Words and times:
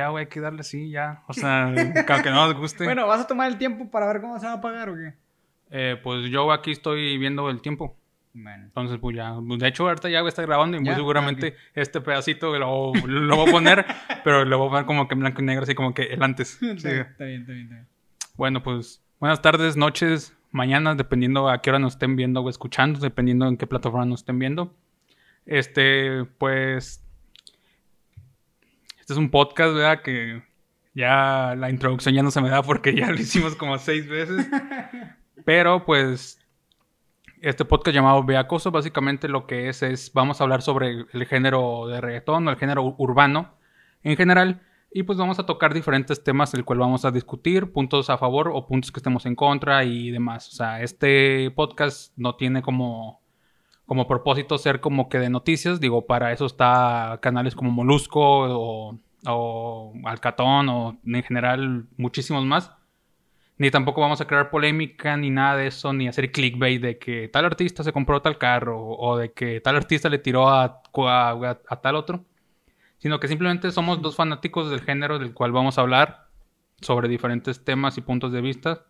Ya, 0.00 0.10
güey, 0.10 0.26
hay 0.26 0.30
que 0.30 0.38
darle 0.38 0.60
así, 0.60 0.90
ya. 0.90 1.24
O 1.26 1.32
sea, 1.32 1.64
aunque 2.08 2.30
no 2.30 2.46
nos 2.46 2.54
guste. 2.54 2.84
Bueno, 2.84 3.08
¿vas 3.08 3.22
a 3.22 3.26
tomar 3.26 3.50
el 3.50 3.58
tiempo 3.58 3.90
para 3.90 4.06
ver 4.06 4.20
cómo 4.20 4.38
se 4.38 4.46
va 4.46 4.52
a 4.52 4.60
pagar 4.60 4.90
o 4.90 4.94
qué? 4.94 5.14
Eh, 5.70 5.96
pues 6.00 6.30
yo 6.30 6.52
aquí 6.52 6.70
estoy 6.70 7.18
viendo 7.18 7.50
el 7.50 7.60
tiempo. 7.60 7.96
Bueno. 8.32 8.66
Entonces, 8.66 8.98
pues 9.00 9.16
ya. 9.16 9.34
De 9.40 9.66
hecho, 9.66 9.88
ahorita 9.88 10.08
ya 10.08 10.20
está 10.20 10.42
grabando 10.42 10.76
y 10.76 10.80
muy 10.80 10.94
seguramente 10.94 11.56
este 11.74 12.00
pedacito 12.00 12.56
lo, 12.56 12.92
lo 12.94 13.36
voy 13.36 13.48
a 13.48 13.50
poner, 13.50 13.86
pero 14.22 14.44
lo 14.44 14.58
voy 14.58 14.68
a 14.68 14.70
poner 14.70 14.86
como 14.86 15.08
que 15.08 15.14
en 15.14 15.20
blanco 15.20 15.42
y 15.42 15.46
negro, 15.46 15.64
así 15.64 15.74
como 15.74 15.92
que 15.92 16.02
el 16.04 16.22
antes. 16.22 16.58
Sí. 16.60 16.66
Está 16.66 16.90
bien, 16.90 17.00
está 17.10 17.24
bien, 17.24 17.40
está 17.40 17.74
bien. 17.74 17.88
Bueno, 18.36 18.62
pues 18.62 19.02
buenas 19.18 19.42
tardes, 19.42 19.76
noches, 19.76 20.32
mañanas, 20.52 20.96
dependiendo 20.96 21.48
a 21.48 21.60
qué 21.60 21.70
hora 21.70 21.80
nos 21.80 21.94
estén 21.94 22.14
viendo 22.14 22.40
o 22.40 22.48
escuchando, 22.48 23.00
dependiendo 23.00 23.48
en 23.48 23.56
qué 23.56 23.66
plataforma 23.66 24.06
nos 24.06 24.20
estén 24.20 24.38
viendo. 24.38 24.76
Este, 25.44 26.24
pues. 26.38 27.04
Este 29.08 29.14
es 29.14 29.24
un 29.24 29.30
podcast, 29.30 29.72
¿verdad? 29.72 30.02
Que 30.02 30.42
ya 30.92 31.54
la 31.56 31.70
introducción 31.70 32.14
ya 32.14 32.22
no 32.22 32.30
se 32.30 32.42
me 32.42 32.50
da 32.50 32.62
porque 32.62 32.94
ya 32.94 33.10
lo 33.10 33.14
hicimos 33.14 33.56
como 33.56 33.78
seis 33.78 34.06
veces. 34.06 34.46
Pero 35.46 35.86
pues. 35.86 36.38
Este 37.40 37.64
podcast 37.64 37.94
llamado 37.94 38.22
Beacoso, 38.22 38.70
básicamente 38.70 39.26
lo 39.28 39.46
que 39.46 39.70
es 39.70 39.82
es. 39.82 40.12
Vamos 40.12 40.38
a 40.38 40.44
hablar 40.44 40.60
sobre 40.60 41.06
el 41.10 41.24
género 41.24 41.86
de 41.86 42.02
reggaetón 42.02 42.46
o 42.48 42.50
el 42.50 42.58
género 42.58 42.96
urbano 42.98 43.54
en 44.02 44.14
general. 44.14 44.60
Y 44.92 45.04
pues 45.04 45.16
vamos 45.16 45.38
a 45.38 45.46
tocar 45.46 45.72
diferentes 45.72 46.22
temas, 46.22 46.52
el 46.52 46.66
cual 46.66 46.80
vamos 46.80 47.06
a 47.06 47.10
discutir, 47.10 47.72
puntos 47.72 48.10
a 48.10 48.18
favor 48.18 48.50
o 48.52 48.66
puntos 48.66 48.92
que 48.92 48.98
estemos 49.00 49.24
en 49.24 49.36
contra 49.36 49.84
y 49.84 50.10
demás. 50.10 50.48
O 50.48 50.52
sea, 50.52 50.82
este 50.82 51.50
podcast 51.52 52.12
no 52.18 52.36
tiene 52.36 52.60
como, 52.60 53.17
como 53.88 54.06
propósito 54.06 54.58
ser 54.58 54.80
como 54.80 55.08
que 55.08 55.18
de 55.18 55.30
noticias. 55.30 55.80
Digo, 55.80 56.06
para 56.06 56.32
eso 56.32 56.46
está 56.46 57.18
canales 57.20 57.56
como 57.56 57.72
Molusco 57.72 58.20
o, 58.22 59.92
Alcatón 60.04 60.68
o 60.68 60.98
en 61.04 61.22
general 61.24 61.86
muchísimos 61.96 62.44
más. 62.44 62.70
Ni 63.56 63.72
tampoco 63.72 64.00
vamos 64.00 64.20
a 64.20 64.26
crear 64.28 64.50
polémica 64.50 65.16
ni 65.16 65.30
nada 65.30 65.56
de 65.56 65.66
eso, 65.66 65.92
ni 65.92 66.06
hacer 66.06 66.30
clickbait 66.30 66.80
de 66.80 66.98
que 66.98 67.28
tal 67.28 67.44
artista 67.44 67.82
se 67.82 67.92
compró 67.92 68.22
tal 68.22 68.38
carro 68.38 68.80
o 68.80 69.16
de 69.16 69.32
que 69.32 69.60
tal 69.60 69.74
artista 69.74 70.08
le 70.08 70.18
tiró 70.18 70.48
a, 70.48 70.82
a, 70.94 71.58
a 71.68 71.80
tal 71.80 71.96
otro 71.96 72.24
sino 72.98 73.20
que 73.20 73.28
simplemente 73.28 73.70
somos 73.70 74.02
dos 74.02 74.16
fanáticos 74.16 74.70
del 74.70 74.80
género 74.82 75.18
del 75.18 75.32
cual 75.32 75.52
vamos 75.52 75.78
a 75.78 75.82
hablar 75.82 76.28
sobre 76.80 77.08
diferentes 77.08 77.64
temas 77.64 77.96
y 77.98 78.02
puntos 78.02 78.32
de 78.32 78.40
vista. 78.40 78.86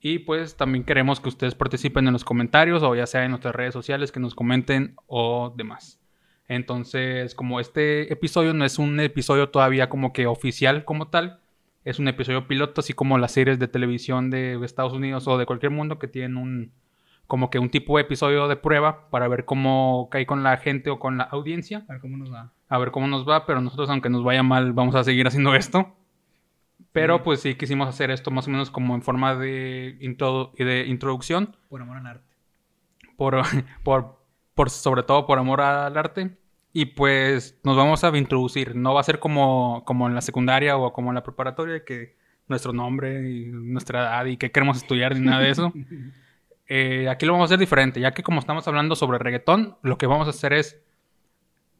Y 0.00 0.20
pues 0.20 0.56
también 0.56 0.84
queremos 0.84 1.20
que 1.20 1.28
ustedes 1.28 1.54
participen 1.54 2.06
en 2.06 2.14
los 2.14 2.24
comentarios 2.24 2.82
o 2.82 2.94
ya 2.94 3.06
sea 3.06 3.24
en 3.24 3.30
nuestras 3.30 3.54
redes 3.54 3.74
sociales 3.74 4.12
que 4.12 4.20
nos 4.20 4.34
comenten 4.34 4.94
o 5.06 5.52
demás. 5.54 6.00
Entonces, 6.48 7.34
como 7.34 7.60
este 7.60 8.12
episodio 8.12 8.54
no 8.54 8.64
es 8.64 8.78
un 8.78 8.98
episodio 8.98 9.50
todavía 9.50 9.88
como 9.88 10.12
que 10.12 10.26
oficial 10.26 10.84
como 10.84 11.08
tal, 11.08 11.40
es 11.84 11.98
un 11.98 12.08
episodio 12.08 12.48
piloto, 12.48 12.80
así 12.80 12.92
como 12.92 13.18
las 13.18 13.32
series 13.32 13.58
de 13.58 13.68
televisión 13.68 14.30
de 14.30 14.58
Estados 14.64 14.92
Unidos 14.92 15.28
o 15.28 15.38
de 15.38 15.46
cualquier 15.46 15.70
mundo 15.70 15.98
que 15.98 16.08
tienen 16.08 16.36
un 16.36 16.72
como 17.26 17.48
que 17.48 17.60
un 17.60 17.70
tipo 17.70 17.96
de 17.96 18.02
episodio 18.02 18.48
de 18.48 18.56
prueba 18.56 19.08
para 19.08 19.28
ver 19.28 19.44
cómo 19.44 20.08
cae 20.10 20.26
con 20.26 20.42
la 20.42 20.56
gente 20.56 20.90
o 20.90 20.98
con 20.98 21.16
la 21.16 21.24
audiencia. 21.24 21.84
A 21.88 21.92
ver 21.92 22.00
cómo 22.00 22.16
nos 22.16 22.32
va. 22.32 22.52
A 22.68 22.78
ver 22.78 22.90
cómo 22.90 23.06
nos 23.06 23.28
va, 23.28 23.46
pero 23.46 23.60
nosotros, 23.60 23.88
aunque 23.88 24.10
nos 24.10 24.24
vaya 24.24 24.42
mal, 24.42 24.72
vamos 24.72 24.96
a 24.96 25.04
seguir 25.04 25.28
haciendo 25.28 25.54
esto. 25.54 25.94
Pero 26.92 27.22
pues 27.22 27.40
sí 27.40 27.54
quisimos 27.54 27.88
hacer 27.88 28.10
esto 28.10 28.30
más 28.30 28.48
o 28.48 28.50
menos 28.50 28.70
como 28.70 28.94
en 28.94 29.02
forma 29.02 29.34
de, 29.36 29.96
introdu- 30.00 30.52
de 30.56 30.86
introducción, 30.86 31.56
Por 31.68 31.80
amor 31.82 31.98
al 31.98 32.06
arte. 32.06 32.34
por, 33.16 33.42
por, 33.84 34.18
por, 34.54 34.70
sobre 34.70 35.02
todo 35.04 35.26
por 35.26 35.38
amor 35.38 35.60
al 35.60 35.96
arte. 35.96 36.36
Y 36.72 36.86
pues 36.86 37.58
nos 37.64 37.76
vamos 37.76 38.02
a 38.04 38.16
introducir. 38.16 38.74
No 38.76 38.94
va 38.94 39.00
a 39.00 39.04
ser 39.04 39.18
como, 39.18 39.82
como 39.84 40.08
en 40.08 40.14
la 40.14 40.20
secundaria 40.20 40.76
o 40.76 40.92
como 40.92 41.10
en 41.10 41.16
la 41.16 41.22
preparatoria, 41.22 41.84
que 41.84 42.16
nuestro 42.48 42.72
nombre 42.72 43.30
y 43.30 43.46
nuestra 43.46 44.00
edad 44.00 44.24
y 44.26 44.36
qué 44.36 44.50
queremos 44.50 44.76
estudiar 44.76 45.14
ni 45.16 45.26
nada 45.26 45.40
de 45.42 45.50
eso. 45.50 45.72
Eh, 46.72 47.08
aquí 47.08 47.26
lo 47.26 47.32
vamos 47.32 47.46
a 47.46 47.54
hacer 47.54 47.58
diferente, 47.58 47.98
ya 48.00 48.12
que 48.12 48.22
como 48.22 48.38
estamos 48.38 48.68
hablando 48.68 48.94
sobre 48.94 49.18
reggaetón, 49.18 49.76
lo 49.82 49.98
que 49.98 50.06
vamos 50.06 50.28
a 50.28 50.30
hacer 50.30 50.52
es, 50.52 50.80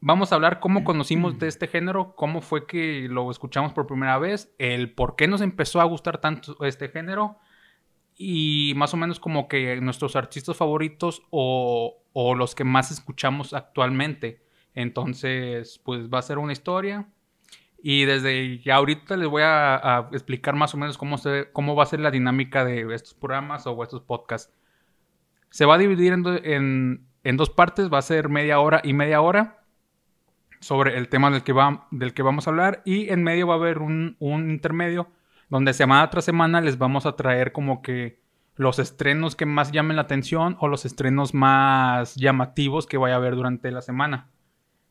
vamos 0.01 0.33
a 0.33 0.35
hablar 0.37 0.61
cómo 0.61 0.85
conocimos 0.85 1.39
de 1.39 1.49
este 1.49 1.67
género, 1.67 2.15
cómo 2.17 2.41
fue 2.41 2.67
que 2.67 3.07
lo 3.09 3.31
escuchamos 3.31 3.73
por 3.73 3.87
primera 3.87 4.19
vez, 4.19 4.53
el 4.59 4.93
por 4.93 5.17
qué 5.17 5.29
nos 5.29 5.41
empezó 5.41 5.81
a 5.81 5.85
gustar 5.85 6.19
tanto 6.19 6.57
este 6.65 6.89
género 6.89 7.39
y 8.17 8.73
más 8.77 8.93
o 8.95 8.97
menos 8.97 9.21
como 9.21 9.49
que 9.49 9.81
nuestros 9.81 10.17
artistas 10.17 10.57
favoritos 10.57 11.23
o, 11.31 12.03
o 12.13 12.35
los 12.35 12.55
que 12.55 12.65
más 12.65 12.91
escuchamos 12.91 13.55
actualmente. 13.55 14.43
Entonces, 14.75 15.81
pues 15.85 16.09
va 16.09 16.19
a 16.19 16.23
ser 16.23 16.39
una 16.39 16.53
historia. 16.53 17.09
Y 17.83 18.05
desde 18.05 18.59
ya 18.59 18.77
ahorita 18.77 19.17
les 19.17 19.27
voy 19.27 19.41
a, 19.43 19.77
a 19.77 20.09
explicar 20.13 20.55
más 20.55 20.75
o 20.75 20.77
menos 20.77 20.99
cómo, 20.99 21.17
se, 21.17 21.51
cómo 21.53 21.75
va 21.75 21.85
a 21.85 21.87
ser 21.87 22.01
la 22.01 22.11
dinámica 22.11 22.63
de 22.63 22.95
estos 22.95 23.15
programas 23.15 23.67
o 23.67 23.83
estos 23.83 24.03
podcasts. 24.03 24.53
Se 25.49 25.65
va 25.65 25.77
a 25.77 25.79
dividir 25.79 26.13
en, 26.13 26.23
do- 26.23 26.45
en- 26.45 27.07
en 27.25 27.37
dos 27.39 27.49
partes, 27.49 27.91
va 27.91 27.99
a 27.99 28.03
ser 28.03 28.29
media 28.29 28.61
hora 28.61 28.83
y 28.85 28.93
media 28.93 29.23
hora 29.23 29.60
sobre 30.61 30.97
el 30.97 31.09
tema 31.09 31.31
del 31.31 31.43
que, 31.43 31.53
va, 31.53 31.87
del 31.91 32.15
que 32.15 32.23
vamos 32.23 32.47
a 32.47 32.51
hablar 32.51 32.83
y 32.85 33.09
en 33.11 33.23
medio 33.23 33.47
va 33.47 33.55
a 33.55 33.59
haber 33.59 33.79
un, 33.79 34.17
un 34.19 34.51
intermedio 34.51 35.11
donde 35.49 35.73
semana 35.73 36.09
tras 36.11 36.25
semana 36.25 36.61
les 36.61 36.79
vamos 36.79 37.07
a 37.07 37.17
traer 37.17 37.53
como 37.53 37.83
que 37.83 38.21
los 38.57 38.79
estrenos 38.79 39.37
que 39.37 39.47
más 39.47 39.73
llamen 39.73 39.97
la 39.97 40.03
atención 40.03 40.57
o 40.61 40.69
los 40.69 40.85
estrenos 40.85 41.35
más 41.35 42.15
llamativos 42.15 42.87
que 42.87 42.99
vaya 42.99 43.15
a 43.15 43.19
haber 43.19 43.35
durante 43.35 43.71
la 43.71 43.81
semana. 43.81 44.29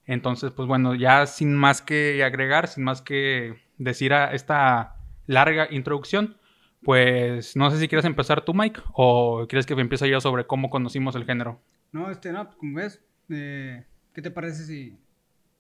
Entonces, 0.06 0.52
pues 0.52 0.68
bueno, 0.68 0.96
ya 0.96 1.28
sin 1.28 1.56
más 1.56 1.84
que 1.84 2.24
agregar, 2.24 2.68
sin 2.68 2.84
más 2.84 3.03
que 3.03 3.62
decir 3.78 4.12
a 4.12 4.34
esta 4.34 4.96
larga 5.28 5.68
introducción, 5.69 6.38
pues 6.81 7.56
no 7.56 7.69
sé 7.69 7.78
si 7.78 7.88
quieres 7.88 8.06
empezar 8.06 8.44
tú, 8.44 8.56
Mike, 8.56 8.81
o 8.94 9.46
quieres 9.47 9.68
que 9.68 9.74
empiece 9.74 10.09
yo 10.09 10.19
sobre 10.19 10.47
cómo 10.47 10.72
conocimos 10.72 11.16
el 11.16 11.25
género. 11.25 11.62
No, 11.91 12.09
este, 12.09 12.31
no, 12.31 12.50
como 12.58 12.78
ves, 12.78 13.03
eh, 13.29 13.85
¿qué 14.13 14.24
te 14.24 14.31
parece 14.31 14.66
si, 14.66 14.97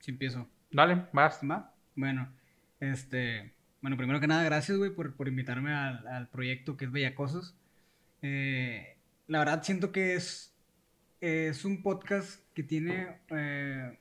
si 0.09 0.13
empiezo? 0.13 0.49
Dale, 0.71 1.05
vas. 1.13 1.39
¿Va? 1.49 1.73
Bueno, 1.95 2.27
este, 2.79 3.53
bueno, 3.81 3.95
primero 3.97 4.19
que 4.19 4.27
nada, 4.27 4.43
gracias, 4.43 4.77
güey, 4.77 4.89
por, 4.91 5.15
por 5.15 5.27
invitarme 5.27 5.71
al, 5.73 6.07
al 6.07 6.27
proyecto 6.29 6.77
que 6.77 6.85
es 6.85 6.91
Bellacosos. 6.91 7.55
Eh, 8.21 8.97
la 9.27 9.39
verdad 9.39 9.61
siento 9.63 9.91
que 9.91 10.15
es, 10.15 10.55
es 11.21 11.63
un 11.65 11.83
podcast 11.83 12.41
que 12.53 12.63
tiene 12.63 13.17
eh, 13.29 13.97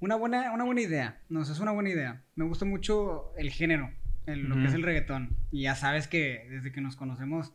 una, 0.00 0.16
buena, 0.16 0.52
una 0.52 0.64
buena 0.64 0.82
idea. 0.82 1.20
No 1.28 1.44
sé, 1.44 1.52
es 1.52 1.60
una 1.60 1.72
buena 1.72 1.88
idea. 1.90 2.22
Me 2.34 2.44
gusta 2.44 2.64
mucho 2.64 3.32
el 3.38 3.50
género, 3.50 3.90
el- 4.26 4.42
lo 4.48 4.56
que 4.56 4.66
es 4.66 4.74
el 4.74 4.82
reggaetón. 4.82 5.36
Y 5.50 5.62
ya 5.62 5.74
sabes 5.74 6.08
que 6.08 6.46
desde 6.50 6.72
que 6.72 6.80
nos 6.82 6.96
conocemos, 6.96 7.52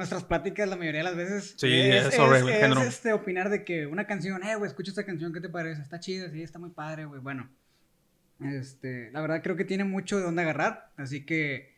nuestras 0.00 0.24
pláticas 0.24 0.68
la 0.68 0.76
mayoría 0.76 1.00
de 1.00 1.04
las 1.04 1.16
veces 1.16 1.54
Sí, 1.56 1.68
es 1.72 2.14
sobre 2.14 2.40
el 2.40 2.48
género. 2.48 2.82
este, 2.82 3.12
opinar 3.12 3.48
de 3.50 3.64
que 3.64 3.86
una 3.86 4.06
canción, 4.06 4.42
eh, 4.42 4.56
güey, 4.56 4.68
escucha 4.68 4.90
esta 4.90 5.06
canción, 5.06 5.32
¿qué 5.32 5.40
te 5.40 5.48
parece? 5.48 5.82
Está 5.82 6.00
chida, 6.00 6.30
sí, 6.30 6.42
está 6.42 6.58
muy 6.58 6.70
padre, 6.70 7.04
güey. 7.04 7.20
Bueno, 7.20 7.48
este, 8.40 9.10
la 9.12 9.20
verdad 9.20 9.42
creo 9.42 9.56
que 9.56 9.64
tiene 9.64 9.84
mucho 9.84 10.16
de 10.16 10.24
dónde 10.24 10.42
agarrar, 10.42 10.90
así 10.96 11.24
que, 11.24 11.74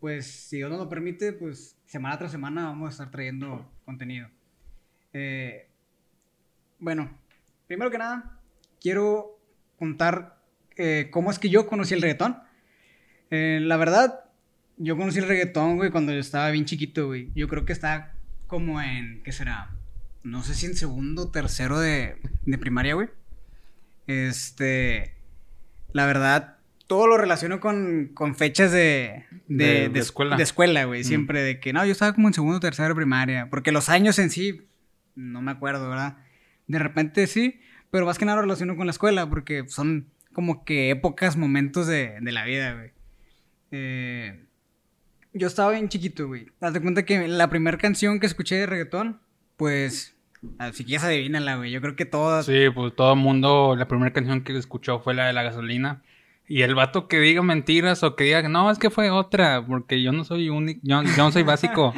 pues, 0.00 0.26
si 0.26 0.56
Dios 0.56 0.70
nos 0.70 0.78
lo 0.78 0.88
permite, 0.88 1.32
pues, 1.32 1.76
semana 1.86 2.18
tras 2.18 2.32
semana 2.32 2.64
vamos 2.64 2.88
a 2.88 2.90
estar 2.90 3.10
trayendo 3.10 3.70
contenido. 3.84 4.28
Eh, 5.12 5.68
bueno, 6.78 7.10
primero 7.66 7.90
que 7.90 7.98
nada, 7.98 8.40
quiero 8.80 9.38
contar 9.78 10.38
eh, 10.76 11.08
cómo 11.10 11.30
es 11.30 11.38
que 11.38 11.48
yo 11.50 11.66
conocí 11.66 11.94
el 11.94 12.02
reggaetón. 12.02 12.38
Eh, 13.30 13.58
la 13.62 13.76
verdad, 13.76 14.24
yo 14.78 14.96
conocí 14.96 15.18
el 15.18 15.28
reggaetón, 15.28 15.76
güey, 15.76 15.90
cuando 15.90 16.12
yo 16.12 16.18
estaba 16.20 16.50
bien 16.50 16.64
chiquito, 16.64 17.06
güey. 17.08 17.30
Yo 17.34 17.48
creo 17.48 17.64
que 17.64 17.72
estaba 17.72 18.12
como 18.46 18.80
en, 18.80 19.22
¿qué 19.22 19.32
será? 19.32 19.70
No 20.24 20.42
sé 20.42 20.54
si 20.54 20.66
en 20.66 20.74
segundo, 20.76 21.30
tercero 21.30 21.78
de, 21.78 22.16
de 22.46 22.58
primaria, 22.58 22.94
güey. 22.94 23.08
Este, 24.06 25.14
la 25.92 26.06
verdad, 26.06 26.56
todo 26.86 27.06
lo 27.06 27.18
relaciono 27.18 27.60
con, 27.60 28.10
con 28.14 28.34
fechas 28.34 28.72
de, 28.72 29.24
de, 29.48 29.64
De- 29.64 29.88
de 29.90 30.00
escuela. 30.00 30.36
De 30.36 30.42
escuela, 30.42 30.84
güey. 30.84 31.02
Mm. 31.02 31.04
Siempre 31.04 31.42
de 31.42 31.60
que, 31.60 31.72
no, 31.72 31.84
yo 31.84 31.92
estaba 31.92 32.14
como 32.14 32.28
en 32.28 32.34
segundo, 32.34 32.60
tercero 32.60 32.88
de 32.88 32.94
primaria. 32.94 33.48
Porque 33.50 33.72
los 33.72 33.88
años 33.88 34.18
en 34.18 34.30
sí, 34.30 34.62
no 35.14 35.42
me 35.42 35.50
acuerdo, 35.50 35.88
¿verdad? 35.88 36.18
De 36.66 36.78
repente 36.78 37.26
sí, 37.26 37.60
pero 37.90 38.06
más 38.06 38.18
que 38.18 38.24
nada 38.24 38.36
lo 38.36 38.42
relaciono 38.42 38.76
con 38.76 38.86
la 38.86 38.92
escuela, 38.92 39.28
porque 39.28 39.64
son 39.68 40.08
como 40.32 40.64
que 40.64 40.90
épocas, 40.90 41.36
momentos 41.36 41.86
de, 41.86 42.18
de 42.20 42.32
la 42.32 42.44
vida, 42.44 42.74
güey. 42.74 42.90
Eh, 43.70 44.44
yo 45.32 45.46
estaba 45.46 45.72
bien 45.72 45.88
chiquito, 45.88 46.26
güey. 46.26 46.46
Date 46.60 46.80
cuenta 46.80 47.04
que 47.04 47.28
la 47.28 47.48
primera 47.48 47.78
canción 47.78 48.20
que 48.20 48.26
escuché 48.26 48.56
de 48.56 48.66
reggaetón, 48.66 49.20
pues, 49.56 50.16
ah, 50.58 50.72
si 50.72 50.84
quieres 50.84 51.04
adivínala, 51.04 51.56
güey. 51.56 51.70
Yo 51.70 51.80
creo 51.80 51.96
que 51.96 52.04
todas... 52.04 52.46
Sí, 52.46 52.66
pues 52.74 52.94
todo 52.94 53.12
el 53.12 53.18
mundo, 53.18 53.76
la 53.76 53.88
primera 53.88 54.12
canción 54.12 54.42
que 54.42 54.56
escuchó 54.56 55.00
fue 55.00 55.14
la 55.14 55.26
de 55.26 55.32
la 55.32 55.42
gasolina. 55.42 56.02
Y 56.46 56.62
el 56.62 56.74
vato 56.74 57.08
que 57.08 57.20
diga 57.20 57.42
mentiras 57.42 58.02
o 58.02 58.16
que 58.16 58.24
diga, 58.24 58.48
no, 58.48 58.70
es 58.70 58.78
que 58.78 58.88
fue 58.88 59.10
otra, 59.10 59.64
porque 59.66 60.02
yo 60.02 60.12
no 60.12 60.24
soy 60.24 60.48
único, 60.48 60.80
yo, 60.82 61.02
yo 61.02 61.16
no 61.18 61.30
soy 61.30 61.42
básico. 61.42 61.92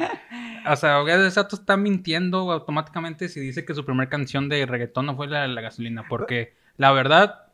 O 0.69 0.77
sea, 0.77 1.01
ese 1.03 1.41
vato 1.41 1.57
está 1.57 1.77
mintiendo 1.77 2.53
automáticamente 2.53 3.29
si 3.29 3.41
dice 3.41 3.65
que 3.65 3.75
su 3.75 3.85
primera 3.85 4.11
canción 4.11 4.49
de 4.49 4.67
reggaetón 4.67 5.07
no 5.07 5.17
fue 5.17 5.27
la 5.27 5.43
de 5.43 5.49
la 5.49 5.61
gasolina, 5.63 6.05
porque 6.09 6.55
la 6.77 6.93
verdad, 6.93 7.47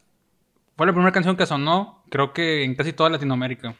Fue 0.77 0.87
la 0.87 0.93
primera 0.93 1.13
canción 1.13 1.37
que 1.37 1.47
sonó, 1.47 2.03
creo 2.11 2.33
que 2.33 2.63
en 2.65 2.75
casi 2.75 2.93
toda 2.93 3.09
Latinoamérica. 3.09 3.77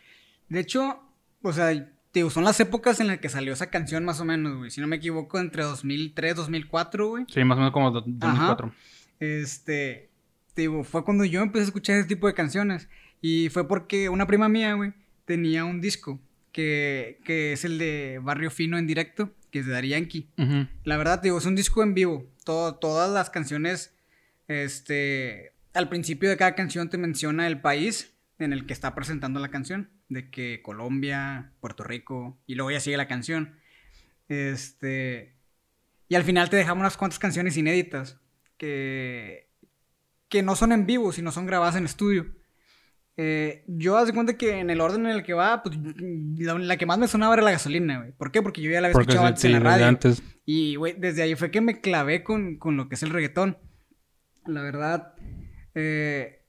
De 0.49 0.61
hecho, 0.61 1.03
o 1.47 1.53
sea, 1.53 1.89
digo, 2.13 2.31
son 2.31 2.45
las 2.45 2.59
épocas 2.61 3.01
en 3.01 3.07
las 3.07 3.19
que 3.19 3.29
salió 3.29 3.53
esa 3.53 3.71
canción 3.71 4.05
más 4.05 4.21
o 4.21 4.25
menos, 4.25 4.57
güey. 4.57 4.71
Si 4.71 4.81
no 4.81 4.87
me 4.87 4.97
equivoco, 4.97 5.39
entre 5.39 5.63
2003, 5.63 6.37
2004, 6.37 7.09
güey. 7.09 7.25
Sí, 7.33 7.45
más 7.45 7.57
o 7.57 7.61
menos 7.61 7.73
como 7.73 7.91
2004. 7.91 8.73
Este, 9.21 10.11
digo, 10.55 10.85
fue 10.85 11.05
cuando 11.05 11.25
yo 11.25 11.43
empecé 11.43 11.65
a 11.65 11.67
escuchar 11.67 11.97
ese 11.97 12.09
tipo 12.09 12.27
de 12.27 12.35
canciones. 12.35 12.89
Y 13.21 13.49
fue 13.49 13.67
porque 13.67 14.09
una 14.09 14.27
prima 14.27 14.49
mía, 14.49 14.75
güey, 14.75 14.93
tenía 15.25 15.65
un 15.65 15.81
disco 15.81 16.21
que, 16.53 17.21
que 17.25 17.53
es 17.53 17.65
el 17.65 17.79
de 17.79 18.21
Barrio 18.23 18.51
Fino 18.51 18.79
en 18.79 18.87
directo, 18.87 19.31
que 19.51 19.61
es 19.61 19.67
de 19.67 19.73
Dari 19.73 19.89
Yankee. 19.89 20.29
La 20.85 20.97
verdad, 20.97 21.23
digo, 21.23 21.39
es 21.39 21.47
un 21.47 21.55
disco 21.55 21.83
en 21.83 21.95
vivo. 21.95 22.27
Todo, 22.45 22.77
todas 22.77 23.11
las 23.11 23.31
canciones, 23.31 23.95
este, 24.49 25.53
al 25.75 25.89
principio 25.89 26.29
de 26.29 26.37
cada 26.37 26.55
canción 26.55 26.89
te 26.89 26.99
menciona 26.99 27.47
el 27.47 27.61
país 27.61 28.15
en 28.39 28.53
el 28.53 28.67
que 28.67 28.73
está 28.73 28.95
presentando 28.95 29.41
la 29.41 29.49
canción. 29.49 29.91
De 30.09 30.31
que 30.31 30.63
Colombia, 30.63 31.53
Puerto 31.61 31.83
Rico, 31.83 32.39
y 32.47 32.55
luego 32.55 32.71
ya 32.71 32.81
sigue 32.81 32.97
la 32.97 33.09
canción. 33.09 33.59
Este, 34.29 35.37
y 36.09 36.15
al 36.15 36.25
final 36.25 36.51
te 36.51 36.57
dejamos 36.57 36.81
unas 36.83 36.97
cuantas 36.97 37.19
canciones 37.19 37.57
inéditas 37.57 38.19
que, 38.57 39.49
que 40.29 40.43
no 40.43 40.57
son 40.57 40.73
en 40.73 40.87
vivo, 40.87 41.13
sino 41.13 41.33
son 41.33 41.47
grabadas 41.47 41.77
en 41.77 41.85
estudio. 41.85 42.27
Eh, 43.19 43.65
yo 43.67 43.97
hace 43.97 44.13
cuenta 44.13 44.37
que 44.37 44.59
en 44.59 44.69
el 44.69 44.81
orden 44.81 45.07
en 45.07 45.13
el 45.13 45.23
que 45.23 45.33
va, 45.33 45.63
pues 45.63 45.77
la, 45.79 46.77
que 46.77 46.87
más 46.87 46.99
me 46.99 47.09
sonaba 47.09 47.35
era 47.35 47.43
la 47.43 47.53
gasolina, 47.53 47.99
güey. 47.99 48.13
¿Por 48.13 48.31
qué? 48.31 48.43
Porque 48.43 48.61
yo 48.61 48.71
ya 48.71 48.81
la 48.81 48.89
había 48.89 49.01
escuchado 49.01 49.27
antes 49.27 49.45
en 49.45 49.53
la 49.53 49.61
radio. 49.61 49.99
Y, 50.45 50.77
güey, 50.77 50.95
desde 50.99 51.23
ahí 51.23 51.35
fue 51.35 51.51
que 51.51 51.61
me 51.61 51.81
clavé 51.81 52.23
con, 52.23 52.59
lo 52.63 52.89
que 52.89 52.95
es 52.95 53.03
el 53.03 53.11
reggaetón. 53.11 53.57
La 54.45 54.63
verdad, 54.63 55.15
eh, 55.75 56.45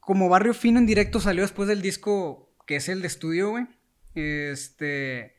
como 0.00 0.28
Barrio 0.28 0.52
Fino 0.52 0.78
en 0.78 0.86
directo 0.86 1.20
salió 1.20 1.42
después 1.42 1.68
del 1.68 1.80
disco 1.80 2.47
que 2.68 2.76
es 2.76 2.90
el 2.90 3.00
de 3.00 3.06
estudio, 3.06 3.50
güey. 3.50 3.66
Este, 4.14 5.34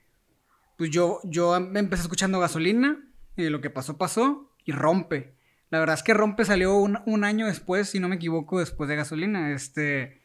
pues 0.78 0.90
yo, 0.90 1.20
yo 1.24 1.56
empecé 1.56 2.02
escuchando 2.02 2.40
gasolina 2.40 2.98
y 3.38 3.50
lo 3.50 3.62
que 3.62 3.70
pasó, 3.70 3.98
pasó 4.00 4.52
y 4.66 4.72
rompe. 4.72 5.36
La 5.70 5.80
verdad 5.80 5.94
es 5.94 6.02
que 6.02 6.16
Rompe 6.16 6.44
salió 6.46 6.76
un, 6.76 6.98
un, 7.06 7.24
año 7.24 7.46
después, 7.46 7.90
si 7.90 8.00
no 8.00 8.08
me 8.10 8.16
equivoco, 8.16 8.60
después 8.60 8.90
de 8.90 8.96
Gasolina. 8.96 9.52
Este. 9.54 10.20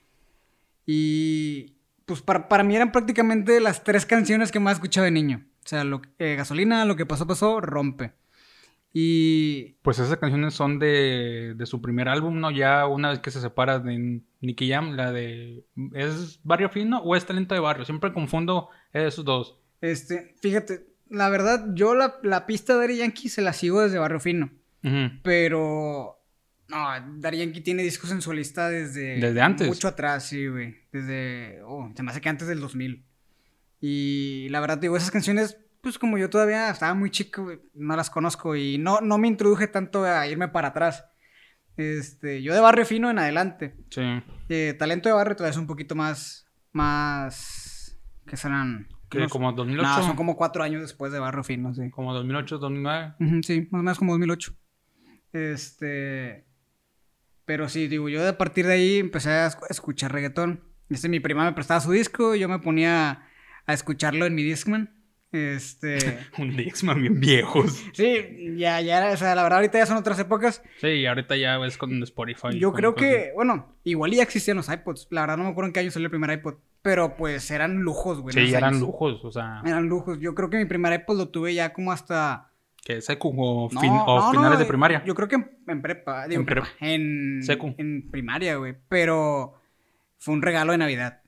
Y 0.86 1.76
pues 2.06 2.22
para, 2.22 2.64
mí 2.64 2.74
eran 2.74 2.92
prácticamente 2.92 3.60
las 3.60 3.84
tres 3.84 4.06
canciones 4.06 4.50
que 4.50 4.58
más 4.58 4.74
escuchaba 4.74 5.04
de 5.04 5.10
niño. 5.10 5.44
O 5.62 5.68
sea, 5.68 5.84
lo, 5.84 6.00
eh, 6.18 6.36
Gasolina, 6.36 6.86
Lo 6.86 6.96
que 6.96 7.04
pasó, 7.04 7.26
pasó, 7.26 7.60
Rompe. 7.60 8.14
Y... 8.96 9.72
Pues 9.82 9.98
esas 9.98 10.16
canciones 10.18 10.54
son 10.54 10.78
de, 10.78 11.54
de, 11.56 11.66
su 11.66 11.82
primer 11.82 12.08
álbum, 12.08 12.38
¿no? 12.38 12.52
Ya 12.52 12.86
una 12.86 13.10
vez 13.10 13.18
que 13.18 13.32
se 13.32 13.40
separa 13.40 13.80
de 13.80 14.22
Nicky 14.40 14.70
Jam, 14.70 14.92
la 14.92 15.10
de... 15.10 15.64
¿Es 15.92 16.38
Barrio 16.44 16.70
Fino 16.70 17.00
o 17.00 17.16
es 17.16 17.26
Talento 17.26 17.56
de 17.56 17.60
Barrio? 17.60 17.84
Siempre 17.84 18.12
confundo 18.12 18.70
esos 18.92 19.24
dos. 19.24 19.58
Este, 19.80 20.36
fíjate, 20.40 20.86
la 21.10 21.28
verdad, 21.28 21.66
yo 21.74 21.96
la, 21.96 22.20
la 22.22 22.46
pista 22.46 22.78
de 22.78 22.84
Ari 22.84 22.96
Yankee 22.98 23.28
se 23.28 23.42
la 23.42 23.52
sigo 23.52 23.82
desde 23.82 23.98
Barrio 23.98 24.20
Fino. 24.20 24.50
Pero 25.22 26.20
no, 26.68 26.86
Daddy 27.18 27.38
Yankee 27.38 27.62
tiene 27.62 27.82
discos 27.82 28.10
en 28.10 28.22
su 28.22 28.32
lista 28.32 28.68
desde... 28.68 29.18
Desde 29.18 29.40
antes. 29.40 29.66
Mucho 29.66 29.88
atrás, 29.88 30.28
sí, 30.28 30.46
güey. 30.46 30.76
Desde... 30.92 31.60
Oh, 31.64 31.90
se 31.96 32.02
me 32.02 32.10
hace 32.10 32.20
que 32.20 32.28
antes 32.28 32.46
del 32.48 32.60
2000. 32.60 33.04
Y 33.80 34.48
la 34.50 34.60
verdad, 34.60 34.78
digo, 34.78 34.96
esas 34.96 35.10
canciones, 35.10 35.58
pues 35.84 35.98
como 35.98 36.16
yo 36.18 36.30
todavía 36.30 36.70
estaba 36.70 36.94
muy 36.94 37.10
chico, 37.10 37.46
no 37.74 37.94
las 37.94 38.08
conozco 38.08 38.56
y 38.56 38.78
no, 38.78 39.00
no 39.02 39.18
me 39.18 39.28
introduje 39.28 39.68
tanto 39.68 40.02
a 40.02 40.26
irme 40.26 40.48
para 40.48 40.68
atrás. 40.68 41.04
Este, 41.76 42.42
yo 42.42 42.54
de 42.54 42.60
barrio 42.60 42.86
fino 42.86 43.10
en 43.10 43.18
adelante. 43.18 43.76
Sí. 43.90 44.02
Eh, 44.48 44.74
talento 44.78 45.10
de 45.10 45.14
barrio 45.14 45.36
todavía 45.36 45.52
es 45.52 45.58
un 45.58 45.66
poquito 45.66 45.94
más... 45.94 46.50
Más... 46.72 48.00
¿Qué 48.26 48.38
serán? 48.38 48.88
¿Qué, 49.10 49.28
como 49.28 49.52
2008? 49.52 49.86
No, 49.86 50.02
son 50.02 50.16
como 50.16 50.36
cuatro 50.36 50.62
años 50.62 50.80
después 50.80 51.12
de 51.12 51.18
barrio 51.18 51.44
fino, 51.44 51.74
sí. 51.74 51.90
Como 51.90 52.14
2008, 52.14 52.58
2009. 52.58 53.14
sí, 53.42 53.68
más 53.70 53.80
o 53.80 53.82
menos 53.82 53.98
como 53.98 54.12
2008. 54.12 54.52
Este. 55.34 56.46
Pero 57.44 57.68
sí, 57.68 57.86
digo, 57.88 58.08
yo 58.08 58.26
a 58.26 58.38
partir 58.38 58.66
de 58.66 58.72
ahí 58.72 58.98
empecé 58.98 59.30
a 59.30 59.46
escuchar 59.68 60.12
reggaetón. 60.12 60.64
Este, 60.88 61.10
mi 61.10 61.20
prima 61.20 61.44
me 61.44 61.52
prestaba 61.52 61.80
su 61.80 61.92
disco 61.92 62.34
y 62.34 62.40
yo 62.40 62.48
me 62.48 62.60
ponía 62.60 63.28
a 63.66 63.72
escucharlo 63.74 64.24
en 64.24 64.34
mi 64.34 64.42
Discman. 64.42 65.03
Este. 65.34 65.98
un 66.38 66.56
Discman 66.56 67.00
bien 67.00 67.18
viejos. 67.18 67.84
Sí, 67.92 68.54
ya, 68.56 68.80
ya, 68.80 69.10
o 69.12 69.16
sea, 69.16 69.34
la 69.34 69.42
verdad, 69.42 69.58
ahorita 69.58 69.78
ya 69.78 69.86
son 69.86 69.96
otras 69.96 70.18
épocas. 70.18 70.62
Sí, 70.80 71.04
ahorita 71.04 71.36
ya 71.36 71.56
es 71.66 71.76
con 71.76 72.02
Spotify. 72.04 72.58
Yo 72.58 72.72
creo 72.72 72.94
que, 72.94 73.32
bueno, 73.34 73.76
igual 73.82 74.12
ya 74.12 74.22
existían 74.22 74.56
los 74.56 74.68
iPods. 74.68 75.08
La 75.10 75.22
verdad, 75.22 75.36
no 75.36 75.44
me 75.44 75.50
acuerdo 75.50 75.66
en 75.66 75.72
qué 75.72 75.80
año 75.80 75.90
salió 75.90 76.06
el 76.06 76.10
primer 76.10 76.30
iPod. 76.30 76.54
Pero 76.82 77.16
pues 77.16 77.50
eran 77.50 77.80
lujos, 77.80 78.20
güey. 78.20 78.34
Sí, 78.34 78.54
eran 78.54 78.78
lujos, 78.78 79.24
o 79.24 79.32
sea. 79.32 79.62
Eran 79.64 79.88
lujos. 79.88 80.20
Yo 80.20 80.34
creo 80.34 80.50
que 80.50 80.58
mi 80.58 80.66
primer 80.66 80.92
iPod 80.92 81.18
lo 81.18 81.28
tuve 81.30 81.54
ya 81.54 81.72
como 81.72 81.90
hasta 81.90 82.52
¿Qué 82.84 83.00
secu 83.00 83.34
o, 83.34 83.70
finales 83.70 84.58
de 84.58 84.66
primaria? 84.66 85.02
Yo 85.06 85.14
creo 85.14 85.26
que 85.26 85.36
en, 85.36 85.80
prepa, 85.80 86.28
digo, 86.28 86.40
en, 86.40 86.46
prepa, 86.46 86.68
en, 86.80 87.42
secu. 87.42 87.74
en 87.78 88.10
primaria, 88.10 88.56
güey. 88.56 88.76
Pero 88.88 89.54
fue 90.18 90.34
un 90.34 90.42
regalo 90.42 90.72
de 90.72 90.78
Navidad. 90.78 91.22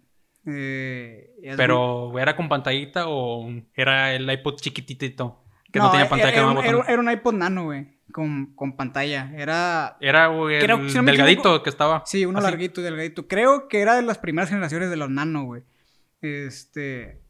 Eh, 0.47 1.55
pero, 1.57 2.17
¿era 2.19 2.37
con 2.37 2.49
pantallita 2.49 3.09
o 3.09 3.49
era 3.75 4.15
el 4.15 4.31
iPod 4.31 4.57
chiquitito? 4.57 5.43
Que 5.73 5.81
no, 5.81 5.91
tenía 5.91 6.09
pantalla. 6.09 6.31
Era, 6.33 6.63
que 6.63 6.69
era, 6.69 6.85
era, 6.89 7.01
un 7.01 7.11
iPod 7.11 7.35
nano, 7.35 7.65
güey. 7.65 7.97
Con, 8.13 8.55
con, 8.55 8.77
pantalla. 8.77 9.33
Era. 9.37 9.97
Era, 10.01 10.29
güey, 10.29 10.57
el 10.57 11.07
delgadito 11.07 11.63
que 11.63 11.71
estaba. 11.71 12.05
Sí, 12.07 12.25
uno 12.25 12.41
larguito 12.41 12.81
y 12.81 12.85
delgadito. 12.85 13.27
Creo 13.27 13.69
que 13.69 13.81
era 13.81 13.97
de 13.97 14.03
las 14.03 14.19
primeras 14.19 14.49
generaciones 14.49 14.89
de 14.89 14.97
los 14.97 15.11
nano, 15.11 15.45
güey. 15.45 15.63
Este. 16.23 17.21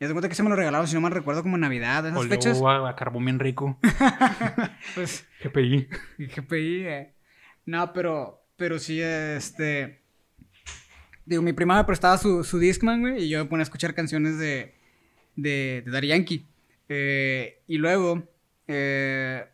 Ya 0.00 0.08
te 0.08 0.12
cuenta 0.12 0.28
que 0.28 0.34
se 0.34 0.42
me 0.42 0.48
lo 0.48 0.56
regalaron, 0.56 0.88
si 0.88 0.94
no 0.94 1.00
mal 1.00 1.12
recuerdo, 1.12 1.42
como 1.42 1.56
en 1.56 1.60
Navidad, 1.60 2.06
esas 2.06 2.26
fechas. 2.26 2.60
A, 2.62 2.88
a 2.88 2.96
carbón 2.96 3.24
bien 3.24 3.38
rico. 3.38 3.78
pues. 4.94 5.28
GPI. 5.42 5.88
GPI, 6.18 6.86
eh. 6.86 7.14
No, 7.66 7.92
pero. 7.92 8.40
Pero 8.56 8.78
sí, 8.78 9.00
este. 9.00 10.03
Digo, 11.26 11.42
mi 11.42 11.52
prima 11.52 11.76
me 11.76 11.84
prestaba 11.84 12.18
su, 12.18 12.44
su 12.44 12.58
Discman, 12.58 13.00
güey, 13.00 13.24
y 13.24 13.28
yo 13.28 13.38
me 13.38 13.48
ponía 13.48 13.62
a 13.62 13.64
escuchar 13.64 13.94
canciones 13.94 14.38
de. 14.38 14.74
de, 15.36 16.06
Yankee. 16.06 16.46
Eh, 16.88 17.62
y 17.66 17.78
luego. 17.78 18.22
Eh, 18.66 19.44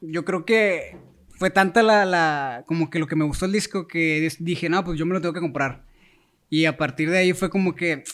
yo 0.00 0.24
creo 0.24 0.44
que 0.44 0.96
fue 1.30 1.50
tanta 1.50 1.82
la, 1.82 2.04
la. 2.04 2.64
como 2.66 2.90
que 2.90 2.98
lo 2.98 3.06
que 3.06 3.16
me 3.16 3.24
gustó 3.24 3.46
el 3.46 3.52
disco 3.52 3.86
que 3.86 4.28
dije, 4.40 4.68
no, 4.68 4.84
pues 4.84 4.98
yo 4.98 5.06
me 5.06 5.14
lo 5.14 5.20
tengo 5.20 5.34
que 5.34 5.40
comprar. 5.40 5.84
Y 6.48 6.66
a 6.66 6.76
partir 6.76 7.10
de 7.10 7.18
ahí 7.18 7.32
fue 7.32 7.50
como 7.50 7.74
que 7.74 8.04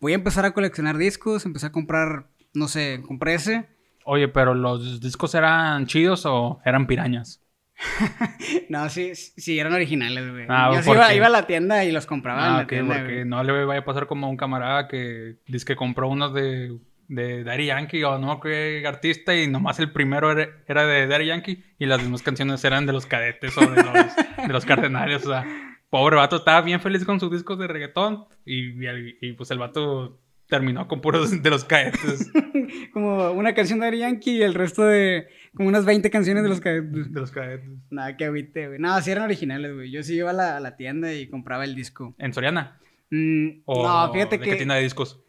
voy 0.00 0.12
a 0.12 0.16
empezar 0.16 0.44
a 0.44 0.52
coleccionar 0.52 0.98
discos, 0.98 1.46
empecé 1.46 1.66
a 1.66 1.72
comprar, 1.72 2.26
no 2.54 2.68
sé, 2.68 3.02
compré 3.06 3.34
ese. 3.34 3.66
Oye, 4.04 4.28
pero 4.28 4.54
¿los 4.54 5.00
discos 5.00 5.34
eran 5.34 5.86
chidos 5.86 6.24
o 6.26 6.60
eran 6.64 6.86
pirañas? 6.86 7.42
no, 8.68 8.88
sí, 8.88 9.14
sí, 9.14 9.58
eran 9.58 9.72
originales, 9.72 10.30
güey. 10.30 10.46
Ah, 10.48 10.70
Yo 10.84 10.92
iba, 10.92 11.14
iba, 11.14 11.26
a 11.26 11.30
la 11.30 11.46
tienda 11.46 11.84
y 11.84 11.92
los 11.92 12.06
compraba 12.06 12.46
en 12.46 12.52
ah, 12.52 12.58
la 12.58 12.66
tienda, 12.66 12.98
porque 12.98 13.24
no 13.24 13.42
le 13.42 13.64
vaya 13.64 13.80
a 13.80 13.84
pasar 13.84 14.06
como 14.06 14.26
a 14.26 14.30
un 14.30 14.36
camarada 14.36 14.88
que 14.88 15.36
dice 15.46 15.64
que 15.64 15.76
compró 15.76 16.08
unos 16.08 16.34
de, 16.34 16.78
de 17.08 17.44
Daddy 17.44 17.66
Yankee 17.66 18.02
o 18.04 18.18
no 18.18 18.40
qué 18.40 18.82
artista 18.86 19.36
y 19.36 19.46
nomás 19.46 19.78
el 19.78 19.92
primero 19.92 20.32
era, 20.32 20.86
de 20.86 21.06
Daddy 21.06 21.26
Yankee 21.26 21.64
y 21.78 21.86
las 21.86 22.02
demás 22.02 22.22
canciones 22.22 22.64
eran 22.64 22.86
de 22.86 22.92
los 22.92 23.06
cadetes 23.06 23.56
o 23.56 23.60
de 23.60 23.82
los, 23.82 24.16
de 24.46 24.52
los 24.52 24.64
cardenales, 24.64 25.24
o 25.24 25.30
sea 25.30 25.46
pobre 25.90 26.16
vato 26.16 26.36
estaba 26.36 26.60
bien 26.62 26.80
feliz 26.80 27.04
con 27.04 27.20
sus 27.20 27.30
discos 27.30 27.58
de 27.58 27.66
reggaetón 27.66 28.26
y, 28.44 28.86
y, 29.20 29.32
pues 29.32 29.50
el 29.50 29.58
vato 29.58 30.20
terminó 30.48 30.88
con 30.88 31.00
puros 31.00 31.42
de 31.42 31.50
los 31.50 31.64
cadetes. 31.64 32.30
como 32.92 33.30
una 33.32 33.54
canción 33.54 33.80
de 33.80 33.98
Yankee 33.98 34.38
y 34.38 34.42
el 34.42 34.54
resto 34.54 34.84
de 34.84 35.28
como 35.58 35.68
unas 35.70 35.84
20 35.84 36.08
canciones 36.08 36.44
de 36.44 36.48
los 36.48 36.60
cadetes. 36.60 37.12
De 37.12 37.20
los 37.20 37.32
cadetes. 37.32 37.68
Nada, 37.90 38.16
que 38.16 38.24
agüite, 38.24 38.68
güey. 38.68 38.78
No, 38.78 38.98
sí 39.02 39.10
eran 39.10 39.24
originales, 39.24 39.74
güey. 39.74 39.90
Yo 39.90 40.04
sí 40.04 40.14
iba 40.14 40.30
a 40.30 40.32
la, 40.32 40.56
a 40.56 40.60
la, 40.60 40.76
tienda 40.76 41.12
y 41.12 41.28
compraba 41.28 41.64
el 41.64 41.74
disco. 41.74 42.14
¿En 42.16 42.32
Soriana? 42.32 42.78
Mm, 43.10 43.62
no, 43.66 44.12
fíjate 44.12 44.38
que... 44.38 44.50
¿Qué 44.50 44.56
tienda 44.56 44.76
de 44.76 44.82
discos? 44.82 45.20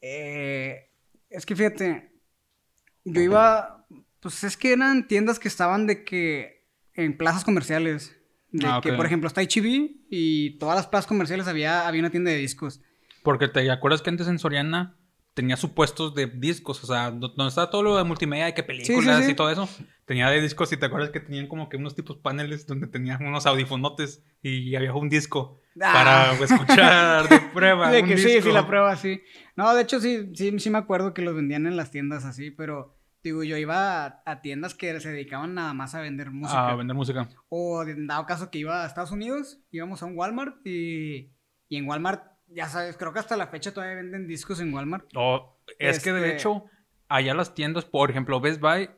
Eh, 0.00 0.90
es 1.28 1.44
que 1.44 1.56
fíjate, 1.56 2.12
yo 3.02 3.20
iba, 3.20 3.84
pues 4.20 4.44
es 4.44 4.56
que 4.56 4.72
eran 4.74 5.08
tiendas 5.08 5.40
que 5.40 5.48
estaban 5.48 5.88
de 5.88 6.04
que 6.04 6.68
en 6.94 7.16
plazas 7.16 7.44
comerciales. 7.44 8.16
De 8.52 8.68
ah, 8.68 8.78
que, 8.80 8.92
por 8.92 9.06
ejemplo, 9.06 9.26
está 9.26 9.42
HB 9.42 9.90
y 10.08 10.56
todas 10.58 10.76
las 10.76 10.86
plazas 10.86 11.08
comerciales 11.08 11.48
había, 11.48 11.88
había 11.88 12.00
una 12.00 12.10
tienda 12.10 12.30
de 12.30 12.36
discos. 12.36 12.80
Porque 13.24 13.48
te 13.48 13.68
acuerdas 13.72 14.02
que 14.02 14.10
antes 14.10 14.28
en 14.28 14.38
Soriana 14.38 14.96
tenía 15.34 15.56
supuestos 15.56 16.14
de 16.14 16.26
discos, 16.26 16.82
o 16.84 16.86
sea, 16.86 17.10
donde 17.10 17.48
estaba 17.48 17.70
todo 17.70 17.82
lo 17.82 17.96
de 17.96 18.04
multimedia 18.04 18.48
y 18.48 18.54
que 18.54 18.62
películas 18.62 19.28
y 19.28 19.34
todo 19.34 19.50
eso, 19.50 19.68
tenía 20.06 20.30
de 20.30 20.40
discos 20.40 20.72
y 20.72 20.76
te 20.76 20.86
acuerdas 20.86 21.10
que 21.10 21.20
tenían 21.20 21.48
como 21.48 21.68
que 21.68 21.76
unos 21.76 21.94
tipos 21.94 22.16
paneles 22.16 22.66
donde 22.66 22.86
tenían 22.86 23.24
unos 23.24 23.44
audifonotes 23.46 24.24
y 24.42 24.74
había 24.76 24.94
un 24.94 25.08
disco 25.08 25.60
ah. 25.82 25.92
para 25.92 26.32
escuchar 26.32 27.28
de 27.28 27.40
prueba. 27.52 27.92
sí, 28.16 28.40
sí, 28.40 28.52
la 28.52 28.66
prueba, 28.66 28.96
sí. 28.96 29.20
No, 29.56 29.74
de 29.74 29.82
hecho 29.82 30.00
sí, 30.00 30.30
sí, 30.34 30.58
sí 30.58 30.70
me 30.70 30.78
acuerdo 30.78 31.12
que 31.12 31.22
los 31.22 31.34
vendían 31.34 31.66
en 31.66 31.76
las 31.76 31.90
tiendas 31.90 32.24
así, 32.24 32.50
pero 32.50 32.96
Digo, 33.24 33.42
yo 33.42 33.56
iba 33.56 34.04
a, 34.04 34.22
a 34.26 34.42
tiendas 34.42 34.74
que 34.74 35.00
se 35.00 35.10
dedicaban 35.10 35.54
nada 35.54 35.72
más 35.72 35.94
a 35.94 36.02
vender 36.02 36.30
música. 36.30 36.68
A 36.68 36.76
vender 36.76 36.94
música. 36.94 37.26
O 37.48 37.82
en 37.82 38.06
dado 38.06 38.26
caso 38.26 38.50
que 38.50 38.58
iba 38.58 38.84
a 38.84 38.86
Estados 38.86 39.12
Unidos, 39.12 39.62
íbamos 39.70 40.02
a 40.02 40.06
un 40.06 40.14
Walmart 40.14 40.58
y, 40.66 41.32
y 41.70 41.76
en 41.78 41.88
Walmart, 41.88 42.33
ya 42.54 42.68
sabes, 42.68 42.96
creo 42.96 43.12
que 43.12 43.18
hasta 43.18 43.36
la 43.36 43.48
fecha 43.48 43.72
todavía 43.72 43.96
venden 43.96 44.26
discos 44.26 44.60
en 44.60 44.72
Walmart. 44.72 45.08
O 45.16 45.58
es 45.78 46.02
que 46.02 46.12
de 46.12 46.20
Este- 46.20 46.34
hecho, 46.36 46.64
allá 47.08 47.34
las 47.34 47.54
tiendas, 47.54 47.84
por 47.84 48.10
ejemplo, 48.10 48.40
Best 48.40 48.60
Buy, 48.60 48.90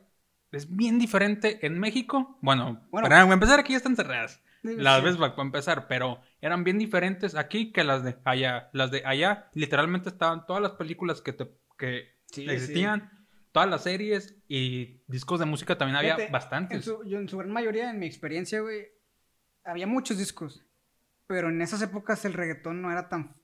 es 0.51 0.73
bien 0.75 0.97
diferente 0.99 1.65
en 1.65 1.79
México. 1.79 2.37
Bueno, 2.41 2.87
Bueno. 2.89 3.07
para 3.09 3.21
empezar 3.21 3.59
aquí 3.59 3.73
ya 3.73 3.77
están 3.77 3.95
cerradas. 3.95 4.41
Las 4.63 4.99
Sí. 4.99 5.05
Best 5.05 5.19
Buy 5.19 5.29
para 5.31 5.41
empezar, 5.43 5.87
pero 5.87 6.19
eran 6.41 6.63
bien 6.63 6.77
diferentes 6.77 7.35
aquí 7.35 7.71
que 7.71 7.83
las 7.83 8.03
de 8.03 8.17
allá. 8.25 8.69
Las 8.73 8.91
de 8.91 9.01
allá 9.05 9.49
literalmente 9.53 10.09
estaban 10.09 10.45
todas 10.45 10.61
las 10.61 10.71
películas 10.73 11.21
que, 11.21 11.33
te, 11.33 11.49
que 11.77 12.15
Sí, 12.25 12.49
existían, 12.49 13.11
todas 13.51 13.69
las 13.69 13.83
series 13.83 14.35
y 14.47 15.01
discos 15.07 15.39
de 15.39 15.45
música 15.45 15.77
también 15.77 15.95
había 15.97 16.15
En 16.15 16.31
bastantes. 16.31 16.85
su, 16.85 17.03
yo 17.05 17.17
en 17.19 17.29
su 17.29 17.37
gran 17.37 17.51
mayoría, 17.51 17.89
en 17.89 17.99
mi 17.99 18.05
experiencia, 18.07 18.59
güey, 18.61 18.87
había 19.63 19.87
muchos 19.87 20.17
discos. 20.17 20.63
Pero 21.27 21.49
en 21.49 21.61
esas 21.61 21.81
épocas 21.81 22.23
el 22.25 22.33
reggaetón 22.33 22.81
no 22.81 22.89
era 22.91 23.09
tan 23.09 23.35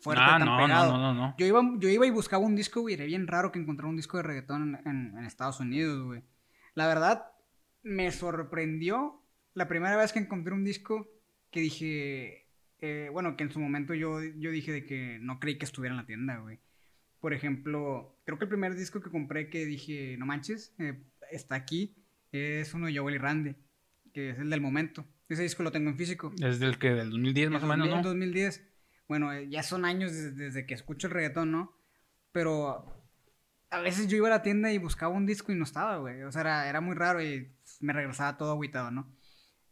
fuerte, 0.00 0.22
ah, 0.24 0.36
tan 0.38 0.46
no, 0.46 0.56
pegado. 0.58 0.92
no, 0.92 0.98
no, 0.98 1.14
no, 1.14 1.20
no. 1.28 1.34
Yo 1.38 1.46
iba, 1.46 1.62
yo 1.78 1.88
iba 1.88 2.06
y 2.06 2.10
buscaba 2.10 2.44
un 2.44 2.54
disco, 2.56 2.80
güey. 2.80 2.94
Era 2.94 3.04
bien 3.04 3.26
raro 3.26 3.50
que 3.52 3.58
encontrara 3.58 3.88
un 3.88 3.96
disco 3.96 4.16
de 4.16 4.22
reggaetón 4.22 4.76
en, 4.84 4.88
en- 4.90 5.18
en 5.18 5.24
Estados 5.24 5.60
Unidos, 5.60 6.04
güey. 6.04 6.22
La 6.74 6.86
verdad, 6.86 7.26
me 7.82 8.10
sorprendió 8.12 9.22
la 9.54 9.68
primera 9.68 9.96
vez 9.96 10.12
que 10.12 10.18
encontré 10.20 10.54
un 10.54 10.64
disco 10.64 11.08
que 11.50 11.60
dije. 11.60 12.46
eh, 12.80 13.08
bueno, 13.12 13.36
que 13.36 13.42
en 13.44 13.50
su 13.50 13.58
momento 13.58 13.92
yo, 13.94 14.22
yo 14.22 14.50
dije 14.52 14.70
de 14.72 14.84
que 14.86 15.18
no 15.20 15.40
creí 15.40 15.58
que 15.58 15.64
estuviera 15.64 15.92
en 15.94 16.00
la 16.00 16.06
tienda, 16.06 16.36
güey. 16.38 16.60
Por 17.20 17.34
ejemplo, 17.34 18.16
creo 18.24 18.38
que 18.38 18.44
el 18.44 18.48
primer 18.48 18.76
disco 18.76 19.00
que 19.00 19.10
compré 19.10 19.50
que 19.50 19.64
dije, 19.66 20.16
no 20.18 20.26
manches, 20.26 20.72
eh, 20.78 21.02
está 21.32 21.56
aquí, 21.56 21.96
es 22.30 22.72
uno 22.74 22.86
de 22.86 22.96
Joel 22.96 23.16
y 23.16 23.18
Randy, 23.18 23.56
que 24.12 24.30
es 24.30 24.38
el 24.38 24.50
del 24.50 24.60
momento. 24.60 25.04
Ese 25.28 25.42
disco 25.42 25.64
lo 25.64 25.72
tengo 25.72 25.90
en 25.90 25.96
físico. 25.96 26.32
Es 26.40 26.60
del 26.60 26.78
que 26.78 26.90
del 26.90 27.10
2010 27.10 27.50
más 27.50 27.62
o 27.62 27.66
En 27.66 27.70
menos, 27.80 27.88
2000, 27.88 28.02
¿no? 28.02 28.08
2010. 28.08 28.68
Bueno, 29.08 29.32
eh, 29.32 29.48
ya 29.48 29.62
son 29.62 29.84
años 29.84 30.12
desde, 30.12 30.32
desde 30.32 30.66
que 30.66 30.74
escucho 30.74 31.06
el 31.06 31.14
reggaetón, 31.14 31.50
¿no? 31.50 31.72
Pero 32.32 32.94
a 33.70 33.80
veces 33.80 34.06
yo 34.08 34.16
iba 34.16 34.28
a 34.28 34.30
la 34.30 34.42
tienda 34.42 34.70
y 34.72 34.78
buscaba 34.78 35.14
un 35.14 35.26
disco 35.26 35.50
y 35.50 35.54
no 35.54 35.64
estaba, 35.64 35.96
güey. 35.96 36.22
O 36.22 36.30
sea, 36.32 36.42
era, 36.42 36.68
era 36.68 36.80
muy 36.80 36.94
raro 36.94 37.22
y 37.22 37.50
me 37.80 37.92
regresaba 37.92 38.36
todo 38.36 38.52
agüitado, 38.52 38.90
¿no? 38.90 39.10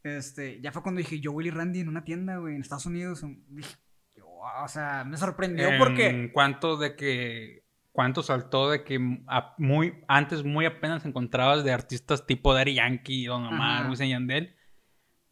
Este, 0.02 0.60
ya 0.60 0.72
fue 0.72 0.82
cuando 0.82 1.00
dije, 1.00 1.20
yo 1.20 1.32
Willy 1.32 1.50
Randy 1.50 1.80
en 1.80 1.88
una 1.88 2.04
tienda, 2.04 2.36
güey, 2.38 2.54
en 2.54 2.60
Estados 2.62 2.86
Unidos. 2.86 3.24
Dije, 3.48 3.76
o 4.22 4.68
sea, 4.68 5.04
me 5.04 5.16
sorprendió 5.16 5.68
porque... 5.78 6.06
En 6.08 6.28
cuanto 6.30 6.76
de 6.76 6.96
que. 6.96 7.64
¿Cuánto 7.90 8.22
saltó 8.22 8.70
de 8.70 8.84
que 8.84 9.00
a- 9.26 9.54
muy 9.56 9.94
antes, 10.06 10.44
muy 10.44 10.66
apenas 10.66 11.04
encontrabas 11.06 11.64
de 11.64 11.72
artistas 11.72 12.26
tipo 12.26 12.52
Daddy 12.52 12.74
Yankee, 12.74 13.24
Don 13.24 13.44
Omar. 13.46 13.88
Wisin 13.90 14.10
Yandel? 14.10 14.54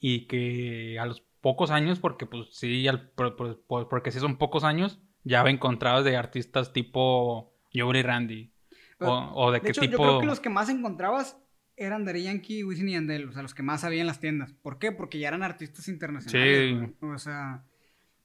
Y 0.01 0.27
que 0.27 0.99
a 0.99 1.05
los 1.05 1.23
pocos 1.45 1.71
años, 1.71 2.01
porque 2.01 2.25
pues 2.27 2.47
sí, 2.53 2.89
al- 2.89 3.11
por- 3.11 3.37
por- 3.37 3.61
por- 3.67 3.89
porque 3.91 4.11
sí 4.11 4.19
son 4.19 4.39
pocos 4.39 4.65
años, 4.65 4.99
ya 5.25 5.43
encontrabas 5.49 6.05
de 6.05 6.17
artistas 6.17 6.73
tipo 6.73 7.53
Joey 7.75 8.03
Randy. 8.03 8.51
O, 8.99 9.13
o 9.35 9.51
de, 9.51 9.59
De 9.59 9.63
qué 9.65 9.71
hecho, 9.71 9.81
tipo. 9.83 9.93
yo 9.93 9.99
creo 9.99 10.21
que 10.21 10.27
los 10.27 10.41
que 10.41 10.49
más 10.49 10.69
encontrabas 10.71 11.37
eran 11.77 12.05
Daddy 12.07 12.23
Yankee, 12.23 12.65
Wisin 12.65 12.89
y 12.89 12.93
Yandel, 12.93 13.29
o 13.29 13.33
sea, 13.33 13.43
los 13.43 13.53
que 13.53 13.63
más 13.63 13.85
había 13.85 14.01
en 14.01 14.07
las 14.07 14.21
tiendas. 14.21 14.53
¿Por 14.55 14.79
qué? 14.79 14.91
Porque 14.93 15.19
ya 15.19 15.29
eran 15.29 15.43
artistas 15.43 15.89
internacionales. 15.89 16.89
Sí. 16.89 17.05
O 17.05 17.19
sea, 17.19 17.65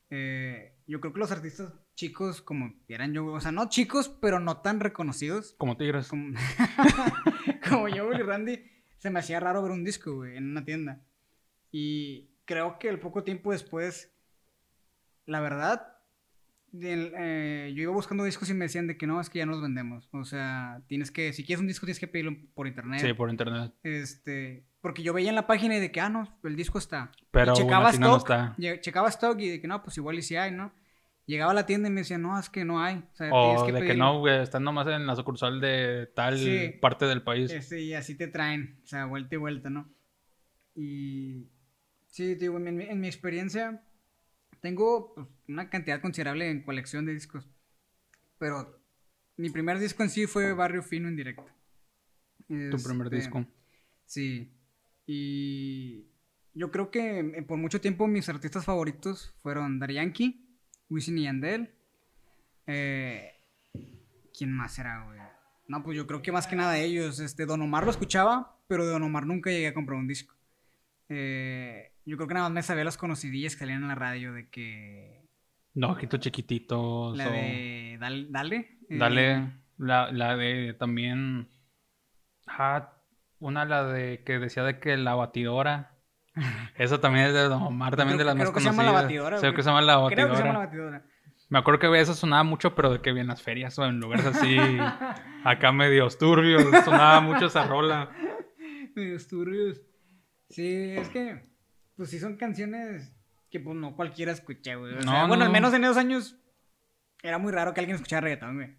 eh, 0.10 0.76
yo 0.88 1.02
creo 1.02 1.12
que 1.12 1.20
los 1.20 1.32
artistas 1.32 1.74
chicos, 1.96 2.42
como 2.42 2.74
eran 2.88 3.14
yo, 3.14 3.26
o 3.26 3.42
sea, 3.42 3.52
no 3.52 3.68
chicos, 3.68 4.08
pero 4.22 4.40
no 4.40 4.62
tan 4.62 4.80
reconocidos, 4.80 5.56
Como 5.58 5.76
Tigres. 5.76 6.08
como, 6.08 6.34
como 7.70 7.88
yo, 7.90 8.08
Willy 8.08 8.24
Randy, 8.24 8.64
se 8.98 9.10
me 9.10 9.20
hacía 9.20 9.40
raro 9.40 9.62
ver 9.62 9.72
un 9.72 9.84
disco, 9.84 10.16
güey, 10.16 10.38
en 10.38 10.50
una 10.52 10.64
tienda. 10.64 11.02
Y 11.72 12.30
creo 12.50 12.79
que 12.79 12.89
el 12.89 13.00
poco 13.00 13.24
tiempo 13.24 13.51
después, 13.51 14.12
la 15.27 15.39
verdad, 15.39 15.96
del- 16.72 17.13
eh, 17.15 17.72
yo 17.75 17.84
iba 17.84 17.94
buscando 17.94 18.24
discos 18.24 18.50
y 18.50 18.56
me 18.56 18.65
decían 18.65 18.88
de 18.88 18.98
que 18.98 19.06
no, 19.06 19.22
es 19.22 19.29
que 19.29 19.38
ya 19.38 19.46
no 19.46 19.51
los 19.51 19.62
vendemos. 19.62 20.10
O 20.12 20.24
sea, 20.25 20.82
tienes 20.88 21.12
que, 21.12 21.32
si 21.32 21.46
quieres 21.46 21.62
un 21.62 21.68
disco, 21.68 21.86
tienes 21.86 22.00
que 22.00 22.08
pedirlo 22.08 22.36
por 22.56 22.65
internet. 22.68 23.01
Sí, 23.01 23.13
por 23.13 23.29
internet. 23.29 23.72
Este, 23.84 24.65
porque 24.82 25.03
yo 25.03 25.13
veía 25.13 25.29
en 25.29 25.36
la 25.36 25.46
página 25.46 25.75
y 25.77 25.79
de 25.79 25.91
que, 25.91 26.01
ah, 26.01 26.10
no, 26.10 26.27
el 26.44 26.56
disco 26.56 26.79
está. 26.79 27.12
Pero 27.29 27.53
y 27.53 27.56
checaba 27.56 27.91
tienda 27.91 28.08
no 28.08 28.18
stock, 28.18 28.29
está. 28.58 28.82
checaba 28.82 29.10
stock 29.10 29.39
y 29.39 29.50
de 29.50 29.62
que 29.62 29.68
no, 29.68 29.84
pues 29.84 29.96
igual 29.98 30.18
y 30.18 30.24
si 30.24 30.36
hay, 30.36 30.51
¿no? 30.51 30.72
Llegaba 31.27 31.51
a 31.51 31.56
la 31.56 31.68
tienda 31.68 31.88
y 31.89 31.91
me 31.91 32.01
decían, 32.01 32.24
no, 32.24 32.39
es 32.39 32.50
que 32.50 32.65
no 32.65 32.82
hay. 32.82 33.03
O 33.13 33.15
sea, 33.15 33.29
O 33.32 33.63
que 33.65 33.72
de 33.72 33.82
que 33.86 33.94
no, 33.94 34.18
güey, 34.20 34.41
están 34.41 34.63
nomás 34.63 34.88
en 34.88 35.06
la 35.06 35.15
sucursal 35.15 35.62
de 35.62 36.08
tal 36.15 36.39
Sí. 36.39 36.74
parte 36.82 37.06
del 37.06 37.22
país. 37.22 37.51
Este, 37.51 37.82
y 37.82 37.94
así 37.94 38.15
te 38.15 38.27
traen, 38.27 38.79
o 38.84 38.88
sea, 38.88 39.06
vuelta 39.06 39.36
y 39.36 39.38
vuelta, 39.38 39.70
¿no? 39.70 39.88
Y 40.75 41.48
sí, 42.10 42.36
digo, 42.36 42.58
en 42.58 42.75
mi, 42.75 42.84
en 42.86 43.00
mi 43.00 43.08
experiencia 43.08 43.84
tengo 44.62 45.13
pues, 45.16 45.28
una 45.48 45.70
cantidad 45.70 46.01
considerable 46.01 46.50
en 46.50 46.63
colección 46.63 47.06
de 47.06 47.13
discos, 47.13 47.50
pero 48.38 48.80
mi 49.38 49.50
primer 49.50 49.80
disco 49.80 50.04
en 50.04 50.10
sí 50.10 50.28
fue 50.28 50.54
Barrio 50.54 50.84
Fino 50.84 51.08
en 51.08 51.16
directo. 51.16 51.48
Tu 52.48 52.84
primer 52.84 53.08
Este, 53.08 53.16
disco. 53.16 53.46
Sí, 54.06 54.51
y 55.06 56.08
yo 56.54 56.72
creo 56.72 56.92
que 56.92 57.20
eh, 57.20 57.42
por 57.44 57.58
mucho 57.58 57.80
tiempo 57.80 58.08
mis 58.08 58.28
artistas 58.28 58.66
favoritos 58.66 59.34
fueron 59.42 59.80
Daddy 59.80 59.94
Yankee, 59.96 60.46
Wisin 60.89 61.18
y 61.20 61.24
Yandel, 61.24 61.74
eh, 62.68 63.34
¿quién 64.36 64.51
más 64.51 64.78
era, 64.80 65.06
güey? 65.06 65.20
No, 65.68 65.84
pues 65.84 65.96
yo 65.96 66.08
creo 66.08 66.22
que 66.22 66.32
más 66.32 66.48
que 66.48 66.56
nada 66.56 66.80
ellos. 66.80 67.20
Este, 67.20 67.46
Don 67.46 67.62
Omar 67.62 67.86
lo 67.86 67.92
escuchaba, 67.92 68.60
pero 68.68 68.86
de 68.86 68.92
Don 68.92 69.04
Omar 69.04 69.25
nunca 69.25 69.51
llegué 69.51 69.68
a 69.68 69.74
comprar 69.74 70.00
un 70.00 70.08
disco. 70.08 70.36
Eh, 71.10 71.92
yo 72.10 72.18
creo 72.18 72.28
que 72.28 72.34
nada 72.34 72.48
más 72.48 72.54
me 72.54 72.63
sabía 72.63 72.84
las 72.84 72.98
conocidillas 72.98 73.54
que 73.54 73.60
salían 73.60 73.82
en 73.84 73.88
la 73.89 73.96
radio 73.96 74.34
de 74.34 74.50
que. 74.50 75.25
No, 75.75 75.92
ojitos 75.92 76.20
chiquititos. 76.20 77.16
La 77.18 77.28
o- 77.28 77.32
de. 77.32 77.98
Dale. 78.00 78.28
Dale. 78.30 78.56
eh, 78.89 78.98
Dale, 78.98 79.51
la, 79.78 80.12
la 80.12 80.36
de 80.36 80.74
también. 80.74 81.50
Ah, 82.48 82.94
una 83.39 83.63
la 83.66 83.84
de 83.86 84.24
que 84.25 84.39
decía 84.39 84.63
de 84.63 84.80
que 84.80 84.98
la 84.98 85.16
batidora. 85.16 85.96
Esa 86.75 87.00
también 87.00 87.28
es 87.28 87.34
de 87.34 87.44
Don 87.44 87.62
Omar, 87.63 87.96
también 87.96 88.18
Creo- 88.18 88.20
de 88.20 88.25
las 88.25 88.36
creo 88.36 88.46
más 88.48 88.54
que 88.54 88.60
se 88.62 88.66
llama 88.66 88.84
La 88.84 88.89
conocidas. 88.89 89.04
Batidora, 89.06 89.38
Creo 89.38 89.51
güey. 89.51 89.56
que 89.56 89.63
se 89.63 89.70
llama 89.70 89.82
la 89.82 89.94
Creo 90.10 90.30
que 90.30 90.36
se 90.36 90.44
llama 90.44 90.60
batidora. 90.60 90.92
la 90.92 91.00
batidora. 91.00 91.06
Me 91.50 91.58
acuerdo 91.58 91.80
que 91.80 92.00
eso 92.00 92.13
sonaba 92.13 92.44
mucho, 92.44 92.75
pero 92.75 92.92
de 92.92 93.01
que 93.01 93.10
en 93.10 93.25
las 93.28 93.42
ferias 93.42 93.78
o 93.80 93.86
en 93.86 94.00
lugares 94.00 94.25
así, 94.25 94.58
acá 95.44 95.72
medios 95.72 96.18
turbios, 96.18 96.63
sonaba 96.86 97.22
mucho 97.22 97.48
esa 97.48 97.66
rola. 97.66 98.10
Medios 98.96 99.28
turbios. 99.28 99.82
Sí, 100.50 100.92
es 100.98 101.10
que. 101.10 101.49
Pues 102.00 102.12
sí, 102.12 102.20
son 102.20 102.38
canciones 102.38 103.13
que 103.51 103.60
pues 103.60 103.75
no 103.75 103.94
cualquiera 103.94 104.32
escucha, 104.32 104.75
güey. 104.75 104.94
O 104.94 104.96
No, 104.96 105.01
sea, 105.01 105.22
no, 105.24 105.27
bueno, 105.27 105.44
al 105.44 105.50
no. 105.50 105.53
menos 105.53 105.74
en 105.74 105.84
esos 105.84 105.98
años 105.98 106.38
era 107.22 107.38
muy 107.39 107.51
raro 107.51 107.74
que 107.74 107.82
alguien 107.82 107.96
escuchara 107.96 108.22
reggaetón, 108.22 108.56
güey. 108.56 108.70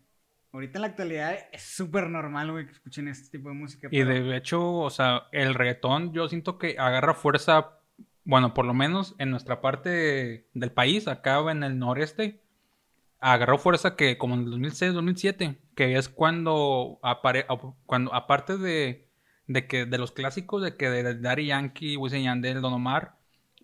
Ahorita 0.54 0.78
en 0.78 0.80
la 0.80 0.86
actualidad 0.88 1.36
es 1.52 1.60
súper 1.62 2.08
normal, 2.08 2.50
güey, 2.50 2.64
que 2.64 2.72
escuchen 2.72 3.08
este 3.08 3.36
tipo 3.36 3.50
de 3.50 3.54
música. 3.56 3.88
Y 3.90 4.02
pero- 4.02 4.24
de 4.30 4.36
hecho, 4.38 4.72
o 4.78 4.88
sea, 4.88 5.24
el 5.32 5.52
reggaetón 5.54 6.14
yo 6.14 6.30
siento 6.30 6.56
que 6.56 6.76
agarra 6.78 7.12
fuerza, 7.12 7.78
bueno, 8.24 8.54
por 8.54 8.64
lo 8.64 8.72
menos 8.72 9.14
en 9.18 9.30
nuestra 9.30 9.60
parte 9.60 10.48
del 10.54 10.72
país, 10.72 11.06
acá 11.06 11.40
en 11.50 11.62
el 11.62 11.78
noreste, 11.78 12.40
agarró 13.18 13.58
fuerza 13.58 13.96
que 13.96 14.16
como 14.16 14.34
en 14.34 14.44
el 14.44 14.50
2006, 14.50 14.94
2007, 14.94 15.60
que 15.74 15.98
es 15.98 16.08
cuando, 16.08 16.98
apare 17.02 17.44
cuando 17.84 18.14
aparte 18.14 18.56
de, 18.56 19.09
de 19.52 19.66
que 19.66 19.84
de 19.84 19.98
los 19.98 20.12
clásicos, 20.12 20.62
de 20.62 20.76
que 20.76 20.88
de 20.90 21.14
Daddy 21.18 21.46
Yankee, 21.46 21.96
Wisin 21.96 22.22
Yandel, 22.22 22.60
Don 22.60 22.72
Omar, 22.72 23.16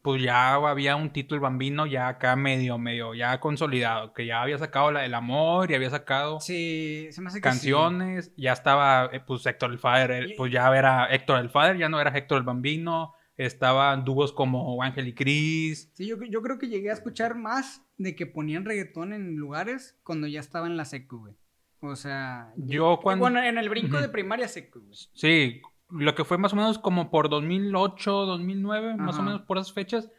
pues 0.02 0.20
ya 0.22 0.54
había 0.54 0.96
un 0.96 1.10
título 1.12 1.40
bambino 1.40 1.86
ya 1.86 2.08
acá 2.08 2.34
medio, 2.36 2.76
medio, 2.78 3.14
ya 3.14 3.38
consolidado, 3.40 4.12
que 4.12 4.26
ya 4.26 4.42
había 4.42 4.58
sacado 4.58 4.90
la 4.90 5.00
del 5.02 5.14
amor 5.14 5.70
y 5.70 5.74
había 5.74 5.90
sacado 5.90 6.40
Sí, 6.40 7.08
se 7.10 7.20
me 7.20 7.28
hace 7.28 7.38
que 7.38 7.42
canciones, 7.42 8.32
ya 8.36 8.52
estaba 8.52 9.10
eh, 9.12 9.20
pues 9.24 9.46
Héctor 9.46 9.70
el 9.72 9.78
Father, 9.78 10.10
eh, 10.10 10.34
pues 10.36 10.52
ya 10.52 10.66
era 10.76 11.06
Héctor 11.06 11.38
el 11.40 11.50
Father, 11.50 11.76
ya 11.76 11.88
no 11.88 12.00
era 12.00 12.10
Héctor 12.16 12.38
el 12.38 12.44
Bambino, 12.44 13.14
estaban 13.36 14.04
dúos 14.04 14.32
como 14.32 14.82
Ángel 14.82 15.08
y 15.08 15.12
Cris, 15.14 15.90
Sí, 15.94 16.06
yo, 16.06 16.16
yo 16.28 16.42
creo 16.42 16.58
que 16.58 16.68
llegué 16.68 16.90
a 16.90 16.94
escuchar 16.94 17.34
más 17.36 17.82
de 17.96 18.14
que 18.16 18.26
ponían 18.26 18.64
reggaetón 18.64 19.12
en 19.12 19.36
lugares 19.36 19.98
cuando 20.04 20.26
ya 20.26 20.40
estaba 20.40 20.66
en 20.66 20.76
la 20.76 20.84
secu, 20.84 21.18
güey. 21.18 21.34
O 21.80 21.94
sea, 21.94 22.52
Yo 22.56 22.98
cuando- 23.02 23.22
Bueno, 23.24 23.42
en 23.42 23.58
el 23.58 23.68
brinco 23.68 24.00
de 24.00 24.08
primaria 24.08 24.48
secu, 24.48 24.80
güey. 24.80 24.96
sí, 25.14 25.60
lo 25.90 26.14
que 26.14 26.24
fue 26.24 26.38
más 26.38 26.52
o 26.52 26.56
menos 26.56 26.78
como 26.78 27.10
por 27.10 27.28
2008, 27.28 28.26
2009, 28.26 28.96
más 28.96 29.16
o 29.16 29.18
Ajá. 29.20 29.26
menos 29.26 29.42
por 29.42 29.58
esas 29.58 29.72
fechas, 29.72 30.10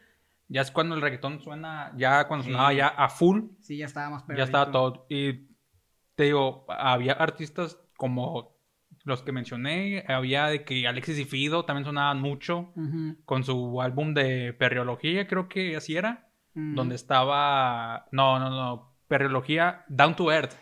ya 0.48 0.62
es 0.62 0.70
cuando 0.70 0.94
el 0.94 1.02
reggaetón 1.02 1.40
suena, 1.40 1.92
ya 1.96 2.26
cuando 2.26 2.44
Sí. 2.44 2.50
sonaba 2.50 2.72
ya 2.72 2.88
a 2.88 3.08
full, 3.08 3.42
Sí, 3.60 3.76
ya 3.76 3.86
estaba 3.86 4.10
más 4.10 4.24
ya 4.28 4.44
estaba 4.44 4.70
todo, 4.72 5.06
y 5.10 5.48
te 6.14 6.24
digo, 6.24 6.64
había 6.68 7.12
artistas 7.12 7.78
como 7.96 8.56
los 9.04 9.22
que 9.22 9.32
mencioné, 9.32 10.04
había 10.08 10.46
de 10.46 10.64
que 10.64 10.86
Alexis 10.88 11.18
y 11.18 11.24
Fido 11.24 11.64
también 11.64 11.84
sonaban 11.84 12.20
mucho, 12.20 12.72
Ujú, 12.76 13.16
con 13.24 13.44
su 13.44 13.80
álbum 13.80 14.14
de 14.14 14.52
Perriología, 14.54 15.26
creo 15.26 15.48
que 15.48 15.76
así 15.76 15.96
era, 15.96 16.30
ujú. 16.54 16.74
donde 16.76 16.94
estaba, 16.94 18.06
no, 18.10 18.38
no, 18.38 18.50
no, 18.50 18.94
Perriología 19.06 19.84
Down 19.88 20.16
to 20.16 20.32
Earth, 20.32 20.54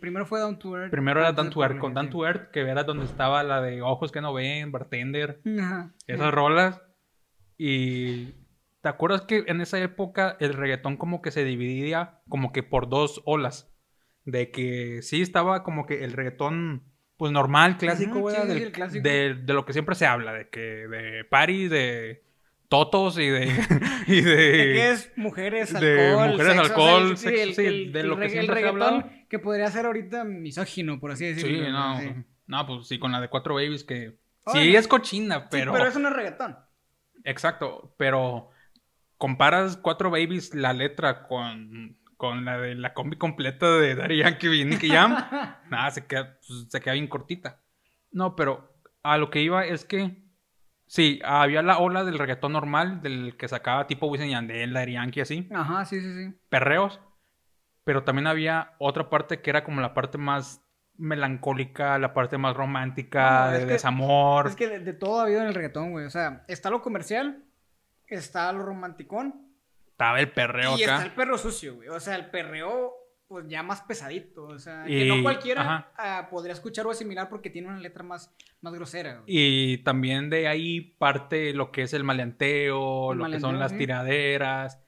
Primero 0.00 0.26
fue 0.26 0.38
Down 0.40 0.58
to 0.58 0.76
Earth. 0.76 0.90
Primero 0.90 1.20
era 1.20 1.32
Down 1.32 1.50
to 1.50 1.62
Earth, 1.62 1.78
con 1.78 1.94
Down 1.94 2.10
to 2.10 2.24
Earth, 2.26 2.50
que 2.50 2.60
era 2.60 2.84
donde 2.84 3.04
estaba 3.04 3.42
la 3.42 3.60
de 3.60 3.82
Ojos 3.82 4.12
que 4.12 4.20
no 4.20 4.32
ven, 4.32 4.70
Bartender, 4.72 5.40
Ajá. 5.60 5.90
esas 6.06 6.32
rolas. 6.32 6.80
Y 7.58 8.32
¿te 8.80 8.88
acuerdas 8.88 9.22
que 9.22 9.44
en 9.46 9.60
esa 9.60 9.78
época 9.80 10.36
el 10.40 10.54
reggaetón 10.54 10.96
como 10.96 11.22
que 11.22 11.30
se 11.30 11.44
dividía 11.44 12.20
como 12.28 12.52
que 12.52 12.62
por 12.62 12.88
dos 12.88 13.22
olas? 13.24 13.68
De 14.24 14.50
que 14.50 15.02
sí 15.02 15.20
estaba 15.20 15.62
como 15.64 15.84
que 15.86 16.04
el 16.04 16.12
reggaetón 16.12 16.84
pues 17.16 17.30
normal, 17.32 17.76
clásico, 17.76 18.30
sí, 18.30 18.36
sí, 18.40 18.48
del- 18.48 18.62
el 18.62 18.72
clásico. 18.72 19.02
De, 19.02 19.34
de 19.34 19.52
lo 19.54 19.64
que 19.64 19.72
siempre 19.72 19.94
se 19.94 20.06
habla, 20.06 20.32
de 20.32 20.48
que 20.48 20.60
de 20.60 21.24
party, 21.24 21.68
de 21.68 22.24
totos 22.72 23.18
y 23.18 23.26
de... 23.28 23.44
y 24.06 24.20
de, 24.22 24.34
¿De 24.36 24.72
qué 24.72 24.90
es? 24.92 25.12
Mujeres, 25.16 25.74
alcohol. 25.74 25.86
de 25.86 26.16
mujeres, 26.16 26.46
sexo, 26.46 26.60
alcohol, 26.62 27.10
el- 27.10 27.16
sexo, 27.18 27.60
sí, 27.60 27.86
de 27.90 28.02
lo 28.02 28.18
que 28.18 28.30
se 28.30 28.38
ha 28.38 28.42
reggaetón 28.42 28.82
hablado. 28.82 29.10
que 29.28 29.38
podría 29.38 29.70
ser 29.70 29.84
ahorita 29.84 30.24
misógino, 30.24 30.98
por 30.98 31.10
así 31.10 31.26
decirlo. 31.26 31.66
Sí, 31.66 31.70
no, 31.70 32.00
sí. 32.00 32.14
no, 32.46 32.66
pues 32.66 32.88
sí, 32.88 32.98
con 32.98 33.12
la 33.12 33.20
de 33.20 33.28
cuatro 33.28 33.56
babies 33.56 33.84
que... 33.84 34.16
Sí, 34.46 34.72
no. 34.72 34.78
es 34.78 34.88
cochina, 34.88 35.40
Sí, 35.40 35.46
pero... 35.50 35.72
pero 35.72 35.86
eso 35.86 35.98
no 35.98 36.08
es 36.08 36.14
reggaetón. 36.16 36.56
Exacto, 37.24 37.94
pero 37.98 38.48
comparas 39.18 39.76
Cuatro 39.76 40.10
Babies 40.10 40.54
la 40.54 40.72
letra 40.72 41.28
con, 41.28 41.98
con 42.16 42.44
la 42.44 42.58
de 42.58 42.74
la 42.74 42.94
combi 42.94 43.16
completa 43.18 43.70
de 43.78 43.94
Daddy 43.94 44.16
Yankee 44.16 44.48
y 44.62 44.64
Nicky 44.64 44.88
Jam, 44.88 45.12
nada, 45.70 45.90
se 45.92 46.06
queda, 46.06 46.38
pues, 46.46 46.66
se 46.70 46.80
queda 46.80 46.94
bien 46.94 47.06
cortita. 47.06 47.60
No, 48.10 48.34
pero 48.34 48.74
a 49.04 49.18
lo 49.18 49.30
que 49.30 49.42
iba 49.42 49.64
es 49.66 49.84
que 49.84 50.22
sí, 50.94 51.20
había 51.24 51.62
la 51.62 51.78
ola 51.78 52.04
del 52.04 52.18
reggaetón 52.18 52.52
normal, 52.52 53.00
del 53.00 53.34
que 53.38 53.48
sacaba 53.48 53.86
tipo 53.86 54.08
Wisin 54.08 54.26
y 54.26 54.32
Yandel, 54.32 54.74
Daddy 54.74 54.92
Yankee 54.92 55.20
así, 55.22 55.48
Ajá, 55.50 55.86
sí, 55.86 56.00
sí, 56.02 56.12
sí. 56.14 56.34
perreos, 56.50 57.00
pero 57.84 58.04
también 58.04 58.26
había 58.26 58.74
otra 58.78 59.08
parte 59.08 59.40
que 59.40 59.48
era 59.48 59.64
como 59.64 59.80
la 59.80 59.94
parte 59.94 60.18
más 60.18 60.60
melancólica, 60.98 61.98
la 61.98 62.12
parte 62.12 62.36
más 62.36 62.54
romántica, 62.56 63.46
No, 63.46 63.52
de 63.52 63.58
que- 63.60 63.64
desamor. 63.72 64.46
Es 64.48 64.54
que 64.56 64.68
de, 64.68 64.78
de 64.80 64.92
todo 64.92 65.20
ha 65.20 65.24
habido 65.24 65.40
en 65.40 65.46
el 65.48 65.54
reggaetón, 65.54 65.92
güey. 65.92 66.04
O 66.04 66.10
sea, 66.10 66.44
está 66.48 66.68
lo 66.68 66.82
comercial, 66.82 67.42
está 68.06 68.52
lo 68.52 68.62
romanticón 68.62 69.48
Estaba 69.90 70.20
el 70.20 70.30
perreo 70.30 70.76
y 70.78 70.82
acá. 70.84 70.94
está 70.96 71.06
el 71.06 71.12
perro 71.12 71.38
sucio, 71.38 71.76
güey. 71.76 71.88
O 71.88 72.00
sea, 72.00 72.16
el 72.16 72.26
perreo, 72.30 72.92
pues 73.32 73.48
ya 73.48 73.62
más 73.62 73.80
pesadito. 73.82 74.44
O 74.44 74.58
sea, 74.58 74.84
que 74.84 75.06
Y- 75.06 75.08
no 75.08 75.22
cualquiera 75.22 75.90
ah, 75.96 76.28
podría 76.30 76.52
escuchar 76.52 76.86
o 76.86 76.90
asimilar 76.90 77.28
porque 77.28 77.50
tiene 77.50 77.68
una 77.68 77.78
letra 77.80 78.02
más, 78.02 78.34
más 78.60 78.72
grosera. 78.74 79.22
Y 79.26 79.78
también 79.78 80.28
de 80.30 80.46
ahí 80.48 80.80
parte 80.98 81.54
lo 81.54 81.72
que 81.72 81.82
es 81.82 81.92
el 81.94 82.04
maleanteo, 82.04 83.12
El 83.12 83.18
lo 83.18 83.30
que 83.30 83.40
son 83.40 83.58
las 83.58 83.72
sí. 83.72 83.78
tiraderas. 83.78 84.78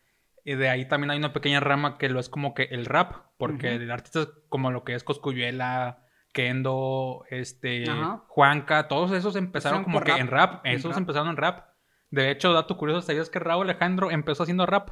Y 0.45 0.55
de 0.57 0.69
ahí 0.69 0.87
también 0.87 1.11
hay 1.11 1.19
una 1.19 1.33
pequeña 1.33 1.61
rama 1.61 1.97
que 1.97 2.09
lo 2.11 2.21
es 2.21 2.29
como 2.29 2.53
que 2.53 2.65
el 2.65 2.85
rap, 2.85 3.15
porque 3.39 3.75
Ujú. 3.75 3.83
el 3.83 3.91
artista 3.91 4.21
es 4.21 4.29
como 4.51 4.71
lo 4.71 4.85
que 4.85 4.95
es 4.95 5.03
Coscuyuela, 5.03 6.05
Kendo, 6.35 7.25
este, 7.31 7.89
Ajá. 7.89 8.25
Juanca, 8.29 8.87
todos 8.89 9.13
esos 9.13 9.37
empezaron 9.37 9.85
como 9.85 10.01
que 10.03 10.11
rap, 10.11 10.21
en 10.21 10.27
rap, 10.29 10.67
en 10.67 10.75
esos 10.75 10.91
rap. 10.91 10.99
empezaron 10.99 11.29
en 11.29 11.37
rap. 11.37 11.69
De 12.11 12.31
hecho, 12.31 12.53
dato 12.53 12.77
curioso, 12.77 13.01
¿sabías 13.03 13.31
que 13.31 13.39
Raúl 13.39 13.69
Alejandro 13.71 14.11
empezó 14.11 14.43
haciendo 14.43 14.67
rap? 14.67 14.91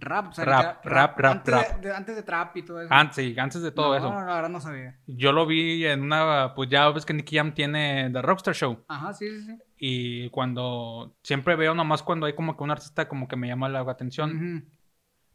Rap, 0.00 0.28
o 0.28 0.32
sea, 0.32 0.44
Rap, 0.44 0.84
rap, 0.84 1.18
rap, 1.18 1.20
antes 1.24 1.54
rap. 1.54 1.68
De, 1.80 1.88
de- 1.88 1.94
antes 1.94 2.16
de 2.16 2.22
trap 2.22 2.56
y 2.56 2.62
todo 2.64 2.80
eso. 2.80 2.92
Antes, 2.92 3.16
sí, 3.16 3.34
antes 3.38 3.62
de 3.62 3.72
todo 3.72 3.90
no, 3.90 3.94
eso. 3.96 4.10
No, 4.10 4.24
la 4.24 4.34
verdad 4.34 4.48
no 4.48 4.60
sabía. 4.60 4.98
Yo 5.06 5.32
lo 5.32 5.46
vi 5.46 5.84
en 5.86 6.02
una, 6.02 6.54
pues 6.54 6.68
ya 6.70 6.88
ves 6.90 7.04
que 7.06 7.12
Nicky 7.14 7.36
Jam 7.36 7.54
tiene 7.54 8.10
The 8.12 8.22
Rockstar 8.22 8.54
Show. 8.54 8.84
Ajá, 8.88 9.12
sí, 9.12 9.28
sí, 9.28 9.46
sí. 9.46 9.58
Y 9.78 10.30
cuando 10.30 11.16
siempre 11.22 11.56
veo 11.56 11.74
nomás 11.74 12.02
cuando 12.02 12.26
hay 12.26 12.34
como 12.34 12.56
que 12.56 12.62
un 12.64 12.70
artista 12.70 13.08
como 13.08 13.28
que 13.28 13.36
me 13.36 13.48
llama 13.48 13.68
la 13.68 13.80
atención. 13.80 14.70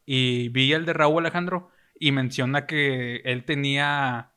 Y 0.05 0.49
vi 0.49 0.71
el 0.73 0.85
de 0.85 0.93
Raúl 0.93 1.23
Alejandro 1.23 1.69
y 1.99 2.11
menciona 2.11 2.65
que 2.65 3.17
él 3.25 3.45
tenía. 3.45 4.31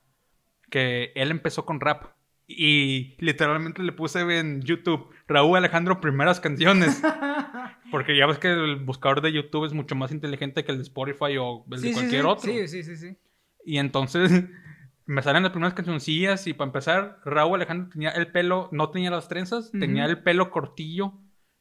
que 0.71 1.13
él 1.15 1.31
empezó 1.31 1.65
con 1.67 1.81
rap. 1.81 2.07
Y 2.47 3.17
literalmente 3.19 3.83
le 3.83 3.93
puse 3.93 4.21
en 4.39 4.63
YouTube 4.63 5.15
Raúl 5.29 5.57
Alejandro 5.59 6.01
primeras 6.01 6.41
canciones. 6.41 7.01
Porque 7.91 8.17
ya 8.17 8.27
ves 8.27 8.39
que 8.39 8.49
el 8.51 8.77
buscador 8.77 9.21
de 9.23 9.33
YouTube 9.33 9.65
es 9.67 9.73
mucho 9.73 9.95
más 9.95 10.11
inteligente 10.13 10.65
que 10.65 10.73
el 10.73 10.79
de 10.79 10.83
Spotify 10.83 11.37
o 11.39 11.65
el 11.71 11.79
Sí, 11.79 11.87
de 11.89 11.93
cualquier 11.93 12.23
sí. 12.23 12.27
otro. 12.29 12.53
Sí, 12.53 12.69
sí, 12.69 12.83
sí, 12.83 12.97
sí. 12.97 13.17
Y 13.65 13.79
entonces 13.79 14.45
me 15.07 15.23
salen 15.23 15.43
las 15.43 15.53
primeras 15.53 15.75
cancioncillas 15.75 16.47
y 16.47 16.53
para 16.55 16.69
empezar, 16.69 17.21
Raúl 17.25 17.57
Alejandro 17.57 17.91
tenía 17.93 18.11
el 18.11 18.31
pelo, 18.31 18.69
no 18.73 18.91
tenía 18.91 19.11
las 19.11 19.29
trenzas, 19.29 19.71
tenía 19.73 20.05
el 20.07 20.23
pelo 20.23 20.51
cortillo, 20.51 21.15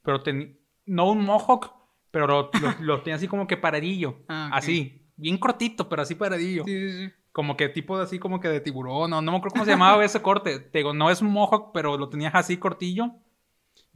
pero 0.03 0.21
tenía, 0.21 0.49
no 0.85 1.11
un 1.11 1.23
mohawk, 1.23 1.71
pero 2.11 2.27
lo, 2.27 2.49
lo- 2.61 2.75
lo 2.81 3.01
tenía 3.03 3.15
así 3.15 3.27
como 3.27 3.47
que 3.47 3.57
paradillo, 3.57 4.19
Ah, 4.27 4.49
así, 4.53 5.05
bien 5.15 5.37
cortito, 5.37 5.87
pero 5.87 6.01
así 6.01 6.15
paradillo. 6.15 6.63
Sí, 6.65 6.89
sí, 6.91 7.07
sí. 7.07 7.13
Como 7.31 7.55
que 7.55 7.69
tipo 7.69 7.97
de 7.97 8.03
así 8.03 8.17
como 8.19 8.39
que 8.39 8.47
de 8.49 8.59
tiburón, 8.59 9.11
no, 9.11 9.21
no 9.21 9.31
me 9.31 9.37
acuerdo 9.37 9.53
cómo 9.53 9.65
se 9.65 9.71
llamaba 9.71 10.03
ese 10.03 10.21
corte. 10.23 10.59
Te 10.59 10.79
digo, 10.79 10.93
no 10.93 11.09
es 11.11 11.21
un 11.21 11.29
mohawk, 11.31 11.71
pero 11.71 11.95
lo 11.97 12.09
tenías 12.09 12.33
así 12.33 12.57
cortillo. 12.57 13.11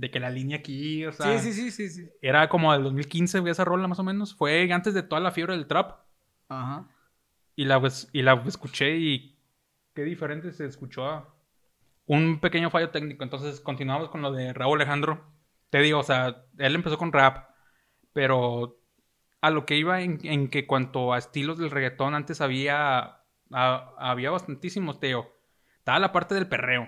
De 0.01 0.09
que 0.09 0.19
la 0.19 0.31
línea 0.31 0.57
aquí, 0.57 1.05
o 1.05 1.11
sea, 1.11 1.37
Sí, 1.37 1.53
sí, 1.53 1.69
sí, 1.69 1.71
sí, 1.71 1.89
sí. 1.89 2.09
era 2.23 2.49
como 2.49 2.73
del 2.73 2.81
2015 2.83 3.39
güey, 3.39 3.51
esa 3.51 3.63
rola 3.65 3.87
más 3.87 3.99
o 3.99 4.03
menos. 4.03 4.33
Fue 4.35 4.71
antes 4.73 4.95
de 4.95 5.03
toda 5.03 5.21
la 5.21 5.29
fiebre 5.31 5.53
del 5.55 5.67
trap. 5.67 5.99
Ajá. 6.49 6.87
Y 7.55 7.65
la, 7.65 7.79
pues, 7.79 8.09
y 8.11 8.23
la 8.23 8.33
escuché 8.47 8.97
y 8.97 9.37
qué 9.93 10.01
diferente 10.03 10.51
se 10.53 10.65
escuchó. 10.65 11.05
a- 11.05 11.33
Un 12.07 12.39
pequeño 12.39 12.71
fallo 12.71 12.89
técnico. 12.89 13.23
Entonces 13.23 13.59
continuamos 13.61 14.09
con 14.09 14.23
lo 14.23 14.31
de 14.31 14.53
Raúl 14.53 14.79
Alejandro. 14.81 15.23
Te 15.69 15.79
digo, 15.81 15.99
o 15.99 16.03
sea, 16.03 16.45
él 16.57 16.73
empezó 16.75 16.97
con 16.97 17.13
rap, 17.13 17.49
pero 18.11 18.79
a 19.39 19.51
lo 19.51 19.65
que 19.67 19.77
iba 19.77 20.01
en, 20.01 20.19
en 20.23 20.49
que 20.49 20.65
cuanto 20.65 21.13
a 21.13 21.17
estilos 21.19 21.59
del 21.59 21.69
reggaetón 21.71 22.15
antes 22.15 22.41
había, 22.41 23.19
a- 23.51 23.93
había 23.99 24.31
bastantísimos, 24.31 24.99
Teo. 24.99 25.31
Estaba 25.77 25.99
la 25.99 26.11
parte 26.11 26.33
del 26.35 26.47
perreo, 26.47 26.87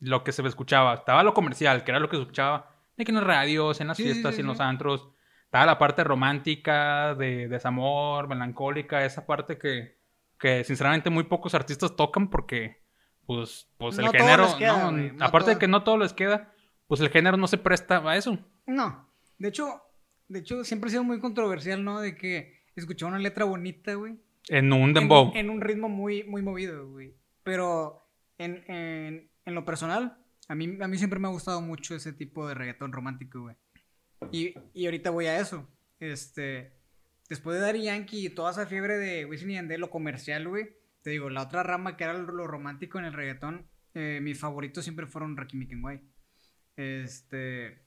lo 0.00 0.22
que 0.24 0.32
se 0.32 0.46
escuchaba. 0.46 0.94
Estaba 0.94 1.22
lo 1.22 1.34
comercial, 1.34 1.84
que 1.84 1.90
era 1.90 2.00
lo 2.00 2.08
que 2.08 2.16
se 2.16 2.22
escuchaba 2.22 2.74
de 2.96 3.04
que 3.04 3.10
en 3.12 3.16
las 3.16 3.24
radios, 3.24 3.80
en 3.80 3.88
las 3.88 3.96
Sí, 3.96 4.04
fiestas 4.04 4.34
sí, 4.34 4.40
en 4.40 4.46
los 4.46 4.60
antros. 4.60 5.08
Estaba 5.44 5.66
la 5.66 5.78
parte 5.78 6.04
romántica, 6.04 7.14
de 7.14 7.48
desamor, 7.48 8.28
melancólica, 8.28 9.04
esa 9.04 9.24
parte 9.26 9.56
que, 9.58 9.96
que 10.38 10.62
sinceramente 10.64 11.08
muy 11.10 11.24
pocos 11.24 11.54
artistas 11.54 11.96
tocan 11.96 12.28
porque, 12.28 12.82
pues, 13.24 13.68
pues 13.78 13.98
el 13.98 14.06
No 14.06 14.10
género, 14.12 14.46
queda, 14.58 14.90
no, 14.90 14.92
no 14.92 15.24
aparte 15.24 15.50
de 15.50 15.54
todo. 15.54 15.60
que 15.60 15.68
no 15.68 15.82
todo 15.84 15.96
les 15.98 16.12
queda, 16.12 16.52
pues 16.86 17.00
el 17.00 17.08
género 17.08 17.36
no 17.36 17.46
se 17.46 17.56
presta 17.58 17.98
a 18.08 18.16
eso. 18.16 18.38
No. 18.66 19.08
De 19.38 19.48
hecho, 19.48 19.80
de 20.28 20.40
hecho, 20.40 20.64
siempre 20.64 20.88
ha 20.88 20.90
sido 20.90 21.04
muy 21.04 21.18
controversial, 21.20 21.82
¿no? 21.82 22.00
De 22.00 22.14
que 22.14 22.58
escuchaba 22.76 23.10
una 23.12 23.18
letra 23.20 23.44
bonita, 23.46 23.94
güey. 23.94 24.16
En 24.48 24.72
un 24.72 24.88
En, 24.88 24.94
dembow. 24.94 25.32
en 25.34 25.48
un 25.50 25.60
ritmo 25.60 25.88
muy, 25.88 26.24
muy 26.24 26.42
movido, 26.42 26.88
güey. 26.90 27.14
Pero 27.42 28.02
en, 28.36 28.64
en, 28.70 29.30
en 29.48 29.54
lo 29.54 29.64
personal, 29.64 30.18
a 30.48 30.54
mí, 30.54 30.78
a 30.80 30.88
mí 30.88 30.98
siempre 30.98 31.18
me 31.18 31.28
ha 31.28 31.32
gustado 31.32 31.60
mucho 31.60 31.94
ese 31.94 32.12
tipo 32.12 32.46
de 32.46 32.54
reggaetón 32.54 32.92
romántico, 32.92 33.42
güey. 33.42 33.56
Y, 34.32 34.54
y 34.74 34.86
ahorita 34.86 35.10
voy 35.10 35.26
a 35.26 35.38
eso. 35.38 35.68
Este, 36.00 36.72
después 37.28 37.56
de 37.56 37.62
Daddy 37.62 37.82
Yankee 37.84 38.26
y 38.26 38.30
toda 38.30 38.52
esa 38.52 38.66
fiebre 38.66 38.96
de 38.96 39.24
Wisin 39.26 39.50
y 39.50 39.54
Yandel, 39.54 39.80
lo 39.80 39.90
comercial, 39.90 40.48
güey. 40.48 40.76
Te 41.02 41.10
digo, 41.10 41.30
la 41.30 41.42
otra 41.42 41.62
rama 41.62 41.96
que 41.96 42.04
era 42.04 42.14
lo, 42.14 42.46
romántico 42.46 42.98
en 42.98 43.04
el 43.06 43.12
reggaetón, 43.12 43.68
eh, 43.94 44.20
mis 44.22 44.38
favoritos 44.38 44.84
siempre 44.84 45.06
fueron 45.06 45.36
Rakim 45.36 45.62
y 45.62 45.68
Kenway. 45.68 46.00
Este, 46.76 47.82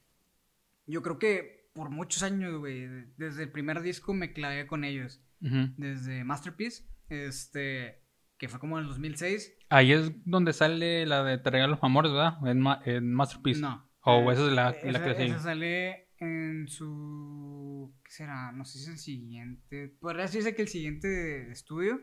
yo 0.86 1.02
creo 1.02 1.18
que 1.18 1.70
por 1.74 1.90
muchos 1.90 2.22
años, 2.22 2.58
güey, 2.58 2.86
desde 3.16 3.44
el 3.44 3.50
primer 3.50 3.80
disco 3.82 4.12
me 4.14 4.32
clavé 4.32 4.66
con 4.66 4.84
ellos 4.84 5.22
Ujú. 5.40 5.72
desde 5.76 6.24
Masterpiece, 6.24 6.84
este, 7.08 8.02
que 8.38 8.48
fue 8.48 8.60
como 8.60 8.78
en 8.78 8.84
el 8.84 8.88
2006. 8.88 9.56
Ahí 9.74 9.92
es 9.92 10.12
donde 10.24 10.52
sale 10.52 11.06
la 11.06 11.24
de 11.24 11.38
Te 11.38 11.50
regalo 11.50 11.72
los 11.74 11.82
amores, 11.84 12.12
¿verdad? 12.12 12.34
En, 12.46 12.60
Ma- 12.60 12.80
en 12.84 13.12
Masterpiece. 13.12 13.60
No. 13.60 13.88
O 14.02 14.30
Eh, 14.30 14.34
esa 14.34 14.46
es 14.46 14.52
la, 14.52 14.70
esa, 14.70 14.92
la 14.92 15.04
que 15.04 15.14
sigue. 15.14 15.26
esa 15.30 15.38
sale 15.38 16.08
en 16.18 16.68
su, 16.68 17.94
¿qué 18.04 18.10
será? 18.10 18.52
No 18.52 18.64
sé 18.64 18.78
si 18.78 18.84
es 18.84 18.90
el 18.90 18.98
siguiente. 18.98 19.88
Podría 20.00 20.22
decirse 20.22 20.54
que 20.54 20.62
el 20.62 20.68
siguiente 20.68 21.50
estudio, 21.50 22.00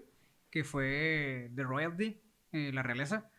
que 0.50 0.64
fue 0.64 1.52
The 1.56 1.64
Royalty, 1.64 2.22
eh, 2.52 2.72
la 2.74 2.84
realeza. 2.84 3.30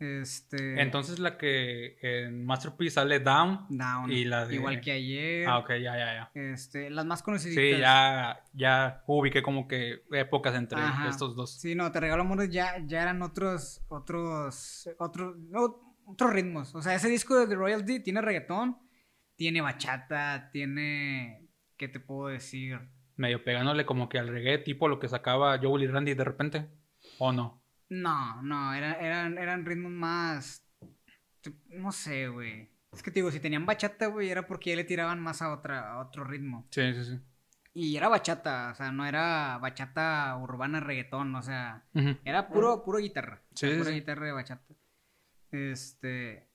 Este, 0.00 0.80
Entonces 0.80 1.18
la 1.18 1.36
que 1.36 1.98
en 2.00 2.44
Masterpiece 2.46 2.94
sale 2.94 3.20
Down. 3.20 3.66
Down, 3.68 4.10
y 4.10 4.24
la 4.24 4.46
de- 4.46 4.54
igual 4.54 4.80
que 4.80 4.92
ayer. 4.92 5.46
Ah, 5.46 5.58
ok, 5.58 5.68
ya, 5.72 5.96
ya, 5.96 6.14
ya. 6.14 6.30
Este, 6.34 6.88
las 6.88 7.04
más 7.04 7.22
conocidas. 7.22 7.54
Sí, 7.54 7.78
ya, 7.78 8.42
ya 8.54 9.04
ubiqué 9.06 9.42
como 9.42 9.68
que 9.68 10.02
épocas 10.12 10.54
entre 10.54 10.80
Ajá. 10.80 11.08
estos 11.10 11.36
dos. 11.36 11.60
Sí, 11.60 11.74
no, 11.74 11.92
te 11.92 12.00
regalo 12.00 12.22
amores 12.22 12.48
ya, 12.50 12.76
ya 12.86 13.02
eran 13.02 13.20
otros, 13.20 13.82
otros, 13.88 14.88
otros, 14.98 15.36
no, 15.36 15.94
otros 16.06 16.32
ritmos. 16.32 16.74
O 16.74 16.80
sea, 16.80 16.94
ese 16.94 17.08
disco 17.10 17.38
de 17.38 17.46
The 17.46 17.54
Royalty 17.54 18.00
tiene 18.00 18.22
reggaetón, 18.22 18.78
tiene 19.36 19.60
bachata, 19.60 20.48
tiene, 20.50 21.46
¿qué 21.76 21.88
te 21.88 22.00
puedo 22.00 22.28
decir? 22.28 22.78
Medio 23.16 23.44
pegándole 23.44 23.84
como 23.84 24.08
que 24.08 24.18
al 24.18 24.28
reggae, 24.28 24.56
tipo 24.58 24.88
lo 24.88 24.98
que 24.98 25.08
sacaba 25.08 25.58
Joel 25.58 25.82
y 25.82 25.86
Randy 25.88 26.14
de 26.14 26.24
repente. 26.24 26.70
¿O 27.18 27.32
no? 27.32 27.59
No, 27.90 28.40
no, 28.42 28.72
era- 28.72 28.94
eran, 28.94 29.36
eran 29.36 29.66
ritmos 29.66 29.92
más, 29.92 30.66
no 31.68 31.92
sé, 31.92 32.28
güey. 32.28 32.70
Es 32.92 33.02
que 33.02 33.10
te 33.10 33.16
digo, 33.20 33.30
si 33.30 33.38
tenían 33.40 33.66
bachata, 33.66 34.06
güey, 34.06 34.30
era 34.30 34.46
porque 34.46 34.70
ya 34.70 34.76
le 34.76 34.84
tiraban 34.84 35.20
más 35.20 35.42
a 35.42 35.52
otra, 35.52 35.92
a 35.92 35.98
otro 36.00 36.24
ritmo. 36.24 36.66
Sí, 36.70 36.92
sí, 36.94 37.04
sí. 37.04 37.20
Y 37.72 37.96
era 37.96 38.08
bachata, 38.08 38.70
o 38.72 38.74
sea, 38.74 38.90
no 38.90 39.06
era 39.06 39.58
bachata 39.58 40.36
urbana 40.40 40.80
reggaetón, 40.80 41.34
o 41.36 41.42
sea, 41.42 41.84
era 42.24 42.48
puro, 42.48 42.82
puro 42.84 42.98
guitarra. 42.98 43.42
Sí, 43.54 43.66
Era 43.66 43.74
sí, 43.74 43.78
pura 43.80 43.90
sí. 43.90 43.94
guitarra 44.00 44.26
de 44.26 44.32
bachata. 44.32 44.74
Este. 45.52 46.48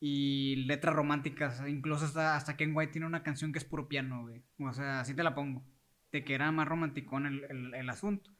Y 0.00 0.56
letras 0.66 0.94
románticas. 0.94 1.62
Incluso 1.68 2.06
hasta, 2.06 2.36
hasta 2.36 2.56
Ken 2.56 2.74
White 2.74 2.92
tiene 2.92 3.06
una 3.06 3.22
canción 3.22 3.52
que 3.52 3.58
es 3.58 3.64
puro 3.66 3.86
piano, 3.88 4.22
güey. 4.22 4.42
O 4.58 4.72
sea, 4.72 5.00
así 5.00 5.14
te 5.14 5.22
la 5.22 5.34
pongo. 5.34 5.62
De 6.10 6.24
que 6.24 6.34
era 6.34 6.50
más 6.52 6.66
romanticón 6.66 7.26
el, 7.26 7.44
el, 7.44 7.74
el 7.74 7.90
asunto. 7.90 8.30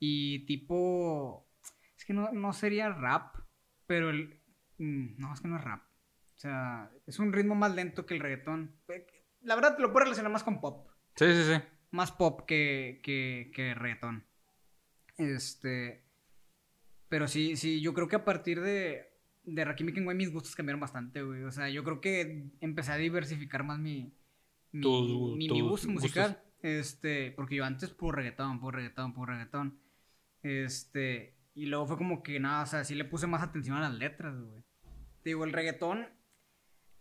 Y 0.00 0.46
tipo. 0.46 1.45
Es 2.06 2.08
que 2.08 2.14
no, 2.14 2.30
no 2.32 2.52
sería 2.52 2.88
rap. 2.90 3.34
Pero 3.86 4.10
el. 4.10 4.40
mm, 4.78 5.16
No, 5.18 5.34
es 5.34 5.40
que 5.40 5.48
no 5.48 5.56
es 5.56 5.64
rap. 5.64 5.82
O 5.82 6.38
sea, 6.38 6.90
es 7.06 7.18
un 7.18 7.32
ritmo 7.32 7.54
más 7.54 7.74
lento 7.74 8.06
que 8.06 8.14
el 8.14 8.20
reggaetón. 8.20 8.76
Eh, 8.88 9.06
La 9.40 9.54
verdad 9.56 9.74
te 9.76 9.82
lo 9.82 9.92
puedo 9.92 10.04
relacionar 10.04 10.30
más 10.30 10.44
con 10.44 10.60
pop 10.60 10.88
Sí, 11.16 11.24
sí, 11.32 11.42
sí. 11.44 11.60
más 11.90 12.12
pop 12.12 12.42
que, 12.46 13.00
que, 13.02 13.50
que 13.54 13.74
reggaetón. 13.74 14.24
Este. 15.16 16.04
Pero 17.08 17.26
sí, 17.28 17.56
sí, 17.56 17.80
yo 17.80 17.94
creo 17.94 18.08
que 18.08 18.16
a 18.16 18.24
partir 18.24 18.60
de, 18.60 19.06
de 19.44 19.64
Rakim 19.64 19.88
y 19.88 20.14
mis 20.14 20.32
gustos 20.32 20.54
cambiaron 20.56 20.80
bastante, 20.80 21.22
güey. 21.22 21.42
O 21.44 21.50
sea, 21.52 21.68
yo 21.70 21.84
creo 21.84 22.00
que 22.00 22.50
empecé 22.60 22.92
a 22.92 22.96
diversificar 22.96 23.62
más 23.64 23.78
mi, 23.78 24.12
mi, 24.72 24.80
mi- 25.36 25.48
mi 25.48 25.60
gusto 25.60 25.88
gustos. 25.88 25.90
musical. 25.90 26.42
Este, 26.62 27.30
porque 27.32 27.54
yo 27.56 27.64
antes 27.64 27.90
puro 27.90 28.16
reggaetón, 28.16 28.58
puro 28.60 28.76
reggaetón, 28.76 29.14
puro 29.14 29.32
reggaetón. 29.32 29.78
Este, 30.42 31.35
y 31.56 31.66
luego 31.66 31.86
fue 31.86 31.96
como 31.96 32.22
que 32.22 32.38
nada, 32.38 32.62
o 32.62 32.66
sea, 32.66 32.84
sí 32.84 32.94
le 32.94 33.04
puse 33.04 33.26
más 33.26 33.42
atención 33.42 33.76
a 33.76 33.80
las 33.80 33.94
letras, 33.94 34.34
güey. 34.38 34.62
Te 35.24 35.30
digo, 35.30 35.44
el 35.44 35.52
reggaetón, 35.52 36.06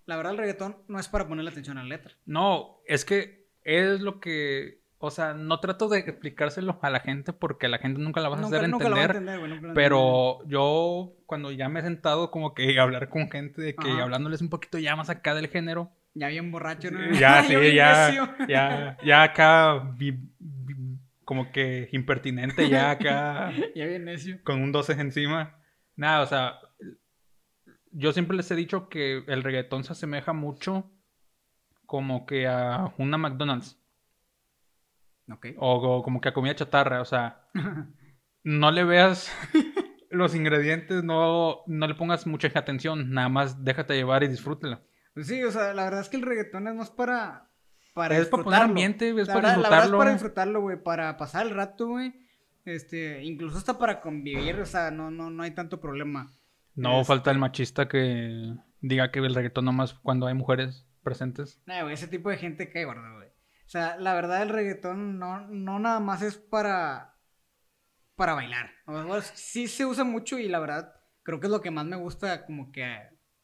la 0.07 0.15
verdad 0.17 0.31
el 0.31 0.39
reggaetón 0.39 0.77
no 0.87 0.97
es 0.99 1.07
para 1.07 1.27
ponerle 1.27 1.51
atención 1.51 1.77
a 1.77 1.83
la 1.83 1.89
letra. 1.89 2.13
No, 2.25 2.77
es 2.87 3.05
que 3.05 3.47
es 3.63 4.01
lo 4.01 4.19
que. 4.19 4.83
O 4.97 5.11
sea, 5.11 5.33
no 5.33 5.59
trato 5.59 5.87
de 5.89 5.99
explicárselo 5.99 6.79
a 6.81 6.89
la 6.89 7.01
gente 7.01 7.33
porque 7.33 7.67
la 7.67 7.77
gente 7.77 7.99
nunca 8.01 8.21
la 8.21 8.29
vas 8.29 8.39
a 8.41 8.45
hacer 8.47 8.67
nunca 8.69 8.87
lo 8.89 8.95
va 8.95 9.01
a 9.01 9.05
entender. 9.05 9.37
güey, 9.39 9.51
nunca 9.51 9.67
lo 9.67 9.73
Pero 9.73 10.47
yo, 10.47 11.13
cuando 11.25 11.51
ya 11.51 11.67
me 11.69 11.81
he 11.81 11.83
sentado 11.83 12.31
como 12.31 12.55
que 12.55 12.79
a 12.79 12.83
hablar 12.83 13.09
con 13.09 13.29
gente, 13.29 13.61
de 13.61 13.75
que 13.75 13.89
Ajá. 13.89 14.03
hablándoles 14.03 14.41
un 14.41 14.49
poquito 14.49 14.79
ya 14.79 14.95
más 14.95 15.09
acá 15.09 15.35
del 15.35 15.49
género, 15.49 15.91
Ya 16.15 16.29
bien 16.29 16.49
borracho, 16.49 16.89
¿no? 16.91 16.99
ya, 17.19 17.43
sí, 17.43 17.53
ya, 17.75 18.35
ya, 18.47 18.97
ya 19.03 19.23
acá, 19.23 19.79
vi- 19.97 20.17
como 21.25 21.51
que 21.51 21.89
impertinente, 21.91 22.69
ya 22.69 22.91
acá, 22.91 23.51
Ya 23.75 23.85
bien 23.85 24.05
necio. 24.05 24.39
con 24.43 24.61
un 24.61 24.71
12 24.71 24.93
encima. 24.93 25.59
Nada, 25.95 26.21
o 26.21 26.25
sea, 26.27 26.59
yo 27.91 28.11
siempre 28.13 28.37
les 28.37 28.49
he 28.51 28.55
dicho 28.55 28.89
que 28.89 29.23
el 29.27 29.43
reggaetón 29.43 29.83
se 29.83 29.93
asemeja 29.93 30.33
mucho 30.33 30.91
como 31.85 32.25
que 32.25 32.47
a 32.47 32.93
una 32.97 33.17
McDonald's 33.17 33.79
Ok. 35.31 35.47
o, 35.57 35.75
o 35.97 36.03
como 36.03 36.21
que 36.21 36.29
a 36.29 36.33
comida 36.33 36.55
chatarra, 36.55 37.01
o 37.01 37.05
sea, 37.05 37.47
no 38.43 38.71
le 38.71 38.83
veas 38.83 39.31
los 40.11 40.35
ingredientes, 40.35 41.03
no, 41.03 41.61
no 41.67 41.87
le 41.87 41.95
pongas 41.95 42.27
mucha 42.27 42.51
atención, 42.53 43.11
nada 43.11 43.29
más 43.29 43.63
déjate 43.63 43.95
llevar 43.95 44.23
y 44.23 44.27
disfrútela. 44.27 44.83
Pues 45.15 45.27
sí, 45.27 45.43
o 45.43 45.51
sea, 45.51 45.73
la 45.73 45.85
verdad 45.85 46.01
es 46.01 46.09
que 46.09 46.17
el 46.17 46.23
reggaetón 46.23 46.67
es 46.67 46.75
más 46.75 46.91
para. 46.91 47.49
Para 47.95 48.17
Es 48.17 48.27
para 48.27 48.43
poner 48.43 48.59
disfrutarlo. 48.59 48.65
ambiente, 48.65 49.09
es 49.09 49.27
La 49.27 49.33
para 49.33 49.47
verdad- 49.49 49.63
la 49.63 49.69
verdad 49.69 49.81
disfrutarlo. 49.83 49.95
es 49.95 49.97
para 49.99 50.11
disfrutarlo, 50.11 50.61
güey. 50.61 50.83
Para 50.83 51.17
pasar 51.17 51.47
el 51.47 51.55
rato, 51.55 51.87
güey. 51.87 52.13
Este, 52.65 53.23
incluso 53.23 53.57
hasta 53.57 53.77
para 53.79 54.01
convivir, 54.01 54.59
o 54.59 54.65
sea, 54.65 54.91
no, 54.91 55.09
no, 55.11 55.29
no 55.31 55.41
hay 55.43 55.51
tanto 55.51 55.79
problema. 55.81 56.31
No 56.75 57.01
Este- 57.01 57.07
falta 57.07 57.31
el 57.31 57.39
machista 57.39 57.87
que 57.87 58.53
diga 58.81 59.11
que 59.11 59.19
el 59.19 59.33
reggaetón 59.33 59.65
nomás 59.65 59.93
cuando 59.95 60.27
hay 60.27 60.33
mujeres 60.35 60.85
presentes. 61.03 61.61
Nah, 61.65 61.81
güey, 61.83 61.93
ese 61.95 62.07
tipo 62.07 62.29
de 62.29 62.37
gente 62.37 62.69
cae 62.69 62.85
gordo, 62.85 63.15
güey. 63.15 63.29
O 63.29 63.69
sea, 63.69 63.95
la 63.97 64.13
verdad 64.13 64.43
el 64.43 64.49
reggaetón 64.49 65.17
no, 65.17 65.47
no 65.47 65.79
nada 65.79 65.99
más 65.99 66.21
es 66.21 66.35
para. 66.37 67.15
para 68.15 68.33
bailar. 68.33 68.71
O 68.85 69.21
sea, 69.21 69.21
sí 69.35 69.67
se 69.67 69.85
usa 69.85 70.03
mucho 70.03 70.37
y 70.37 70.47
la 70.47 70.59
verdad 70.59 70.93
creo 71.23 71.39
que 71.39 71.47
es 71.47 71.51
lo 71.51 71.61
que 71.61 71.71
más 71.71 71.85
me 71.85 71.95
gusta 71.97 72.45
como 72.45 72.71
que 72.71 72.97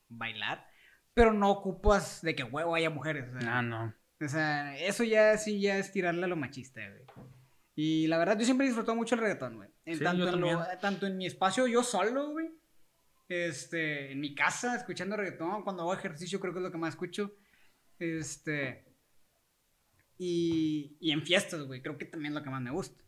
bailar. 0.10 0.66
Pero 1.14 1.34
no 1.34 1.50
ocupas 1.52 2.22
de 2.22 2.36
que 2.36 2.44
huevo 2.44 2.74
haya 2.76 2.90
mujeres. 2.90 3.30
o 3.36 3.40
sea, 3.42 3.58
Ah, 3.58 3.62
no. 3.62 3.94
O 4.22 4.28
sea, 4.30 4.78
eso 4.78 5.04
ya 5.04 5.38
sí 5.38 5.60
ya 5.60 5.78
es 5.78 5.92
tirarle 5.92 6.26
a 6.26 6.28
lo 6.28 6.36
machista, 6.36 6.82
güey. 6.88 7.28
Y 7.76 8.08
la 8.08 8.18
verdad, 8.20 8.38
yo 8.38 8.46
siempre 8.46 8.66
he 8.66 8.70
disfrutado 8.70 8.96
mucho 8.96 9.16
el 9.16 9.22
reggaetón, 9.22 9.56
güey. 9.56 9.70
En 9.86 9.98
Sí, 9.98 10.04
tanto, 10.04 10.30
en 10.30 10.40
lo- 10.42 10.64
tanto 10.80 11.08
en 11.08 11.18
mi 11.18 11.26
espacio 11.26 11.66
yo 11.68 11.84
solo, 11.84 12.32
güey. 12.32 12.50
Este, 13.30 14.12
en 14.12 14.20
mi 14.20 14.36
casa, 14.36 14.76
escuchando 14.76 15.16
reggaetón. 15.18 15.64
Cuando 15.64 15.84
hago 15.84 15.94
ejercicio, 15.94 16.40
creo 16.40 16.54
que 16.54 16.60
es 16.60 16.64
lo 16.64 16.72
que 16.72 16.78
más 16.78 16.94
escucho. 16.94 17.34
Este. 17.98 18.86
Y, 20.18 20.98
y 21.00 21.12
en 21.12 21.24
fiestas, 21.24 21.62
güey. 21.64 21.82
Creo 21.82 21.98
que 21.98 22.06
también 22.06 22.34
es 22.34 22.40
lo 22.40 22.44
que 22.44 22.50
más 22.50 22.62
me 22.62 22.72
gusta. 22.72 23.04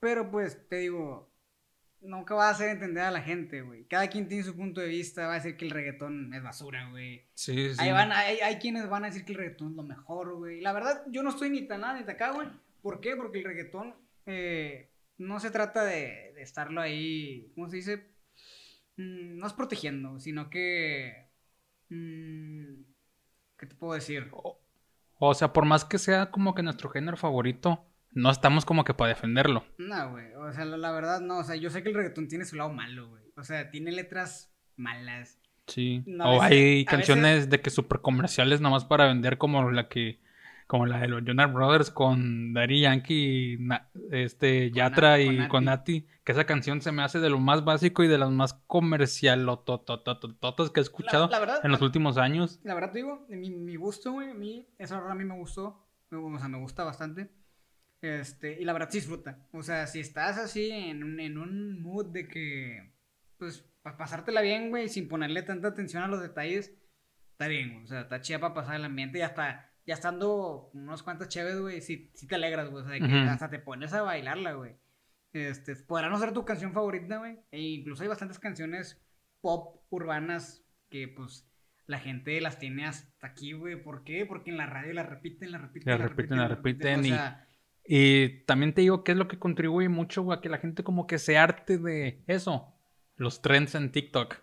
Pero 0.00 0.30
pues, 0.30 0.68
te 0.68 0.76
digo, 0.76 1.31
nunca 2.02 2.34
va 2.34 2.48
a 2.48 2.50
hacer 2.50 2.68
entender 2.70 3.04
a 3.04 3.10
la 3.10 3.22
gente, 3.22 3.62
güey. 3.62 3.84
Cada 3.86 4.08
quien 4.08 4.28
tiene 4.28 4.44
su 4.44 4.56
punto 4.56 4.80
de 4.80 4.88
vista. 4.88 5.26
Va 5.26 5.32
a 5.32 5.36
decir 5.36 5.56
que 5.56 5.64
el 5.64 5.70
reggaetón 5.70 6.32
es 6.34 6.42
basura, 6.42 6.88
güey. 6.90 7.26
Sí, 7.34 7.74
sí. 7.74 7.76
Ahí 7.78 7.92
van, 7.92 8.12
hay, 8.12 8.38
hay 8.38 8.56
quienes 8.58 8.88
van 8.88 9.04
a 9.04 9.08
decir 9.08 9.24
que 9.24 9.32
el 9.32 9.38
reggaetón 9.38 9.70
es 9.70 9.76
lo 9.76 9.82
mejor, 9.82 10.36
güey. 10.36 10.60
La 10.60 10.72
verdad, 10.72 11.02
yo 11.08 11.22
no 11.22 11.30
estoy 11.30 11.50
ni 11.50 11.66
tan 11.66 11.80
nada 11.82 11.98
ni 11.98 12.04
tan 12.04 12.14
acá, 12.16 12.32
güey. 12.32 12.48
¿Por 12.80 13.00
qué? 13.00 13.16
Porque 13.16 13.38
el 13.38 13.44
reggaetón 13.44 13.94
eh, 14.26 14.92
no 15.18 15.40
se 15.40 15.50
trata 15.50 15.84
de, 15.84 16.32
de 16.34 16.42
estarlo 16.42 16.80
ahí, 16.80 17.52
¿cómo 17.54 17.68
se 17.68 17.76
dice? 17.76 17.96
Mm, 18.96 19.38
no 19.38 19.46
es 19.46 19.52
protegiendo, 19.52 20.18
sino 20.20 20.50
que... 20.50 21.30
mm, 21.88 22.82
¿Qué 23.58 23.66
te 23.66 23.74
puedo 23.76 23.94
decir? 23.94 24.28
O, 24.32 24.60
o 25.18 25.34
sea, 25.34 25.52
por 25.52 25.64
más 25.64 25.84
que 25.84 25.98
sea 25.98 26.30
como 26.30 26.54
que 26.54 26.62
nuestro 26.62 26.90
género 26.90 27.16
favorito, 27.16 27.86
no 28.12 28.30
estamos 28.30 28.64
como 28.64 28.84
que 28.84 28.94
para 28.94 29.08
defenderlo. 29.08 29.64
No, 29.78 30.10
güey. 30.12 30.32
O 30.34 30.52
sea, 30.52 30.64
la, 30.64 30.76
la 30.76 30.92
verdad, 30.92 31.20
no. 31.20 31.38
O 31.38 31.44
sea, 31.44 31.56
yo 31.56 31.70
sé 31.70 31.82
que 31.82 31.88
el 31.90 31.94
reggaetón 31.94 32.28
tiene 32.28 32.44
su 32.44 32.56
lado 32.56 32.72
malo, 32.72 33.08
güey. 33.08 33.22
O 33.36 33.42
sea, 33.44 33.70
tiene 33.70 33.92
letras 33.92 34.52
malas. 34.76 35.38
Sí. 35.66 36.02
No, 36.06 36.24
o 36.24 36.40
veces- 36.40 36.50
hay 36.50 36.84
canciones 36.84 37.50
de 37.50 37.60
que 37.60 37.70
super 37.70 38.00
comerciales 38.00 38.60
nomás 38.60 38.84
para 38.84 39.06
vender 39.06 39.38
como 39.38 39.70
la 39.70 39.88
que 39.88 40.20
como 40.68 40.86
la 40.86 41.00
de 41.00 41.08
los 41.08 41.22
Jonas 41.22 41.52
Brothers 41.52 41.90
con 41.90 42.54
Daddy 42.54 42.80
Yankee, 42.80 43.58
Na- 43.60 43.90
este 44.10 44.70
Yatra 44.70 45.20
y 45.20 45.46
con 45.48 45.66
Nati, 45.66 46.06
que 46.24 46.32
esa 46.32 46.44
canción 46.44 46.80
se 46.80 46.92
me 46.92 47.02
hace 47.02 47.18
de 47.20 47.28
lo 47.28 47.38
más 47.38 47.62
básico 47.62 48.02
y 48.02 48.08
de 48.08 48.16
las 48.16 48.30
más 48.30 48.54
comercialototototototas 48.68 50.70
que 50.70 50.80
he 50.80 50.82
escuchado 50.82 51.28
la 51.28 51.38
verdad, 51.40 51.60
en 51.64 51.70
los 51.72 51.82
últimos 51.82 52.16
años. 52.18 52.60
La 52.64 52.74
verdad 52.74 52.92
te 52.92 52.98
digo, 52.98 53.24
mi, 53.28 53.50
mi 53.50 53.76
gusto, 53.76 54.12
güey, 54.12 54.30
a 54.30 54.34
mí, 54.34 54.66
esa 54.78 54.98
a 54.98 55.14
mí 55.14 55.24
me 55.24 55.34
gustó, 55.36 55.84
o 56.10 56.38
sea, 56.38 56.48
me 56.48 56.58
gusta 56.58 56.84
bastante. 56.84 57.30
Este, 58.02 58.60
y 58.60 58.64
la 58.64 58.72
verdad 58.72 58.88
sí 58.90 58.98
disfruta. 58.98 59.38
O 59.52 59.62
sea, 59.62 59.86
si 59.86 60.00
estás 60.00 60.36
así 60.36 60.70
en, 60.70 61.02
un- 61.04 61.20
en 61.20 61.38
un 61.38 61.80
mood 61.80 62.12
de 62.12 62.26
que, 62.28 62.92
pues, 63.38 63.64
para 63.82 63.96
pasártela 63.96 64.40
bien, 64.42 64.70
güey, 64.70 64.88
sin 64.88 65.08
ponerle 65.08 65.42
tanta 65.42 65.68
atención 65.68 66.02
a 66.02 66.08
los 66.08 66.20
detalles, 66.20 66.74
está 67.30 67.46
bien, 67.48 67.72
güey. 67.72 67.84
O 67.84 67.86
sea, 67.86 68.00
está 68.02 68.20
chida 68.20 68.40
para 68.40 68.54
pasar 68.54 68.76
el 68.76 68.84
ambiente 68.84 69.18
y 69.18 69.22
hasta, 69.22 69.70
ya 69.86 69.94
estando 69.94 70.70
unos 70.74 71.02
cuantos 71.02 71.28
chéves, 71.28 71.58
güey, 71.60 71.80
sí, 71.80 72.10
sí 72.14 72.26
te 72.26 72.34
alegras, 72.34 72.68
güey. 72.70 72.82
O 72.82 72.86
sea, 72.86 72.94
de 72.94 73.00
que 73.00 73.06
hasta 73.30 73.48
te 73.50 73.58
pones 73.60 73.92
a 73.92 74.02
bailarla, 74.02 74.52
güey. 74.52 74.76
Este, 75.32 75.76
podrá 75.76 76.10
no 76.10 76.18
ser 76.18 76.32
tu 76.32 76.44
canción 76.44 76.72
favorita, 76.72 77.18
güey. 77.18 77.38
E 77.52 77.60
incluso 77.60 78.02
hay 78.02 78.08
bastantes 78.08 78.38
canciones 78.38 79.00
pop 79.40 79.82
urbanas 79.90 80.64
que, 80.90 81.08
pues, 81.08 81.48
la 81.86 81.98
gente 81.98 82.40
las 82.40 82.58
tiene 82.58 82.84
hasta 82.86 83.26
aquí, 83.26 83.52
güey. 83.52 83.82
¿Por 83.82 84.04
qué? 84.04 84.26
Porque 84.26 84.50
en 84.50 84.56
la 84.56 84.66
radio 84.66 84.92
la 84.92 85.02
repiten, 85.04 85.50
la 85.52 85.58
repiten, 85.58 85.90
La 85.90 85.98
repiten, 86.08 86.36
la 86.38 86.48
repiten 86.48 87.00
O 87.00 87.16
sea, 87.16 87.48
Y 87.50 87.51
también 88.46 88.72
te 88.74 88.80
digo 88.82 89.04
que 89.04 89.12
es 89.12 89.18
lo 89.18 89.28
que 89.28 89.38
contribuye 89.38 89.88
mucho 89.88 90.30
a 90.32 90.40
que 90.40 90.48
la 90.48 90.58
gente 90.58 90.82
como 90.84 91.06
que 91.06 91.18
se 91.18 91.36
arte 91.38 91.78
de 91.78 92.22
eso, 92.26 92.72
los 93.16 93.42
trends 93.42 93.74
en 93.74 93.90
TikTok. 93.92 94.36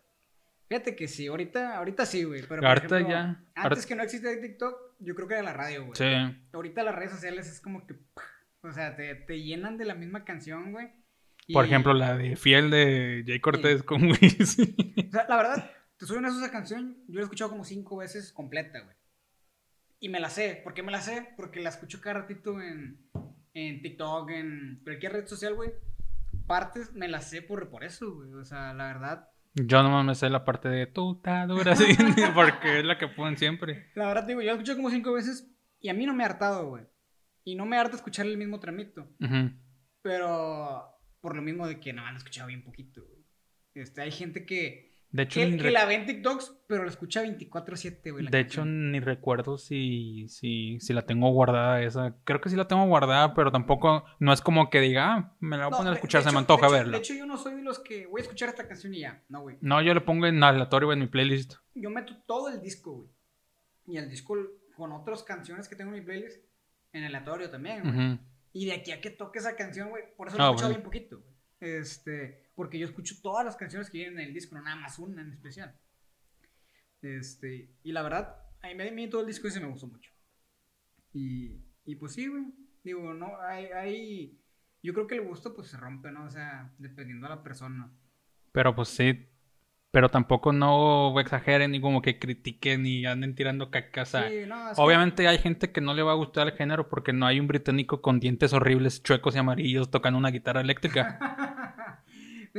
fíjate 0.67 0.95
que 0.95 1.07
sí, 1.07 1.27
ahorita, 1.27 1.77
ahorita 1.77 2.05
sí, 2.05 2.23
güey. 2.23 2.41
Pero 2.41 2.61
por 2.61 2.67
Ahorita 2.67 2.97
ejemplo, 2.97 3.09
ya, 3.09 3.43
Antes 3.55 3.85
que 3.85 3.95
no 3.95 4.03
existía 4.03 4.39
TikTok, 4.39 4.75
yo 4.99 5.15
creo 5.15 5.27
que 5.27 5.33
era 5.35 5.43
la 5.43 5.53
radio, 5.53 5.85
güey. 5.85 5.95
Sí. 5.95 6.37
Ahorita 6.53 6.83
las 6.83 6.95
redes 6.95 7.11
sociales 7.11 7.47
es 7.49 7.59
como 7.61 7.87
que, 7.87 7.95
o 8.61 8.71
sea, 8.71 8.95
te, 8.95 9.15
te 9.15 9.41
llenan 9.41 9.77
de 9.77 9.85
la 9.85 9.95
misma 9.95 10.25
canción, 10.25 10.71
güey. 10.71 10.89
Por 11.51 11.65
Y- 11.65 11.69
ejemplo, 11.69 11.93
la 11.93 12.15
de 12.17 12.35
Fiel 12.35 12.69
de 12.69 13.23
Jay 13.25 13.39
Cortés 13.39 13.81
con 13.83 14.03
Wisin. 14.11 14.75
O 15.07 15.11
sea, 15.11 15.25
la 15.27 15.37
verdad, 15.37 15.71
te 15.97 16.05
soy 16.05 16.17
honesto, 16.17 16.39
esa 16.39 16.51
canción 16.51 16.97
yo 17.07 17.15
la 17.15 17.21
he 17.21 17.23
escuchado 17.23 17.49
como 17.49 17.63
cinco 17.63 17.97
veces 17.97 18.31
completa, 18.31 18.79
güey. 18.81 18.95
Y 19.99 20.09
me 20.09 20.19
la 20.19 20.29
sé. 20.29 20.61
¿Por 20.63 20.73
qué 20.73 20.83
me 20.83 20.91
la 20.91 21.01
sé? 21.01 21.27
Porque 21.35 21.59
la 21.59 21.69
escucho 21.69 22.01
cada 22.01 22.21
ratito 22.21 22.61
en, 22.61 22.99
en 23.53 23.81
TikTok, 23.81 24.29
en 24.31 24.81
cualquier 24.83 25.13
red 25.13 25.27
social, 25.27 25.55
güey. 25.55 25.71
Partes 26.47 26.93
me 26.93 27.07
las 27.07 27.29
sé 27.29 27.41
por, 27.41 27.69
por 27.69 27.83
eso, 27.83 28.15
güey. 28.15 28.33
O 28.33 28.45
sea, 28.45 28.73
la 28.73 28.87
verdad. 28.87 29.29
Yo 29.53 29.83
no 29.83 30.03
me 30.03 30.15
sé 30.15 30.29
la 30.29 30.45
parte 30.45 30.69
de 30.69 30.83
está 30.83 31.45
dura 31.47 31.73
así, 31.73 31.97
porque 32.33 32.79
es 32.79 32.85
la 32.85 32.97
que 32.97 33.07
ponen 33.07 33.37
siempre. 33.37 33.91
La 33.95 34.07
verdad, 34.07 34.23
digo, 34.23 34.41
yo 34.41 34.47
la 34.47 34.53
escucho 34.53 34.75
como 34.75 34.89
cinco 34.89 35.11
veces 35.13 35.51
y 35.79 35.89
a 35.89 35.93
mí 35.93 36.05
no 36.05 36.13
me 36.13 36.23
ha 36.23 36.27
hartado, 36.27 36.69
güey. 36.69 36.85
Y 37.43 37.55
no 37.55 37.65
me 37.65 37.77
harta 37.77 37.95
escuchar 37.95 38.25
el 38.25 38.37
mismo 38.37 38.59
tramito. 38.59 39.09
Ujú. 39.19 39.51
Pero 40.01 40.85
por 41.19 41.35
lo 41.35 41.41
mismo 41.41 41.67
de 41.67 41.79
que 41.79 41.93
lo 41.93 42.07
he 42.07 42.15
escuchado 42.15 42.47
bien 42.47 42.63
poquito, 42.63 43.05
güey. 43.05 43.25
Este, 43.73 44.01
hay 44.01 44.11
gente 44.11 44.45
que, 44.45 44.98
De 45.11 45.23
hecho, 45.23 45.39
Que, 45.39 45.71
la 45.71 45.85
ve 45.85 45.95
en 45.95 46.05
TikToks, 46.05 46.61
pero 46.67 46.83
la 46.83 46.89
escucha 46.89 47.23
24-7, 47.23 48.11
güey. 48.11 48.27
de 48.27 48.39
hecho, 48.39 48.63
ni 48.63 48.99
recuerdo 48.99 49.57
si, 49.57 50.27
si, 50.29 50.79
si 50.79 50.93
la 50.93 51.01
tengo 51.01 51.31
guardada 51.31 51.81
esa. 51.81 52.15
Creo 52.25 52.39
que 52.41 52.49
sí 52.49 52.55
la 52.55 52.67
tengo 52.67 52.85
guardada, 52.85 53.33
pero 53.33 53.51
tampoco, 53.51 54.05
no 54.19 54.31
es 54.31 54.41
como 54.41 54.69
que 54.69 54.79
diga, 54.81 55.13
ah, 55.15 55.35
me 55.39 55.57
la 55.57 55.65
voy 55.65 55.73
a 55.73 55.77
poner 55.77 55.93
a 55.93 55.95
escuchar, 55.95 56.21
se 56.21 56.31
me 56.31 56.37
antoja 56.37 56.61
de 56.61 56.67
hecho- 56.67 56.77
verla. 56.77 56.91
De 56.91 56.97
hecho, 56.99 57.13
yo 57.15 57.25
no 57.25 57.37
soy 57.37 57.55
de 57.55 57.63
los 57.63 57.79
que 57.79 58.05
voy 58.05 58.21
a 58.21 58.23
escuchar 58.23 58.49
esta 58.49 58.67
canción 58.67 58.93
y 58.93 58.99
ya. 58.99 59.23
No, 59.29 59.41
güey. 59.41 59.57
No, 59.61 59.81
yo 59.81 59.95
le 59.95 60.01
pongo 60.01 60.27
en 60.27 60.43
aleatorio 60.43 60.93
en 60.93 60.99
mi 60.99 61.07
playlist. 61.07 61.55
Yo 61.73 61.89
meto 61.89 62.13
todo 62.27 62.49
el 62.49 62.61
disco, 62.61 62.91
güey. 62.93 63.09
Y 63.87 63.97
el 63.97 64.09
disco 64.11 64.35
con 64.75 64.91
otras 64.91 65.23
canciones 65.23 65.67
que 65.67 65.75
tengo 65.75 65.91
en 65.91 65.99
mi 66.01 66.05
playlist 66.05 66.43
en 66.93 67.03
aleatorio 67.05 67.49
también, 67.49 67.81
güey. 67.81 68.19
Y 68.53 68.65
de 68.67 68.73
aquí 68.73 68.91
a 68.91 69.01
que 69.01 69.09
toque 69.09 69.39
esa 69.39 69.55
canción, 69.55 69.89
güey, 69.89 70.03
por 70.15 70.27
eso 70.27 70.37
Ah, 70.39 70.43
he 70.43 70.45
escuchado 70.49 70.69
bueno. 70.69 70.77
bien 70.77 70.83
poquito, 70.83 71.19
güey. 71.19 71.29
Este, 71.79 72.48
porque 72.59 72.77
yo 72.77 72.85
escucho 72.85 73.15
todas 73.21 73.45
las 73.45 73.55
canciones 73.55 73.89
que 73.89 73.99
vienen 73.99 74.19
en 74.19 74.27
el 74.27 74.33
disco, 74.33 74.53
no 74.53 74.61
nada 74.61 74.75
más 74.75 74.99
una 74.99 75.21
en 75.21 75.31
especial. 75.31 75.73
Este, 77.01 77.69
y 77.83 77.93
la 77.93 78.01
verdad, 78.01 78.35
a 78.61 78.67
mí, 78.73 78.85
a 78.85 78.91
mí 78.91 79.09
todo 79.09 79.21
el 79.21 79.27
disco 79.27 79.47
ese 79.47 79.61
me 79.61 79.67
gustó 79.67 79.87
mucho. 79.87 80.11
Y, 81.13 81.55
y 81.85 81.95
pues 81.95 82.11
sí, 82.11 82.27
güey. 82.27 82.43
Digo, 82.83 83.13
no, 83.13 83.39
hay, 83.39 83.67
hay, 83.67 84.41
yo 84.83 84.93
creo 84.93 85.07
que 85.07 85.15
el 85.15 85.21
gusto 85.21 85.53
pues 85.55 85.69
se 85.69 85.77
rompe, 85.77 86.11
¿no? 86.11 86.25
O 86.25 86.29
sea, 86.29 86.73
dependiendo 86.79 87.27
de 87.29 87.35
la 87.35 87.41
persona. 87.43 87.93
Pero 88.51 88.75
pues 88.75 88.89
sí. 88.89 89.25
Pero 89.91 90.09
tampoco 90.09 90.51
no 90.51 91.17
exageren 91.17 91.71
ni 91.71 91.79
como 91.79 92.01
que 92.01 92.19
critiquen 92.19 92.83
ni 92.83 93.05
anden 93.05 93.35
tirando 93.35 93.71
caca. 93.71 94.01
o 94.01 94.05
sea, 94.05 94.29
Sí, 94.29 94.45
no, 94.45 94.55
que- 94.75 94.81
obviamente 94.81 95.29
hay 95.29 95.37
gente 95.37 95.71
que 95.71 95.79
no 95.79 95.93
le 95.93 96.03
va 96.03 96.11
a 96.11 96.15
gustar 96.15 96.47
el 96.49 96.57
género 96.57 96.89
porque 96.89 97.13
no 97.13 97.25
hay 97.25 97.39
un 97.39 97.47
británico 97.47 98.01
con 98.01 98.19
dientes 98.19 98.51
horribles, 98.51 99.01
chuecos 99.01 99.33
y 99.35 99.39
amarillos 99.39 99.89
tocando 99.89 100.19
una 100.19 100.29
guitarra 100.29 100.59
eléctrica. 100.59 101.19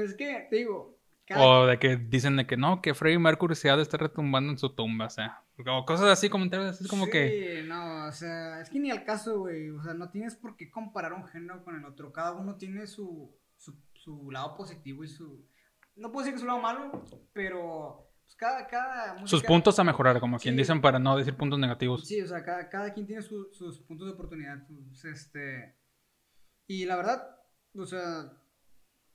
Es 0.04 0.14
que, 0.14 0.48
digo, 0.50 0.98
o 1.36 1.66
de 1.66 1.78
que 1.78 1.96
dicen 1.96 2.36
de 2.36 2.46
que 2.46 2.56
no, 2.56 2.82
que 2.82 2.92
Freddie 2.94 3.18
Mercury 3.18 3.54
se 3.54 3.70
ha 3.70 3.76
de 3.76 3.82
estar 3.82 4.00
retumbando 4.00 4.50
en 4.50 4.58
su 4.58 4.74
tumba. 4.74 5.06
O 5.06 5.10
sea, 5.10 5.44
o 5.66 5.84
cosas 5.84 6.06
así, 6.08 6.28
comentarios 6.28 6.70
así 6.80 6.88
como 6.88 7.04
sí, 7.04 7.10
que. 7.12 7.64
no, 7.66 8.06
o 8.08 8.12
sea, 8.12 8.60
es 8.60 8.68
que 8.70 8.80
ni 8.80 8.90
al 8.90 9.04
caso, 9.04 9.38
güey. 9.40 9.70
O 9.70 9.82
sea, 9.82 9.94
no 9.94 10.10
tienes 10.10 10.34
por 10.34 10.56
qué 10.56 10.70
comparar 10.70 11.12
un 11.12 11.26
género 11.26 11.62
con 11.62 11.76
el 11.76 11.84
otro. 11.84 12.12
Cada 12.12 12.32
uno 12.32 12.56
tiene 12.56 12.86
su, 12.88 13.32
su, 13.56 13.76
su 13.94 14.30
lado 14.32 14.56
positivo 14.56 15.04
y 15.04 15.08
su. 15.08 15.46
No 15.94 16.10
puedo 16.10 16.24
decir 16.24 16.34
que 16.34 16.40
su 16.40 16.46
lado 16.46 16.60
malo, 16.60 17.04
pero 17.32 18.08
pues 18.24 18.34
cada, 18.36 18.66
cada 18.66 19.26
Sus 19.26 19.42
puntos 19.42 19.78
a 19.78 19.84
mejorar, 19.84 20.18
como 20.18 20.38
quien 20.38 20.54
Sí. 20.54 20.58
dicen, 20.58 20.80
para 20.80 20.98
no 20.98 21.16
decir 21.16 21.36
puntos 21.36 21.58
negativos. 21.58 22.06
Sí, 22.08 22.20
o 22.22 22.26
sea, 22.26 22.42
cada, 22.44 22.68
cada 22.68 22.92
quien 22.92 23.06
tiene 23.06 23.22
su- 23.22 23.50
sus 23.52 23.80
puntos 23.82 24.06
de 24.08 24.14
oportunidad. 24.14 24.66
pues, 24.66 25.04
este. 25.04 25.76
Y 26.66 26.86
la 26.86 26.96
verdad, 26.96 27.36
o 27.76 27.86
sea, 27.86 28.32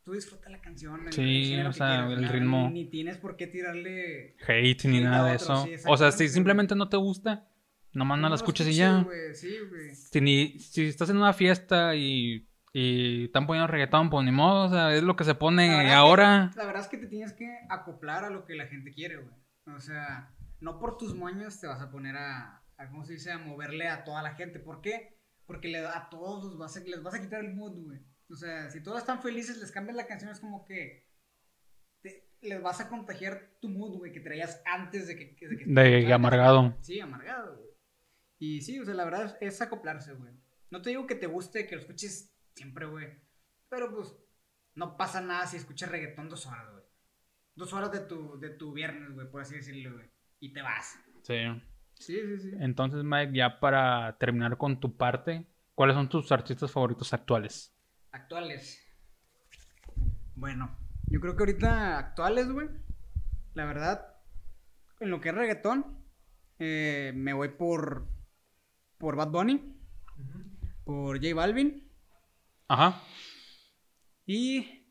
tú 0.06 0.14
disfruta 0.14 0.50
la 0.50 0.62
canción. 0.62 1.08
el- 1.08 1.12
Sí, 1.14 1.54
el 1.54 1.68
o 1.68 1.74
sea, 1.74 2.06
quieras, 2.08 2.24
el 2.24 2.30
ritmo. 2.30 2.70
Ni, 2.70 2.84
ni 2.84 2.90
tienes 2.90 3.18
por 3.18 3.36
qué 3.36 3.48
tirarle. 3.48 4.38
Hate 4.48 4.86
ni 4.86 5.02
nada 5.02 5.30
de 5.32 5.36
eso. 5.36 5.66
sí, 5.66 5.74
o 5.86 5.98
sea, 5.98 6.12
si 6.12 6.30
simplemente 6.30 6.76
no 6.76 6.88
te 6.88 6.96
gusta, 6.98 7.48
nomás 7.92 8.18
no, 8.20 8.24
la 8.24 8.30
lo 8.30 8.36
escuches 8.36 8.68
y 8.68 8.74
ya. 8.76 9.06
Sí, 9.34 9.58
güey. 9.70 9.96
Si, 9.96 10.22
ni- 10.22 10.60
si 10.60 10.86
estás 10.86 11.10
en 11.10 11.18
una 11.18 11.34
fiesta 11.34 11.96
y, 11.96 12.48
y 12.72 13.26
están 13.26 13.48
poniendo 13.48 13.68
reggaetón, 13.68 14.10
pues 14.10 14.24
ni 14.26 14.32
modo, 14.32 14.66
o 14.66 14.70
sea, 14.70 14.94
es 14.96 15.04
lo 15.04 15.16
que 15.16 15.24
se 15.24 15.32
La 15.34 15.40
pone 15.40 15.70
verdad 15.70 15.94
ahora. 15.96 16.52
la 16.56 16.66
verdad 16.66 16.82
es 16.84 16.88
que 16.88 16.98
te 16.98 17.08
tienes 17.08 17.34
que 17.34 17.58
acoplar 17.70 18.24
a 18.26 18.30
lo 18.30 18.46
que 18.46 18.56
la 18.56 18.68
gente 18.68 18.94
quiere, 18.94 19.18
güey. 19.18 19.36
O 19.76 19.80
sea, 19.80 20.32
no 20.62 20.80
por 20.80 20.98
tus 20.98 21.16
moños 21.16 21.60
te 21.60 21.68
vas 21.68 21.82
a 21.82 21.90
poner 21.90 22.16
a, 22.18 22.62
a 22.78 22.88
¿cómo 22.90 23.04
se 23.06 23.14
dice? 23.14 23.32
A 23.32 23.38
moverle 23.40 23.88
a 23.88 24.04
toda 24.04 24.22
la 24.22 24.36
gente. 24.36 24.60
¿Por 24.60 24.82
qué? 24.82 25.18
Porque 25.48 25.68
le, 25.70 25.80
a 25.80 26.08
todos 26.12 26.44
los 26.44 26.58
vas 26.58 26.76
a, 26.78 26.82
les 26.82 27.02
vas 27.02 27.16
a 27.16 27.22
quitar 27.22 27.44
el 27.44 27.54
mood, 27.56 27.74
güey. 27.84 28.00
O 28.30 28.36
sea, 28.36 28.70
si 28.70 28.82
todos 28.82 29.00
están 29.00 29.22
felices, 29.22 29.58
les 29.58 29.72
cambias 29.72 29.96
la 29.96 30.08
canción, 30.08 30.32
es 30.32 30.40
como 30.40 30.66
que 30.66 31.08
te- 32.02 32.30
les 32.42 32.62
vas 32.62 32.80
a 32.82 32.90
contagiar 32.90 33.58
tu 33.62 33.70
mood, 33.70 33.98
güey, 33.98 34.12
que 34.12 34.20
traías 34.20 34.62
antes 34.66 35.08
de 35.08 35.16
que... 35.16 35.48
De, 35.48 35.58
que 35.58 35.66
De 35.66 36.14
amargado. 36.14 36.76
Sí, 36.82 37.00
amargado, 37.00 37.58
güey. 37.58 37.70
Y 38.40 38.62
sí, 38.62 38.80
o 38.80 38.86
sea, 38.86 38.94
la 38.94 39.06
verdad 39.06 39.38
es, 39.42 39.54
es 39.56 39.62
acoplarse, 39.62 40.14
güey. 40.14 40.34
No 40.72 40.82
te 40.82 40.90
digo 40.90 41.08
que 41.08 41.16
te 41.16 41.28
guste, 41.28 41.68
que 41.68 41.76
lo 41.76 41.82
escuches 41.82 42.36
siempre, 42.56 42.86
güey. 42.86 43.08
Pero 43.70 43.94
pues, 43.94 44.16
no 44.74 44.98
pasa 44.98 45.22
nada 45.22 45.46
si 45.48 45.58
escuchas 45.58 45.90
reggaetón 45.90 46.30
dos 46.30 46.46
horas, 46.48 46.72
güey. 46.72 46.84
Dos 47.56 47.72
horas 47.74 47.92
de 47.92 48.02
tu, 48.02 48.40
de 48.40 48.50
tu 48.50 48.74
viernes, 48.74 49.14
güey, 49.14 49.30
por 49.30 49.42
así 49.42 49.56
decirlo, 49.56 49.94
güey. 49.94 50.10
Y 50.40 50.52
te 50.52 50.62
vas. 50.62 51.00
Sí. 51.24 51.38
Sí, 51.94 52.20
sí, 52.20 52.40
sí. 52.40 52.52
Entonces, 52.60 53.04
Mike, 53.04 53.32
ya 53.34 53.60
para 53.60 54.18
terminar 54.18 54.58
con 54.58 54.80
tu 54.82 54.98
parte, 54.98 55.48
¿cuáles 55.74 55.96
son 55.96 56.10
tus 56.10 56.30
artistas 56.32 56.70
favoritos 56.72 57.14
actuales? 57.14 57.74
Actuales. 58.16 58.82
Bueno, 60.36 60.74
yo 61.08 61.20
creo 61.20 61.36
que 61.36 61.44
ahorita 61.44 61.98
actuales, 61.98 62.50
güey. 62.50 62.70
La 63.56 63.66
verdad, 63.66 64.08
en 65.02 65.10
lo 65.10 65.20
que 65.20 65.30
es 65.30 65.36
reggaetón, 65.36 66.00
eh, 66.60 67.12
me 67.14 67.34
voy 67.34 67.50
por, 67.50 68.08
por 68.98 69.18
Bad 69.18 69.32
Bunny, 69.32 69.78
por 70.86 71.18
J 71.22 71.36
Balvin. 71.36 71.92
Ajá, 72.70 73.02
Y 74.26 74.88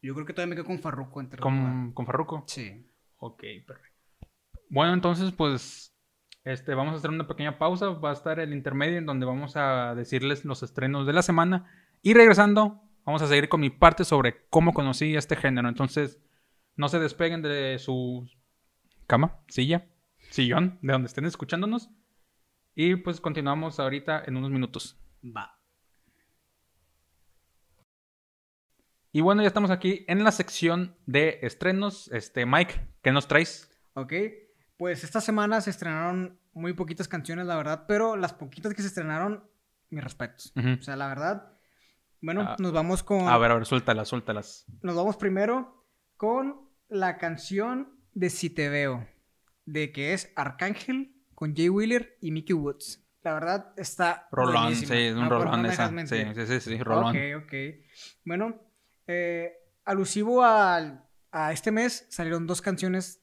yo 0.00 0.14
creo 0.14 0.24
que 0.24 0.32
todavía 0.32 0.50
me 0.50 0.56
quedo 0.56 0.66
con 0.66 0.78
Farruko 0.78 1.20
en 1.20 1.30
tercer 1.30 1.50
lugar. 1.50 1.72
con, 1.72 1.92
con 1.92 2.06
Farruko. 2.06 2.44
Sí. 2.46 2.88
Ok, 3.16 3.42
perfecto. 3.66 3.98
Bueno, 4.70 4.94
entonces, 4.94 5.32
pues, 5.32 5.96
este, 6.44 6.74
vamos 6.74 6.94
a 6.94 6.98
hacer 6.98 7.10
una 7.10 7.26
pequeña 7.26 7.58
pausa. 7.58 7.88
Va 7.88 8.10
a 8.10 8.14
estar 8.14 8.38
el 8.38 8.52
intermedio 8.52 8.98
en 8.98 9.06
donde 9.06 9.26
vamos 9.26 9.56
a 9.56 9.96
decirles 9.96 10.44
los 10.44 10.62
estrenos 10.62 11.08
de 11.08 11.12
la 11.12 11.22
semana. 11.22 11.68
Y 12.02 12.14
regresando, 12.14 12.82
vamos 13.04 13.22
a 13.22 13.28
seguir 13.28 13.48
con 13.48 13.60
mi 13.60 13.70
parte 13.70 14.04
sobre 14.04 14.44
cómo 14.50 14.74
conocí 14.74 15.14
este 15.14 15.36
género. 15.36 15.68
Entonces, 15.68 16.20
no 16.74 16.88
se 16.88 16.98
despeguen 16.98 17.42
de 17.42 17.78
su 17.78 18.28
cama, 19.06 19.40
silla, 19.46 19.86
sillón, 20.30 20.80
de 20.82 20.92
donde 20.92 21.06
estén 21.06 21.26
escuchándonos. 21.26 21.90
Y 22.74 22.96
pues 22.96 23.20
continuamos 23.20 23.78
ahorita 23.78 24.24
en 24.26 24.36
unos 24.36 24.50
minutos. 24.50 24.98
Va. 25.24 25.60
Y 29.12 29.20
bueno, 29.20 29.42
ya 29.42 29.48
estamos 29.48 29.70
aquí 29.70 30.04
en 30.08 30.24
la 30.24 30.32
sección 30.32 30.96
de 31.06 31.38
estrenos. 31.42 32.10
Este, 32.12 32.46
Mike, 32.46 32.80
¿qué 33.02 33.12
nos 33.12 33.28
traes? 33.28 33.70
Ok. 33.94 34.14
Pues 34.76 35.04
esta 35.04 35.20
semana 35.20 35.60
se 35.60 35.70
estrenaron 35.70 36.40
muy 36.52 36.72
poquitas 36.72 37.06
canciones, 37.06 37.46
la 37.46 37.56
verdad. 37.56 37.84
Pero 37.86 38.16
las 38.16 38.32
poquitas 38.32 38.74
que 38.74 38.82
se 38.82 38.88
estrenaron, 38.88 39.48
mis 39.90 40.02
respetos. 40.02 40.52
O 40.56 40.82
sea, 40.82 40.96
la 40.96 41.06
verdad. 41.06 41.52
Bueno, 42.22 42.42
Ah, 42.42 42.56
nos 42.58 42.72
vamos 42.72 43.02
con. 43.02 43.28
A 43.28 43.36
ver, 43.36 43.50
a 43.50 43.54
ver, 43.56 43.66
suéltalas, 43.66 44.08
suéltalas. 44.08 44.64
Nos 44.80 44.94
vamos 44.96 45.16
primero 45.16 45.84
con 46.16 46.68
la 46.88 47.18
canción 47.18 47.98
de 48.14 48.30
Si 48.30 48.48
Te 48.48 48.68
Veo. 48.68 49.06
De 49.66 49.92
que 49.92 50.12
es 50.14 50.32
Arcángel 50.36 51.14
con 51.34 51.54
Jay 51.54 51.68
Wheeler 51.68 52.16
y 52.20 52.30
Mickey 52.30 52.54
Woods. 52.54 53.04
La 53.22 53.34
verdad 53.34 53.72
está. 53.76 54.28
Rolón, 54.32 54.74
sí, 54.74 54.84
es 54.92 55.14
un 55.14 55.22
No, 55.22 55.28
pero 55.28 55.44
rolón 55.44 55.62
no 55.62 55.68
esa. 55.68 55.88
Sí, 56.06 56.24
sí, 56.34 56.46
sí, 56.46 56.60
sí, 56.60 56.82
rolón. 56.82 57.16
Ok, 57.16 57.44
ok. 57.44 57.52
Bueno, 58.24 58.60
eh, 59.06 59.52
alusivo 59.84 60.42
al- 60.44 61.04
a 61.30 61.52
este 61.52 61.70
mes 61.70 62.06
salieron 62.10 62.46
dos 62.46 62.60
canciones 62.60 63.20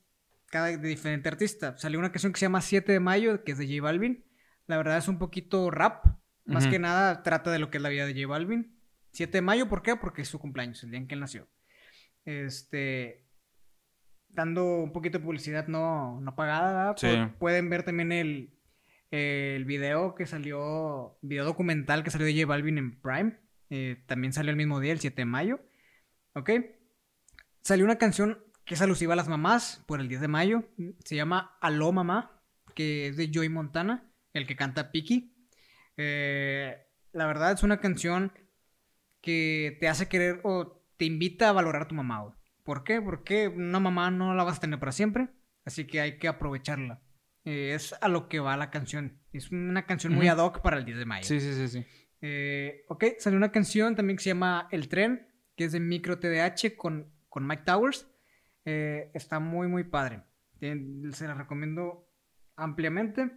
cada 0.48 0.68
de 0.68 0.78
diferente 0.78 1.28
artista. 1.30 1.78
Salió 1.78 2.00
una 2.00 2.12
canción 2.12 2.32
que 2.34 2.40
se 2.40 2.46
llama 2.46 2.62
7 2.62 2.92
de 2.94 3.00
mayo, 3.00 3.44
que 3.44 3.52
es 3.52 3.58
de 3.58 3.68
J 3.68 3.82
Balvin. 3.84 4.26
La 4.68 4.78
verdad 4.78 4.98
es 4.98 5.08
un 5.08 5.20
poquito 5.20 5.70
rap. 5.72 6.06
Más 6.46 6.66
que 6.68 6.80
nada 6.80 7.22
trata 7.22 7.52
de 7.52 7.60
lo 7.60 7.70
que 7.70 7.78
es 7.78 7.84
la 7.84 7.90
vida 7.90 8.06
de 8.08 8.14
J 8.14 8.28
Balvin. 8.28 8.79
7 9.12 9.38
de 9.38 9.42
mayo, 9.42 9.68
¿por 9.68 9.82
qué? 9.82 9.96
Porque 9.96 10.22
es 10.22 10.28
su 10.28 10.40
cumpleaños, 10.40 10.84
el 10.84 10.92
día 10.92 11.00
en 11.00 11.08
que 11.08 11.16
él 11.16 11.22
nació. 11.22 11.48
Este. 12.26 13.26
Dando 14.30 14.84
un 14.84 14.92
poquito 14.92 15.18
de 15.18 15.24
publicidad 15.24 15.68
no, 15.68 16.22
no 16.22 16.36
pagada, 16.36 16.94
Pueden 17.40 17.70
ver 17.70 17.84
también 17.84 18.12
el, 18.12 18.54
el 19.10 19.66
video 19.66 20.14
que 20.14 20.28
salió, 20.28 21.18
video 21.22 21.46
documental 21.46 22.04
que 22.04 22.12
salió 22.12 22.28
de 22.28 22.34
J 22.34 22.46
Balvin 22.46 22.78
en 22.78 23.02
Prime. 23.02 23.40
Eh, 23.72 24.04
también 24.06 24.34
salió 24.34 24.52
el 24.52 24.58
mismo 24.58 24.80
día, 24.80 24.94
el 24.94 25.00
7 25.00 25.22
de 25.22 25.26
mayo. 25.26 25.60
¿Ok? 26.34 26.52
Salió 27.62 27.86
una 27.86 27.98
canción 27.98 28.44
que 28.66 28.76
es 28.76 28.82
alusiva 28.82 29.14
a 29.14 29.16
las 29.16 29.28
mamás 29.28 29.84
por 29.88 30.00
el 30.00 30.08
10 30.08 30.22
de 30.22 30.28
mayo. 30.28 30.64
Se 31.04 31.16
llama 31.16 31.58
Aló 31.60 31.92
Mamá, 31.92 32.44
que 32.76 33.08
es 33.08 33.18
de 33.18 33.32
Joey 33.34 33.50
Montana, 33.50 34.12
el 34.34 34.46
que 34.46 34.56
canta 34.56 34.92
Piki. 34.92 35.36
Eh, 35.98 36.78
la 37.12 37.26
verdad 37.26 37.52
es 37.52 37.64
una 37.64 37.80
canción 37.80 38.32
que 39.22 39.78
te 39.80 39.88
hace 39.88 40.08
querer 40.08 40.42
o 40.44 40.82
te 40.98 41.06
invita 41.06 41.50
a 41.50 41.54
valorar 41.54 41.84
a 41.84 41.88
tu 41.88 41.96
mamá. 41.96 42.22
güey. 42.22 42.36
¿Por 42.64 42.84
qué? 42.84 43.02
Porque 43.02 43.48
una 43.48 43.80
mamá 43.80 44.12
no 44.12 44.36
la 44.36 44.44
vas 44.44 44.58
a 44.58 44.62
tener 44.62 44.80
para 44.80 44.92
siempre, 44.92 45.30
así 45.66 45.88
que 45.88 46.02
hay 46.02 46.20
que 46.20 46.28
aprovecharla. 46.28 47.02
Eh, 47.46 47.74
es 47.74 47.96
a 48.02 48.08
lo 48.10 48.28
que 48.28 48.40
va 48.40 48.58
la 48.58 48.70
canción. 48.70 49.20
Es 49.32 49.52
una 49.52 49.86
canción 49.86 50.14
muy 50.14 50.28
ad 50.28 50.38
hoc 50.38 50.62
para 50.62 50.78
el 50.78 50.86
10 50.86 50.98
de 51.00 51.06
mayo. 51.06 51.24
Sí, 51.24 51.40
sí, 51.40 51.54
sí, 51.54 51.68
sí. 51.68 51.86
Eh, 52.22 52.84
ok, 52.90 53.06
salió 53.18 53.38
una 53.38 53.52
canción 53.52 53.96
también 53.96 54.18
que 54.18 54.24
se 54.24 54.30
llama 54.32 54.68
El 54.72 54.90
Tren, 54.90 55.28
que 55.56 55.66
es 55.66 55.72
de 55.72 55.80
Micro 55.80 56.20
TDH 56.20 56.76
con, 56.76 57.12
con 57.30 57.48
Mike 57.48 57.64
Towers. 57.66 58.08
Eh, 58.66 59.10
está 59.14 59.40
muy, 59.40 59.68
muy 59.68 59.84
padre. 59.86 60.24
Se 60.60 61.28
la 61.28 61.34
recomiendo 61.34 62.10
ampliamente. 62.56 63.32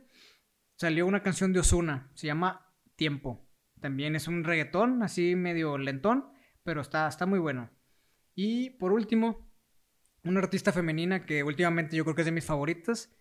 Salió 0.76 1.06
una 1.06 1.22
canción 1.22 1.52
de 1.52 1.60
Osuna, 1.60 2.10
se 2.14 2.26
llama 2.26 2.74
Tiempo. 2.96 3.48
También 3.82 4.14
es 4.14 4.28
un 4.28 4.44
reggaetón, 4.44 5.02
así 5.02 5.34
medio 5.34 5.76
lentón, 5.76 6.32
pero 6.62 6.80
está, 6.80 7.08
está 7.08 7.26
muy 7.26 7.40
bueno. 7.40 7.68
Y 8.34 8.70
por 8.70 8.92
último, 8.92 9.52
una 10.22 10.38
artista 10.38 10.72
femenina 10.72 11.26
que 11.26 11.42
últimamente 11.42 11.96
yo 11.96 12.04
creo 12.04 12.14
que 12.14 12.22
es 12.22 12.26
de 12.26 12.32
mis 12.32 12.46
favoritas. 12.46 13.12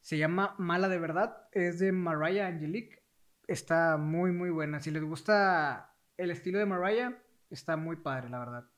Se 0.00 0.18
llama 0.18 0.54
Mala 0.58 0.88
de 0.88 0.98
Verdad. 0.98 1.48
Es 1.52 1.78
de 1.78 1.90
Mariah 1.90 2.48
Angelique. 2.48 3.02
Está 3.46 3.96
muy, 3.96 4.30
muy 4.30 4.50
buena. 4.50 4.80
Si 4.80 4.90
les 4.90 5.02
gusta 5.02 5.96
el 6.18 6.30
estilo 6.30 6.58
de 6.58 6.66
Mariah, 6.66 7.18
está 7.48 7.78
muy 7.78 7.96
padre, 7.96 8.28
la 8.28 8.38
verdad. 8.40 8.70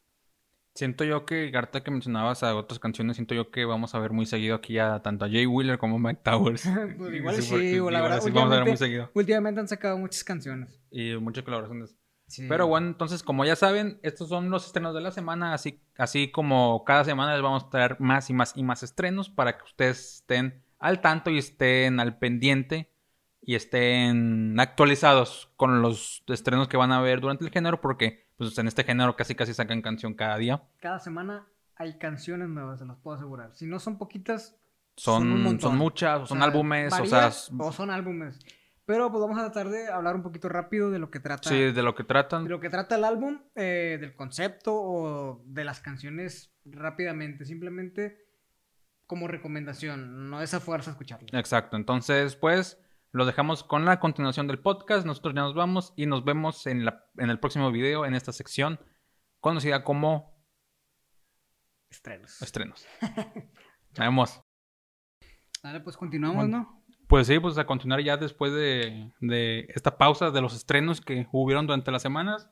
Siento 0.74 1.04
yo 1.04 1.26
que, 1.26 1.50
Garta, 1.50 1.82
que 1.82 1.90
mencionabas 1.90 2.42
a 2.42 2.54
otras 2.56 2.78
canciones, 2.78 3.16
siento 3.16 3.34
yo 3.34 3.50
que 3.50 3.66
vamos 3.66 3.94
a 3.94 3.98
ver 3.98 4.12
muy 4.12 4.24
seguido 4.24 4.54
aquí 4.54 4.78
a 4.78 5.00
tanto 5.00 5.26
a 5.26 5.28
Jay 5.28 5.44
Wheeler 5.44 5.78
como 5.78 5.96
a 5.96 5.98
Mike 5.98 6.22
Towers. 6.24 6.64
Pues 6.98 7.14
igual 7.14 7.36
Sí, 7.36 7.42
sí, 7.42 7.78
o 7.78 7.90
la 7.90 8.00
verdad. 8.00 8.18
así 8.18 8.30
vamos 8.30 8.52
a 8.52 8.56
ver 8.56 8.68
muy 8.68 8.76
seguido. 8.78 9.10
Últimamente 9.14 9.60
han 9.60 9.68
sacado 9.68 9.98
muchas 9.98 10.24
canciones. 10.24 10.80
Y 10.90 11.14
muchas 11.16 11.44
colaboraciones. 11.44 11.96
Sí. 12.26 12.46
Pero 12.48 12.66
bueno, 12.66 12.86
entonces, 12.86 13.22
como 13.22 13.44
ya 13.44 13.56
saben, 13.56 13.98
estos 14.02 14.30
son 14.30 14.48
los 14.48 14.64
estrenos 14.64 14.94
de 14.94 15.02
la 15.02 15.10
semana, 15.10 15.52
así, 15.52 15.82
así 15.98 16.30
como 16.30 16.82
cada 16.84 17.04
semana 17.04 17.34
les 17.34 17.42
vamos 17.42 17.64
a 17.64 17.68
traer 17.68 18.00
más 18.00 18.30
y 18.30 18.32
más 18.32 18.54
y 18.56 18.62
más 18.62 18.82
estrenos 18.82 19.28
para 19.28 19.58
que 19.58 19.64
ustedes 19.64 20.14
estén 20.14 20.62
al 20.78 21.02
tanto 21.02 21.30
y 21.30 21.36
estén 21.36 22.00
al 22.00 22.18
pendiente 22.18 22.91
y 23.44 23.56
estén 23.56 24.58
actualizados 24.58 25.50
con 25.56 25.82
los 25.82 26.22
estrenos 26.28 26.68
que 26.68 26.76
van 26.76 26.92
a 26.92 27.00
ver 27.00 27.20
durante 27.20 27.44
el 27.44 27.50
género, 27.50 27.80
porque 27.80 28.28
pues 28.36 28.56
en 28.58 28.68
este 28.68 28.84
género 28.84 29.16
casi 29.16 29.34
casi 29.34 29.52
sacan 29.52 29.82
canción 29.82 30.14
cada 30.14 30.36
día. 30.38 30.62
Cada 30.80 31.00
semana 31.00 31.46
hay 31.76 31.98
canciones 31.98 32.48
nuevas, 32.48 32.78
se 32.78 32.86
los 32.86 32.96
puedo 32.98 33.16
asegurar. 33.16 33.54
Si 33.54 33.66
no 33.66 33.80
son 33.80 33.98
poquitas, 33.98 34.56
Son, 34.96 35.58
son, 35.60 35.76
muchas, 35.76 36.22
o 36.22 36.26
son 36.26 36.38
sea, 36.38 36.46
álbumes, 36.46 36.92
o 36.92 36.96
varía, 36.96 37.30
sea, 37.30 37.56
o 37.58 37.72
son 37.72 37.90
álbumes. 37.90 38.38
Pero 38.84 39.10
pues 39.10 39.20
vamos 39.20 39.38
a 39.38 39.42
tratar 39.50 39.70
de 39.70 39.88
hablar 39.88 40.16
un 40.16 40.22
poquito 40.22 40.48
rápido 40.48 40.90
de 40.90 40.98
lo 40.98 41.10
que 41.10 41.20
trata. 41.20 41.48
sí, 41.48 41.72
de 41.72 41.82
lo 41.82 41.94
que 41.94 42.02
de 42.02 42.08
tratan. 42.08 42.48
lo 42.48 42.60
que 42.60 42.68
trata 42.68 42.96
el 42.96 43.04
álbum, 43.04 43.40
eh, 43.54 43.96
del 44.00 44.14
concepto 44.14 44.74
o 44.74 45.42
de 45.46 45.64
las 45.64 45.80
canciones 45.80 46.52
rápidamente. 46.64 47.44
Simplemente 47.44 48.26
como 49.06 49.28
recomendación. 49.28 50.30
No 50.30 50.42
es 50.42 50.54
a 50.54 50.60
fuerza 50.60 50.90
escucharlo. 50.90 51.26
Exacto, 51.32 51.76
entonces 51.76 52.34
pues 52.36 52.81
lo 53.12 53.26
dejamos 53.26 53.62
con 53.62 53.84
la 53.84 54.00
continuación 54.00 54.46
del 54.48 54.58
podcast, 54.58 55.06
nosotros 55.06 55.34
ya 55.34 55.42
nos 55.42 55.54
vamos 55.54 55.92
y 55.96 56.06
nos 56.06 56.24
vemos 56.24 56.66
en, 56.66 56.84
la, 56.84 57.04
en 57.18 57.30
el 57.30 57.38
próximo 57.38 57.70
video 57.70 58.06
en 58.06 58.14
esta 58.14 58.32
sección 58.32 58.80
conocida 59.40 59.84
como 59.84 60.32
Estrenos. 61.90 62.40
estrenos. 62.40 62.86
Nos 63.90 63.98
vemos. 63.98 64.40
Dale, 65.62 65.80
pues 65.80 65.98
continuamos, 65.98 66.36
Bueno. 66.44 66.58
¿no? 66.58 66.82
Pues 67.06 67.26
sí, 67.26 67.38
pues 67.38 67.58
a 67.58 67.66
continuar 67.66 68.00
ya 68.00 68.16
después 68.16 68.54
de, 68.54 69.12
de 69.20 69.66
esta 69.74 69.98
pausa 69.98 70.30
de 70.30 70.40
los 70.40 70.54
estrenos 70.54 71.02
que 71.02 71.28
hubieron 71.30 71.66
durante 71.66 71.90
las 71.90 72.00
semanas. 72.00 72.48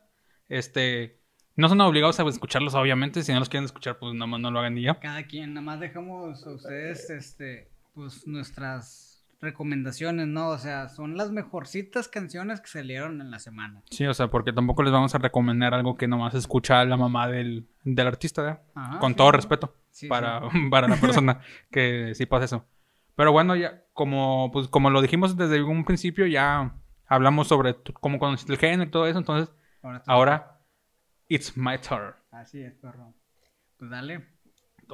Este, 0.49 1.23
no 1.57 1.71
son 1.71 1.81
obligados 1.81 2.21
a 2.21 2.29
escucharlos, 2.29 2.75
obviamente. 2.75 3.23
Si 3.23 3.33
no 3.33 3.39
los 3.39 3.49
quieren 3.49 3.65
escuchar, 3.65 3.99
pues 3.99 4.13
nada 4.13 4.27
más 4.27 4.41
no 4.41 4.51
lo 4.51 4.59
hagan 4.59 4.77
y 4.77 4.83
ya. 4.83 5.01
Cada 5.01 5.23
quien, 5.23 5.55
nada 5.55 5.65
más 5.65 5.81
dejamos 5.81 6.47
a 6.47 6.51
ustedes, 6.51 7.09
este, 7.09 7.73
pues 7.95 8.27
nuestras 8.27 9.10
recomendaciones, 9.41 10.27
¿no? 10.27 10.49
O 10.49 10.59
sea, 10.59 10.89
son 10.89 11.17
las 11.17 11.31
mejorcitas 11.31 12.09
canciones 12.09 12.61
que 12.61 12.69
salieron 12.69 13.21
en 13.21 13.31
la 13.31 13.39
semana. 13.39 13.83
Sí, 13.91 14.07
o 14.07 14.15
sea, 14.15 14.29
porque 14.29 14.53
tampoco 14.53 14.83
les 14.83 14.93
vamos 14.93 15.15
a 15.15 15.19
recomendar 15.19 15.75
algo 15.75 15.97
que 15.97 16.09
nomás 16.09 16.35
escucha 16.35 16.85
la 16.85 16.97
mamá 16.97 17.29
del, 17.29 17.69
del 17.85 18.07
artista, 18.07 18.43
¿verdad? 18.43 18.63
Ajá, 18.75 18.99
Con 18.99 19.13
sí, 19.13 19.17
todo 19.17 19.31
sí. 19.31 19.37
respeto 19.37 19.77
Sí, 19.91 20.09
para, 20.09 20.43
para 20.71 20.89
la 20.89 20.97
persona 20.97 21.41
que 21.71 22.15
sí 22.15 22.27
pasa 22.27 22.45
eso. 22.45 22.67
Pero 23.17 23.33
bueno, 23.33 23.57
ya 23.57 23.85
como, 23.93 24.51
pues, 24.53 24.69
como 24.69 24.91
lo 24.91 25.03
dijimos 25.03 25.37
desde 25.37 25.63
un 25.63 25.85
principio, 25.85 26.27
ya 26.27 26.75
hablamos 27.07 27.49
sobre 27.49 27.77
cómo 28.01 28.19
conociste 28.19 28.53
el 28.53 28.59
género 28.59 28.85
y 28.85 28.91
todo 28.91 29.07
eso. 29.07 29.19
Entonces, 29.19 29.55
Ahora, 29.83 30.03
ahora, 30.07 30.61
it's 31.29 31.57
my 31.57 31.79
turn. 31.79 32.15
Así 32.31 32.61
es, 32.61 32.75
perro. 32.75 33.15
Pues 33.79 33.91
dale. 33.91 34.27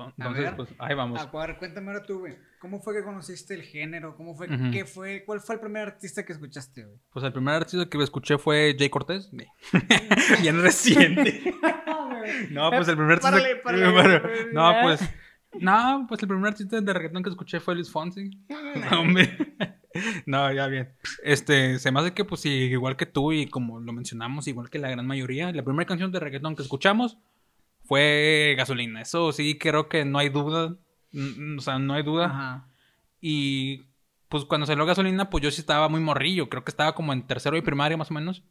Entonces, 0.05 0.45
ver. 0.45 0.57
pues 0.57 0.69
ahí 0.79 0.95
vamos. 0.95 1.21
A 1.21 1.27
ver, 1.27 1.57
cuéntame 1.59 1.89
ahora 1.89 2.03
tú, 2.03 2.21
güey. 2.21 2.37
¿Cómo 2.59 2.81
fue 2.81 2.95
que 2.95 3.03
conociste 3.03 3.55
el 3.55 3.63
género? 3.63 4.17
¿Cómo 4.17 4.35
fue? 4.35 4.49
¿Qué 4.73 4.85
fue? 4.85 5.25
¿Cuál 5.25 5.41
fue 5.41 5.57
el 5.57 5.61
primer 5.61 5.89
artista 5.89 6.25
que 6.25 6.33
escuchaste, 6.33 6.85
güey? 6.85 6.99
Pues 7.13 7.25
el 7.25 7.33
primer 7.33 7.55
artista 7.55 7.89
que 7.89 8.03
escuché 8.03 8.39
fue 8.39 8.75
Jay 8.79 8.89
Cortés. 8.89 9.31
Bien 10.41 10.61
reciente. 10.61 11.55
No, 12.51 12.71
pues 12.71 12.89
el 12.89 12.97
primer 12.97 13.13
artista. 13.13 13.31
Párale, 13.31 13.57
párale. 13.95 14.53
No, 14.53 14.75
pues. 14.83 15.01
No, 15.61 16.07
pues 16.09 16.21
el 16.23 16.29
primer 16.29 16.49
artista 16.49 16.81
de 16.81 16.93
reggaetón 16.93 17.23
que 17.23 17.31
escuché 17.31 17.61
fue 17.61 17.77
Luis 17.77 17.89
Fonsi. 17.91 18.31
No, 18.91 19.01
hombre. 19.01 19.55
No, 20.27 20.53
ya 20.53 20.67
bien. 20.67 20.93
Este, 21.23 21.79
se 21.79 21.93
me 21.93 22.01
hace 22.01 22.13
que, 22.15 22.25
pues, 22.25 22.45
igual 22.47 22.97
que 22.97 23.07
tú 23.07 23.33
y 23.33 23.47
como 23.47 23.81
lo 23.81 23.93
mencionamos, 23.93 24.49
igual 24.49 24.71
que 24.71 24.79
la 24.79 24.91
gran 24.91 25.07
mayoría, 25.07 25.53
la 25.53 25.63
primera 25.63 25.87
canción 25.87 26.11
de 26.11 26.21
reggaetón 26.21 26.57
que 26.57 26.63
escuchamos 26.63 27.17
fue 27.87 28.55
Gasolina. 28.57 29.03
Eso 29.03 29.33
sí, 29.33 29.59
creo 29.59 29.89
que 29.89 30.05
no 30.05 30.19
hay 30.19 30.29
duda. 30.29 30.77
O 31.57 31.61
sea, 31.61 31.79
no 31.79 31.95
hay 31.95 32.03
duda. 32.03 32.27
Ajá. 32.27 32.69
Y 33.21 33.87
pues 34.29 34.45
cuando 34.45 34.67
salió 34.67 34.85
gasolina, 34.87 35.31
pues 35.31 35.43
yo 35.43 35.51
sí 35.51 35.61
estaba 35.61 35.89
muy 35.89 36.01
morrillo. 36.01 36.49
Creo 36.49 36.65
que 36.65 36.71
estaba 36.71 36.95
como 36.95 37.13
en 37.13 37.27
tercero 37.27 37.57
y 37.57 37.63
primaria 37.63 37.97
más 37.97 38.11
o 38.11 38.15
menos. 38.15 38.45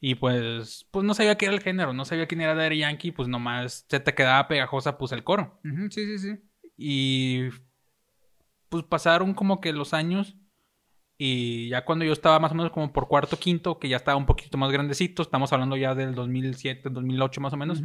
Y 0.00 0.16
pues, 0.16 0.86
pues 0.90 1.04
no 1.04 1.14
sabía 1.14 1.36
qué 1.36 1.46
era 1.46 1.54
el 1.54 1.60
género, 1.60 1.92
no 1.92 2.04
sabía 2.04 2.26
quién 2.26 2.40
era 2.40 2.56
Daddy 2.56 2.78
Yankee, 2.78 3.12
pues 3.12 3.28
nomás 3.28 3.86
se 3.88 4.00
te 4.00 4.14
quedaba 4.14 4.48
pegajosa 4.48 4.98
pues 4.98 5.12
el 5.12 5.22
coro. 5.22 5.60
Sí, 5.90 6.04
sí, 6.06 6.18
sí. 6.18 6.40
Y 6.76 7.50
pues 8.68 8.82
pasaron 8.82 9.34
como 9.34 9.60
que 9.60 9.72
los 9.72 9.94
años. 9.94 10.36
Y 11.18 11.68
ya 11.68 11.84
cuando 11.84 12.04
yo 12.04 12.12
estaba 12.12 12.40
más 12.40 12.50
o 12.50 12.56
menos 12.56 12.72
como 12.72 12.92
por 12.92 13.06
cuarto, 13.06 13.38
quinto, 13.38 13.78
que 13.78 13.88
ya 13.88 13.96
estaba 13.96 14.16
un 14.16 14.26
poquito 14.26 14.58
más 14.58 14.72
grandecito, 14.72 15.22
estamos 15.22 15.52
hablando 15.52 15.76
ya 15.76 15.94
del 15.94 16.16
2007, 16.16 16.90
2008 16.90 17.40
más 17.40 17.52
o 17.52 17.56
menos. 17.56 17.80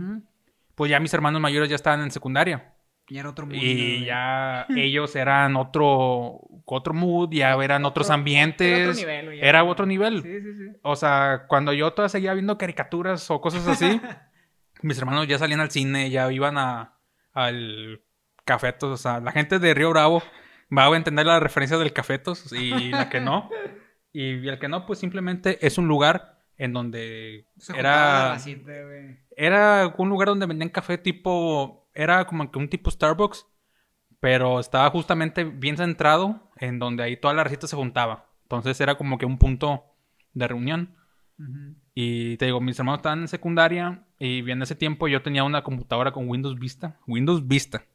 Pues 0.78 0.90
ya 0.92 1.00
mis 1.02 1.14
hermanos 1.14 1.42
mayores 1.42 1.68
ya 1.70 1.76
estaban 1.76 2.02
en 2.02 2.12
secundaria. 2.12 2.76
Y 3.10 3.18
era 3.18 3.30
otro 3.30 3.46
mundo. 3.48 3.60
Y 3.62 4.06
ya 4.06 4.66
ellos 4.78 5.16
eran 5.16 5.56
otro, 5.56 6.40
otro 6.66 6.94
mood, 6.94 7.30
ya 7.32 7.54
eran 7.64 7.84
otros 7.84 8.08
Otro- 8.08 8.14
ambientes. 8.16 8.70
era 8.70 8.90
otro 8.92 9.32
nivel. 9.32 9.44
Era 9.44 9.64
otro 9.64 9.86
nivel. 9.86 10.22
Sí, 10.22 10.42
sí, 10.42 10.54
sí. 10.54 10.78
O 10.84 10.96
sea, 10.96 11.46
cuando 11.48 11.74
yo 11.74 11.92
todavía 11.94 12.10
seguía 12.10 12.34
viendo 12.34 12.58
caricaturas 12.58 13.30
o 13.32 13.42
cosas 13.42 13.68
así, 13.68 14.00
mis 14.84 14.98
hermanos 15.00 15.28
ya 15.28 15.38
salían 15.40 15.60
al 15.62 15.72
cine, 15.72 16.10
ya 16.12 16.32
iban 16.32 16.58
a, 16.58 17.00
al 17.34 18.02
Cafetos. 18.46 18.92
O 18.94 18.98
sea, 18.98 19.20
la 19.20 19.32
gente 19.32 19.58
de 19.60 19.74
Río 19.74 19.90
Bravo 19.90 20.22
va 20.78 20.86
a 20.86 20.96
entender 20.96 21.26
la 21.26 21.40
referencia 21.40 21.78
del 21.78 21.94
Cafetos 21.94 22.54
y 22.54 22.90
la 22.92 23.10
que 23.10 23.20
no. 23.20 23.50
Y 24.14 24.48
el 24.48 24.58
que 24.58 24.68
no, 24.68 24.86
pues 24.88 24.98
simplemente 25.00 25.66
es 25.68 25.78
un 25.78 25.88
lugar 25.88 26.37
en 26.58 26.74
donde 26.74 27.46
Se 27.58 27.74
juntaba 27.74 28.36
la 28.36 28.44
era, 28.46 28.86
güey. 28.86 29.18
era 29.36 29.94
un 29.98 30.10
lugar 30.10 30.30
donde 30.30 30.46
vendían 30.46 30.70
café 30.70 30.98
tipo, 30.98 31.90
era 31.94 32.26
como 32.26 32.50
que 32.52 32.60
un 32.60 32.70
tipo 32.70 32.90
Starbucks, 32.90 33.48
pero 34.20 34.60
estaba 34.60 34.90
justamente 34.90 35.44
bien 35.44 35.78
centrado 35.78 36.52
en 36.58 36.80
donde 36.80 37.04
ahí 37.04 37.18
toda 37.18 37.34
la 37.34 37.44
recita 37.44 37.68
se 37.68 37.76
juntaba. 37.76 38.30
Entonces 38.44 38.80
era 38.82 38.96
como 38.96 39.18
que 39.18 39.26
un 39.26 39.38
punto 39.38 39.84
de 40.34 40.48
reunión. 40.48 40.96
Y 41.94 42.38
te 42.38 42.46
digo, 42.46 42.60
mis 42.60 42.80
hermanos 42.80 43.00
estaban 43.00 43.20
en 43.20 43.28
secundaria 43.28 44.04
y 44.18 44.50
en 44.50 44.62
ese 44.64 44.74
tiempo 44.74 45.08
yo 45.08 45.22
tenía 45.22 45.44
una 45.44 45.64
computadora 45.64 46.12
con 46.12 46.28
Windows 46.28 46.58
Vista. 46.58 46.98
Windows 47.06 47.48
Vista. 47.48 47.86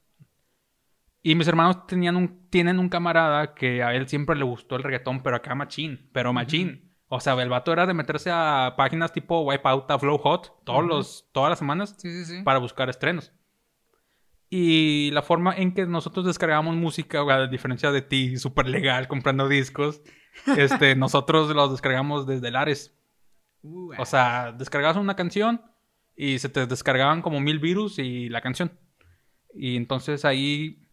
Y 1.24 1.34
mis 1.34 1.48
hermanos 1.48 1.86
tenían 1.86 2.16
un, 2.16 2.48
tienen 2.50 2.78
un 2.78 2.88
camarada 2.88 3.54
que 3.54 3.82
a 3.82 3.94
él 3.94 4.08
siempre 4.08 4.36
le 4.36 4.44
gustó 4.44 4.76
el 4.76 4.82
reggaetón, 4.82 5.22
pero 5.22 5.36
acá 5.36 5.54
machín, 5.54 6.08
pero 6.12 6.32
machín. 6.32 6.91
O 7.14 7.20
sea, 7.20 7.34
el 7.34 7.50
vato 7.50 7.74
era 7.74 7.84
de 7.84 7.92
meterse 7.92 8.30
a 8.32 8.72
páginas 8.74 9.12
tipo 9.12 9.42
Wipeout, 9.42 9.90
a 9.90 9.98
Flow 9.98 10.16
Hot, 10.16 10.64
todos 10.64 10.82
los, 10.82 11.28
todas 11.32 11.50
las 11.50 11.58
semanas 11.58 11.94
Sí, 11.98 12.10
sí, 12.10 12.24
sí. 12.24 12.42
para 12.42 12.58
buscar 12.58 12.88
estrenos. 12.88 13.34
Y 14.48 15.10
la 15.10 15.20
forma 15.20 15.54
en 15.54 15.74
que 15.74 15.84
nosotros 15.84 16.24
descargábamos 16.24 16.74
música, 16.74 17.20
a 17.20 17.48
diferencia 17.48 17.92
de 17.92 18.00
ti, 18.00 18.38
súper 18.38 18.66
legal, 18.66 19.08
comprando 19.08 19.46
discos, 19.46 20.00
este, 20.56 20.96
nosotros 20.96 21.54
los 21.54 21.70
descargamos 21.70 22.26
desde 22.26 22.50
Lares. 22.50 22.98
Uh, 23.60 23.92
O 23.98 24.06
sea, 24.06 24.52
descargabas 24.52 24.96
una 24.96 25.14
canción 25.14 25.60
y 26.16 26.38
se 26.38 26.48
te 26.48 26.66
descargaban 26.66 27.20
como 27.20 27.40
mil 27.40 27.58
virus 27.58 27.98
y 27.98 28.30
la 28.30 28.40
canción. 28.40 28.72
Y 29.54 29.76
entonces 29.76 30.24
ahí 30.24 30.88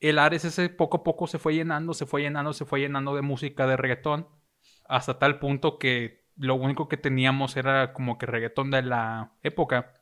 el 0.00 0.18
Ares 0.18 0.44
ese 0.44 0.70
poco 0.70 0.96
a 0.96 1.04
poco 1.04 1.28
se 1.28 1.38
fue 1.38 1.54
llenando, 1.54 1.94
se 1.94 2.04
fue 2.04 2.22
llenando, 2.22 2.52
se 2.52 2.64
fue 2.64 2.80
llenando 2.80 3.14
de 3.14 3.22
música 3.22 3.68
de 3.68 3.76
reggaetón. 3.76 4.26
Hasta 4.88 5.18
tal 5.18 5.38
punto 5.38 5.78
que 5.78 6.26
lo 6.36 6.54
único 6.54 6.88
que 6.88 6.96
teníamos 6.96 7.56
era 7.56 7.92
como 7.92 8.18
que 8.18 8.26
reggaetón 8.26 8.70
de 8.70 8.82
la 8.82 9.32
época. 9.42 9.94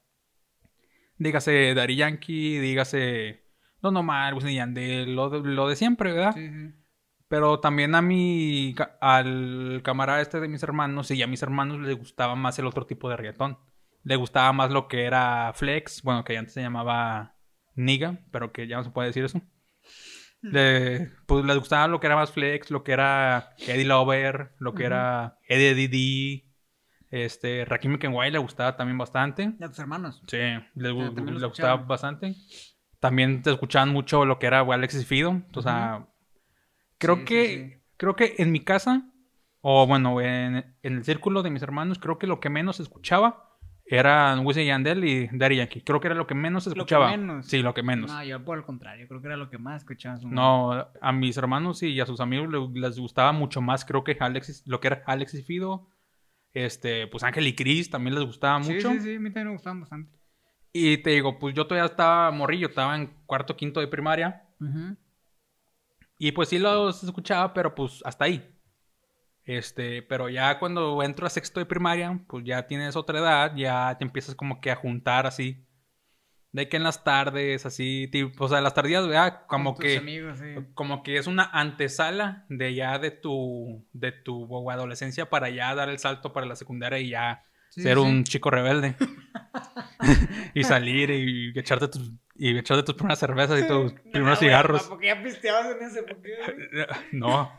Dígase 1.16 1.74
Daddy 1.74 1.96
Yankee, 1.96 2.58
dígase 2.58 3.44
Don 3.80 3.96
Omar, 3.96 4.34
Wisin 4.34 4.54
Yandel, 4.54 5.14
lo 5.14 5.30
de, 5.30 5.40
lo 5.40 5.68
de 5.68 5.76
siempre, 5.76 6.12
¿verdad? 6.12 6.34
sí, 6.34 6.48
sí. 6.48 6.74
Pero 7.28 7.58
también 7.58 7.94
a 7.94 8.02
mi, 8.02 8.74
al 9.00 9.80
camarada 9.82 10.20
este 10.20 10.40
de 10.40 10.48
mis 10.48 10.62
hermanos 10.62 11.10
y 11.10 11.22
a 11.22 11.26
mis 11.26 11.42
hermanos 11.42 11.80
les 11.80 11.96
gustaba 11.96 12.34
más 12.36 12.58
el 12.58 12.66
otro 12.66 12.86
tipo 12.86 13.08
de 13.08 13.16
reggaetón. 13.16 13.58
Le 14.02 14.16
gustaba 14.16 14.52
más 14.52 14.70
lo 14.70 14.88
que 14.88 15.04
era 15.04 15.52
flex, 15.54 16.02
bueno, 16.02 16.22
que 16.22 16.36
antes 16.36 16.54
se 16.54 16.60
llamaba 16.60 17.34
niga, 17.74 18.18
pero 18.30 18.52
que 18.52 18.68
ya 18.68 18.76
no 18.76 18.84
se 18.84 18.90
puede 18.90 19.08
decir 19.08 19.24
eso. 19.24 19.40
Le, 20.50 21.10
pues 21.26 21.44
les 21.44 21.58
gustaba 21.58 21.88
lo 21.88 22.00
que 22.00 22.06
era 22.06 22.16
más 22.16 22.32
flex, 22.32 22.70
lo 22.70 22.84
que 22.84 22.92
era 22.92 23.54
Eddie 23.66 23.84
Lover, 23.86 24.52
lo 24.58 24.74
que 24.74 24.84
era 24.84 25.38
Eddie 25.48 25.74
DD, 25.74 26.44
este, 27.10 27.64
Rakim 27.64 27.98
Kenway 27.98 28.30
le 28.30 28.38
gustaba 28.38 28.76
también 28.76 28.98
bastante. 28.98 29.52
Y 29.58 29.64
a 29.64 29.68
tus 29.68 29.78
hermanos. 29.78 30.22
Sí, 30.26 30.36
le, 30.36 30.92
gu- 30.92 31.14
también 31.14 31.34
lo 31.34 31.40
le 31.40 31.46
gustaba 31.46 31.76
bastante. 31.76 32.34
También 33.00 33.42
te 33.42 33.50
escuchaban 33.50 33.90
mucho 33.90 34.24
lo 34.24 34.38
que 34.38 34.46
era 34.46 34.60
Alexis 34.60 35.06
Fido. 35.06 35.42
O 35.54 35.62
sea, 35.62 36.08
creo 36.98 37.16
Sí, 37.16 37.26
sí, 37.26 37.28
que 37.28 37.44
sí. 37.44 37.82
creo 37.96 38.16
que 38.16 38.34
en 38.38 38.52
mi 38.52 38.60
casa, 38.60 39.10
o 39.60 39.86
bueno, 39.86 40.20
en, 40.20 40.76
en 40.82 40.96
el 40.96 41.04
círculo 41.04 41.42
de 41.42 41.50
mis 41.50 41.62
hermanos, 41.62 41.98
creo 41.98 42.18
que 42.18 42.26
lo 42.26 42.40
que 42.40 42.50
menos 42.50 42.80
escuchaba 42.80 43.43
eran 43.86 44.46
Wisin 44.46 44.62
y 44.62 44.66
Yandel 44.66 45.04
y 45.04 45.28
Daddy 45.32 45.56
Yankee. 45.56 45.80
Creo 45.82 46.00
que 46.00 46.06
era 46.08 46.14
lo 46.14 46.26
que 46.26 46.34
menos 46.34 46.66
Lo 46.66 46.72
que 46.72 46.78
escuchaba. 46.80 47.10
menos. 47.10 47.46
Sí, 47.46 47.60
lo 47.62 47.74
que 47.74 47.82
menos. 47.82 48.10
No, 48.10 48.24
yo 48.24 48.42
por 48.44 48.56
el 48.58 48.64
contrario, 48.64 49.06
creo 49.08 49.20
que 49.20 49.26
era 49.26 49.36
lo 49.36 49.50
que 49.50 49.58
más 49.58 49.82
escuchaba. 49.82 50.18
No, 50.24 50.72
a 51.00 51.12
mis 51.12 51.36
hermanos 51.36 51.82
y 51.82 52.00
a 52.00 52.06
sus 52.06 52.20
amigos 52.20 52.48
le- 52.50 52.80
les 52.80 52.98
gustaba 52.98 53.32
mucho 53.32 53.60
más, 53.60 53.84
creo 53.84 54.02
que 54.04 54.16
Alexis, 54.18 54.66
lo 54.66 54.80
que 54.80 54.86
era 54.88 55.02
Alex 55.06 55.34
y 55.34 55.42
Fido, 55.42 55.88
este, 56.52 57.06
pues 57.08 57.22
Ángel 57.24 57.46
y 57.46 57.54
Cris 57.54 57.90
también 57.90 58.14
les 58.14 58.24
gustaba 58.24 58.58
mucho. 58.58 58.90
Sí, 58.90 58.98
sí, 58.98 59.00
sí, 59.00 59.14
a 59.16 59.20
mí 59.20 59.28
también 59.30 59.48
me 59.48 59.52
gustaban 59.54 59.80
bastante. 59.80 60.16
Y 60.72 60.98
te 60.98 61.10
digo, 61.10 61.38
pues 61.38 61.54
yo 61.54 61.66
todavía 61.66 61.90
estaba 61.90 62.30
morrillo, 62.30 62.68
estaba 62.68 62.96
en 62.96 63.06
cuarto, 63.26 63.54
quinto 63.56 63.80
de 63.80 63.86
primaria. 63.88 64.42
Y 66.18 66.32
pues 66.32 66.48
sí 66.48 66.58
los 66.58 67.02
escuchaba, 67.04 67.52
pero 67.52 67.74
pues 67.74 68.00
hasta 68.04 68.24
ahí. 68.24 68.53
Este, 69.44 70.02
pero 70.02 70.28
ya 70.30 70.58
cuando 70.58 71.02
entro 71.02 71.26
a 71.26 71.30
sexto 71.30 71.60
de 71.60 71.66
primaria, 71.66 72.18
pues 72.28 72.44
ya 72.44 72.66
tienes 72.66 72.96
otra 72.96 73.18
edad, 73.18 73.54
ya 73.56 73.96
te 73.98 74.04
empiezas 74.04 74.34
como 74.34 74.60
que 74.60 74.70
a 74.70 74.76
juntar 74.76 75.26
así. 75.26 75.66
De 76.52 76.68
que 76.68 76.76
en 76.76 76.84
las 76.84 77.02
tardes, 77.02 77.66
así, 77.66 78.08
tipo, 78.12 78.44
o 78.44 78.48
sea, 78.48 78.60
las 78.60 78.74
tardías, 78.74 79.06
¿verdad? 79.06 79.42
Como 79.48 79.76
que 79.76 79.98
amigos, 79.98 80.38
sí. 80.38 80.54
como 80.74 81.02
que 81.02 81.16
es 81.18 81.26
una 81.26 81.44
antesala 81.52 82.46
de 82.48 82.74
ya 82.74 82.98
de 83.00 83.10
tu 83.10 83.84
de 83.92 84.12
tu 84.12 84.70
adolescencia 84.70 85.28
para 85.28 85.50
ya 85.50 85.74
dar 85.74 85.88
el 85.88 85.98
salto 85.98 86.32
para 86.32 86.46
la 86.46 86.54
secundaria 86.54 87.00
y 87.00 87.10
ya 87.10 87.44
Sí, 87.74 87.82
ser 87.82 87.96
sí, 87.96 88.04
un 88.04 88.22
chico 88.22 88.50
rebelde 88.50 88.94
y 90.54 90.62
salir 90.62 91.10
y 91.10 91.58
echarte 91.58 91.88
tus 91.88 92.12
y 92.36 92.56
echarte 92.56 92.84
tus 92.84 92.94
primeras 92.94 93.18
cervezas 93.18 93.60
y 93.60 93.66
tus 93.66 93.92
No, 94.04 94.10
primeros 94.12 94.38
güey, 94.38 94.48
cigarros. 94.50 94.84
Porque 94.84 95.06
ya 95.06 95.20
pisteabas 95.20 95.66
en 95.74 95.82
ese 95.82 96.04
¿por 96.04 96.22
qué, 96.22 96.36
no, 97.12 97.50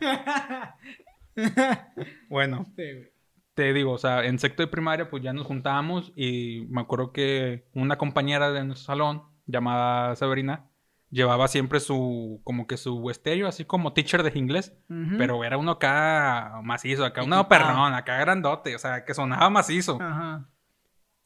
bueno, 2.28 2.66
Sí, 2.76 2.82
güey. 2.92 3.12
te 3.54 3.72
digo, 3.72 3.92
o 3.92 3.98
sea, 3.98 4.24
en 4.24 4.38
sexto 4.38 4.62
de 4.62 4.68
primaria 4.68 5.08
pues 5.10 5.22
ya 5.22 5.32
nos 5.32 5.46
juntábamos 5.46 6.12
y 6.16 6.66
me 6.70 6.80
acuerdo 6.80 7.12
que 7.12 7.68
una 7.74 7.96
compañera 7.98 8.50
de 8.52 8.64
nuestro 8.64 8.86
salón 8.86 9.22
llamada 9.46 10.16
Severina 10.16 10.66
llevaba 11.10 11.48
siempre 11.48 11.80
su 11.80 12.40
como 12.44 12.66
que 12.66 12.76
su 12.76 13.08
estéreo 13.10 13.46
así 13.46 13.64
como 13.64 13.92
teacher 13.92 14.22
de 14.22 14.38
inglés. 14.38 14.76
Pero 15.18 15.44
era 15.44 15.56
uno 15.56 15.72
acá 15.72 16.60
macizo, 16.62 17.04
acá 17.04 17.22
uno 17.22 17.48
perrón, 17.48 17.94
acá 17.94 18.18
grandote, 18.18 18.74
o 18.74 18.78
sea, 18.78 19.04
que 19.04 19.14
sonaba 19.14 19.48
macizo. 19.50 19.98
Ajá. 20.00 20.48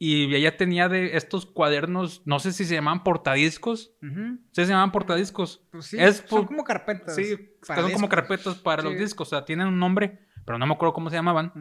Y 0.02 0.34
ella 0.34 0.56
tenía 0.56 0.88
de 0.88 1.14
estos 1.18 1.44
cuadernos, 1.44 2.22
no 2.24 2.38
sé 2.38 2.52
si 2.52 2.64
se 2.64 2.74
llaman 2.74 3.04
portadiscos. 3.04 3.92
Sí, 4.00 4.64
se 4.64 4.66
llaman 4.66 4.92
portadiscos. 4.92 5.62
Pues 5.70 5.84
sí, 5.88 5.98
Es 6.00 6.24
son 6.26 6.46
como 6.46 6.64
carpetas. 6.64 7.14
Sí, 7.14 7.36
son 7.62 7.92
como 7.92 8.08
carpetas 8.08 8.54
para 8.56 8.82
los 8.82 8.96
discos, 8.98 9.28
o 9.28 9.30
sea, 9.30 9.44
tienen 9.44 9.66
un 9.66 9.78
nombre, 9.78 10.20
pero 10.46 10.56
no 10.58 10.66
me 10.66 10.72
acuerdo 10.72 10.94
cómo 10.94 11.10
se 11.10 11.16
llamaban, 11.16 11.52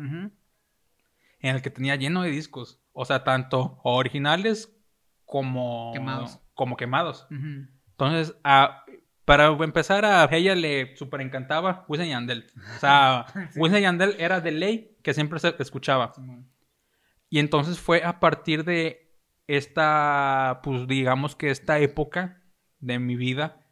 en 1.41 1.55
el 1.55 1.61
que 1.61 1.69
tenía 1.69 1.97
lleno 1.97 2.21
de 2.23 2.31
discos. 2.31 2.81
O 2.93 3.03
sea, 3.05 3.23
tanto 3.25 3.79
originales 3.83 4.73
como 5.25 5.91
Quemados. 5.93 6.39
Como 6.53 6.75
quemados. 6.77 7.27
Ujú. 7.31 7.67
Entonces, 7.91 8.35
a- 8.45 8.83
para 9.25 9.47
empezar, 9.47 10.05
a 10.05 10.23
ella 10.31 10.55
le 10.55 10.95
súper 10.95 11.21
encantaba 11.21 11.85
Wisin 11.87 12.07
y 12.07 12.09
Yandel. 12.09 12.47
O 12.75 12.79
sea, 12.79 13.25
Sí. 13.51 13.59
Wisin 13.59 13.77
y 13.79 13.81
Yandel 13.81 14.15
era 14.17 14.39
de 14.41 14.51
ley 14.51 14.97
que 15.03 15.13
siempre 15.13 15.39
se 15.39 15.53
escuchaba. 15.59 16.13
Y 17.29 17.39
entonces 17.39 17.79
fue 17.79 18.03
a 18.03 18.19
partir 18.19 18.63
de 18.63 19.09
esta, 19.47 20.61
pues 20.63 20.87
digamos 20.87 21.35
que 21.35 21.49
esta 21.49 21.79
época 21.79 22.43
de 22.79 22.99
mi 22.99 23.15
vida, 23.15 23.65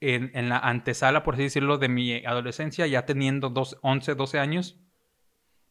en, 0.00 0.30
en 0.34 0.48
la 0.48 0.58
antesala, 0.58 1.22
por 1.22 1.34
así 1.34 1.44
decirlo, 1.44 1.78
de 1.78 1.88
mi 1.88 2.24
adolescencia, 2.24 2.86
ya 2.86 3.06
teniendo 3.06 3.48
dos, 3.48 3.78
11, 3.82 4.14
12 4.14 4.38
años, 4.38 4.78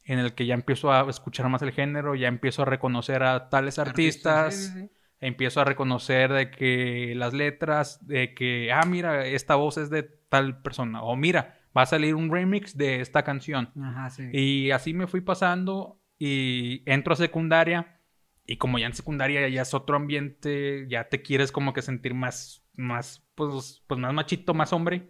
en 0.06 0.20
el 0.20 0.34
que 0.34 0.45
ya 0.45 0.54
empiezo 0.54 0.91
a 0.91 1.10
escuchar 1.10 1.49
más 1.49 1.62
el 1.62 1.72
género, 1.72 2.16
ya 2.16 2.28
empiezo 2.28 2.64
a 2.64 2.66
reconocer 2.66 3.24
a 3.24 3.49
tales 3.49 3.80
artistas, 3.80 4.56
sí, 4.56 4.68
sí, 4.68 4.80
sí. 4.82 4.89
empiezo 5.20 5.62
a 5.62 5.66
reconocer 5.66 6.32
de 6.34 6.51
que 6.51 7.14
las 7.16 7.34
letras, 7.34 8.06
de 8.06 8.34
que, 8.34 8.72
ah, 8.74 8.86
mira, 8.86 9.26
esta 9.26 9.56
voz 9.56 9.78
es 9.78 9.89
de 9.89 10.04
tal 10.04 10.62
persona, 10.62 11.04
o 11.04 11.16
mira, 11.16 11.60
va 11.76 11.84
a 11.84 11.86
salir 11.86 12.16
un 12.16 12.32
remix 12.32 12.78
de 12.78 12.99
esta 12.99 13.24
canción. 13.24 13.72
Ajá, 13.82 14.10
sí. 14.10 14.30
Y 14.34 14.72
así 14.72 14.93
me 14.93 15.08
fui 15.08 15.22
pasando 15.22 16.03
y 16.26 16.84
entro 16.86 17.11
a 17.11 17.17
secundaria 17.17 17.99
y 18.47 18.55
como 18.55 18.80
ya 18.80 18.86
en 18.86 18.93
secundaria 18.93 19.45
ya 19.49 19.61
es 19.61 19.74
otro 19.74 19.97
ambiente, 19.97 20.86
ya 20.88 21.09
te 21.09 21.21
quieres 21.21 21.51
como 21.51 21.74
que 21.74 21.82
sentir 21.82 22.13
más, 22.13 22.63
más, 22.78 23.28
pues, 23.36 23.84
pues 23.88 23.99
más 23.99 24.13
machito, 24.13 24.53
más 24.53 24.71
hombre. 24.71 25.09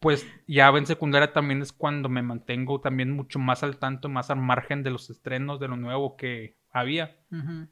Pues 0.00 0.26
ya 0.48 0.68
en 0.70 0.84
secundaria 0.86 1.32
también 1.32 1.62
es 1.62 1.72
cuando 1.72 2.08
me 2.08 2.22
mantengo 2.22 2.80
también 2.80 3.12
mucho 3.12 3.38
más 3.38 3.62
al 3.62 3.78
tanto, 3.78 4.08
más 4.08 4.28
al 4.30 4.38
margen 4.40 4.82
de 4.82 4.90
los 4.90 5.10
estrenos, 5.10 5.60
de 5.60 5.68
lo 5.68 5.76
nuevo 5.76 6.16
que 6.16 6.56
había. 6.72 7.16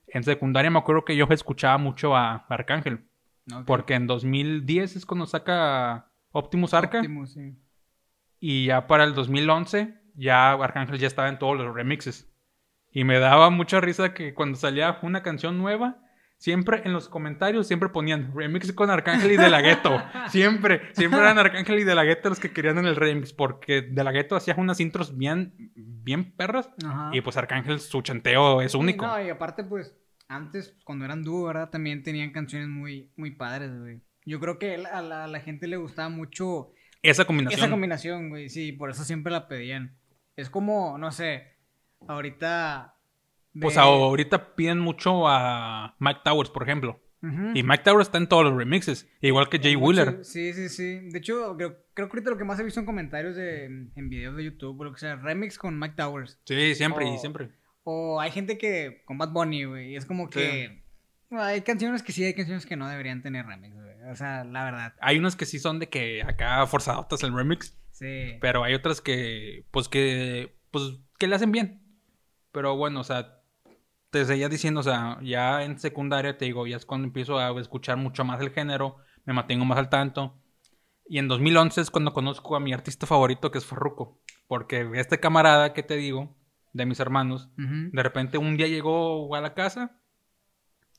En 0.07 0.23
secundaria 0.23 0.71
me 0.71 0.79
acuerdo 0.79 1.05
que 1.05 1.17
yo 1.17 1.27
escuchaba 1.31 1.77
mucho 1.77 2.15
a 2.15 2.47
Arcángel, 2.49 3.05
Ok. 3.53 3.65
porque 3.67 3.95
en 3.95 4.07
2010 4.07 4.95
es 4.95 5.07
cuando 5.07 5.27
saca 5.27 6.09
Optimus 6.31 6.73
Arca. 6.73 6.99
Optimus, 6.99 7.33
sí. 7.33 7.57
Y 8.39 8.67
ya 8.67 8.87
para 8.87 9.03
el 9.03 9.15
2011, 9.15 9.93
ya 10.15 10.53
Arcángel 10.53 11.01
ya 11.01 11.09
estaba 11.09 11.29
en 11.29 11.41
todos 11.41 11.57
los 11.57 11.75
remixes. 11.75 12.31
Y 12.95 13.05
me 13.05 13.19
daba 13.19 13.51
mucha 13.51 13.81
risa 13.83 14.15
que 14.15 14.33
cuando 14.33 14.57
salía 14.57 14.99
una 15.03 15.23
canción 15.23 15.59
nueva, 15.59 15.99
siempre 16.39 16.83
en 16.85 16.93
los 16.93 17.09
comentarios 17.09 17.67
siempre 17.67 17.89
ponían 17.89 18.33
remix 18.35 18.73
con 18.73 18.89
Arcángel 18.89 19.33
y 19.33 19.37
De 19.37 19.51
La 19.51 19.61
Ghetto. 19.61 20.01
siempre, 20.29 20.81
siempre 20.93 21.19
eran 21.21 21.37
Arcángel 21.39 21.81
y 21.81 21.85
De 21.85 21.95
La 21.95 22.05
Ghetto 22.05 22.29
los 22.29 22.39
que 22.41 22.53
querían 22.53 22.79
en 22.79 22.87
el 22.87 22.97
remix, 22.97 23.33
porque 23.33 23.83
De 23.83 24.05
La 24.05 24.13
Ghetto 24.13 24.37
hacía 24.37 24.55
unas 24.57 24.79
intros 24.81 25.19
bien, 25.19 25.53
bien 25.75 26.33
perras. 26.37 26.71
Ajá. 26.87 27.11
Y 27.13 27.21
pues 27.21 27.37
Arcángel, 27.37 27.81
su 27.81 28.01
chanteo 28.01 28.63
es 28.63 28.73
Sí, 28.73 28.79
único. 28.79 29.07
No, 29.07 29.23
y 29.23 29.29
aparte, 29.29 29.65
pues, 29.65 29.97
antes, 30.29 30.77
cuando 30.85 31.05
eran 31.05 31.25
dúo, 31.25 31.49
¿verdad? 31.49 31.71
También 31.71 32.03
tenían 32.05 32.31
canciones 32.31 32.69
muy, 32.69 33.11
muy 33.17 33.33
padres, 33.33 33.77
güey. 33.79 34.01
Yo 34.25 34.39
creo 34.41 34.59
que 34.59 34.77
a 34.87 35.03
la, 35.03 35.25
a 35.25 35.27
la 35.27 35.41
gente 35.41 35.67
le 35.67 35.77
gustaba 35.77 36.09
mucho 36.09 36.73
Esa 37.03 37.25
combinación. 37.25 37.61
esa 37.61 37.71
combinación, 37.71 38.29
güey. 38.31 38.49
Sí, 38.49 38.73
por 38.73 38.91
eso 38.91 39.03
siempre 39.05 39.33
la 39.33 39.49
pedían. 39.49 39.97
Es 40.37 40.49
como, 40.49 40.97
no 40.97 41.11
sé, 41.13 41.54
ahorita... 42.09 42.95
pues 43.61 43.77
ahorita 43.77 44.55
piden 44.55 44.79
mucho 44.81 45.29
a 45.29 45.95
Mike 45.99 46.21
Towers, 46.25 46.51
por 46.51 46.63
ejemplo. 46.63 47.01
Y 47.55 47.63
Mike 47.63 47.85
Towers 47.85 48.09
está 48.09 48.19
en 48.19 48.29
todos 48.29 48.45
los 48.45 48.55
remixes, 48.55 49.09
igual 49.23 49.49
que 49.49 49.59
Jay 49.59 49.77
Wheeler. 49.77 50.23
Sí, 50.27 50.53
sí, 50.53 50.69
sí. 50.69 51.09
De 51.09 51.19
hecho, 51.21 51.57
creo, 51.57 51.79
creo 51.95 52.09
que 52.09 52.17
ahorita 52.19 52.31
lo 52.31 52.37
que 52.37 52.45
más 52.45 52.61
he 52.61 52.65
visto 52.65 52.81
en 52.81 52.85
comentarios 52.85 53.35
de, 53.35 53.65
en 53.65 54.09
videos 54.11 54.37
de 54.37 54.45
YouTube, 54.45 54.79
o 54.79 54.85
lo 54.85 54.93
que 54.93 55.01
sea, 55.01 55.17
remix 55.17 55.57
con 55.57 55.79
Mike 55.79 55.95
Towers. 55.97 56.39
Sí, 56.45 56.75
siempre 56.75 57.09
y 57.09 57.17
siempre. 57.17 57.49
O 57.83 58.21
hay 58.21 58.31
gente 58.31 58.59
que 58.59 59.05
con 59.07 59.17
Bad 59.17 59.31
Bunny, 59.31 59.65
güey. 59.65 59.93
y 59.93 59.97
Es 59.97 60.05
como 60.05 60.29
que. 60.29 60.83
Hay 61.31 61.63
canciones 61.63 62.03
que 62.03 62.13
sí, 62.13 62.25
hay 62.25 62.35
canciones 62.35 62.67
que 62.67 62.77
no 62.77 62.89
deberían 62.91 63.23
tener 63.23 63.47
remix, 63.47 63.75
güey. 63.75 64.03
O 64.11 64.17
sea, 64.17 64.45
la 64.45 64.63
verdad. 64.67 64.95
Hay 65.01 65.19
unos 65.19 65.35
que 65.35 65.47
sí 65.47 65.59
son 65.59 65.79
de 65.79 65.89
que 65.89 66.23
acá 66.23 66.67
forzadotas 66.67 67.23
el 67.23 67.35
remix, 67.35 67.75
Sí. 67.93 68.35
pero 68.43 68.65
hay 68.65 68.75
otras 68.75 69.01
que, 69.01 69.65
pues 69.71 69.89
que, 69.89 70.55
pues 70.71 70.85
que 71.19 71.27
le 71.27 71.37
hacen 71.37 71.53
bien. 71.53 71.81
Pero 72.55 72.77
bueno, 72.77 73.01
o 73.01 73.05
sea, 73.05 73.41
te 74.11 74.25
seguía 74.25 74.49
diciendo, 74.49 74.79
o 74.79 74.85
sea, 74.85 75.19
ya 75.23 75.65
en 75.65 75.77
secundaria 75.81 76.39
te 76.39 76.45
digo, 76.45 76.69
ya 76.69 76.77
es 76.77 76.87
cuando 76.87 77.09
empiezo 77.09 77.37
a 77.41 77.51
escuchar 77.61 77.97
mucho 77.97 78.25
más 78.25 78.41
el 78.41 78.51
género, 78.51 78.97
me 79.25 79.35
mantengo 79.35 79.65
más 79.65 79.77
al 79.77 79.89
tanto. 79.89 80.41
Y 81.07 81.19
en 81.19 81.27
2011 81.27 81.81
es 81.81 81.91
cuando 81.91 82.13
conozco 82.13 82.55
a 82.55 82.61
mi 82.61 82.73
artista 82.73 83.09
favorito 83.09 83.51
que 83.51 83.59
es 83.59 83.67
Farruko, 83.67 84.21
porque 84.47 84.89
este 84.95 85.19
camarada 85.19 85.73
que 85.73 85.83
te 85.83 85.97
digo, 85.97 86.37
de 86.73 86.87
mis 86.87 87.01
hermanos, 87.01 87.51
de 87.57 88.03
repente 88.03 88.39
un 88.39 88.57
día 88.57 88.69
llegó 88.69 89.35
a 89.35 89.41
la 89.41 89.55
casa 89.55 90.01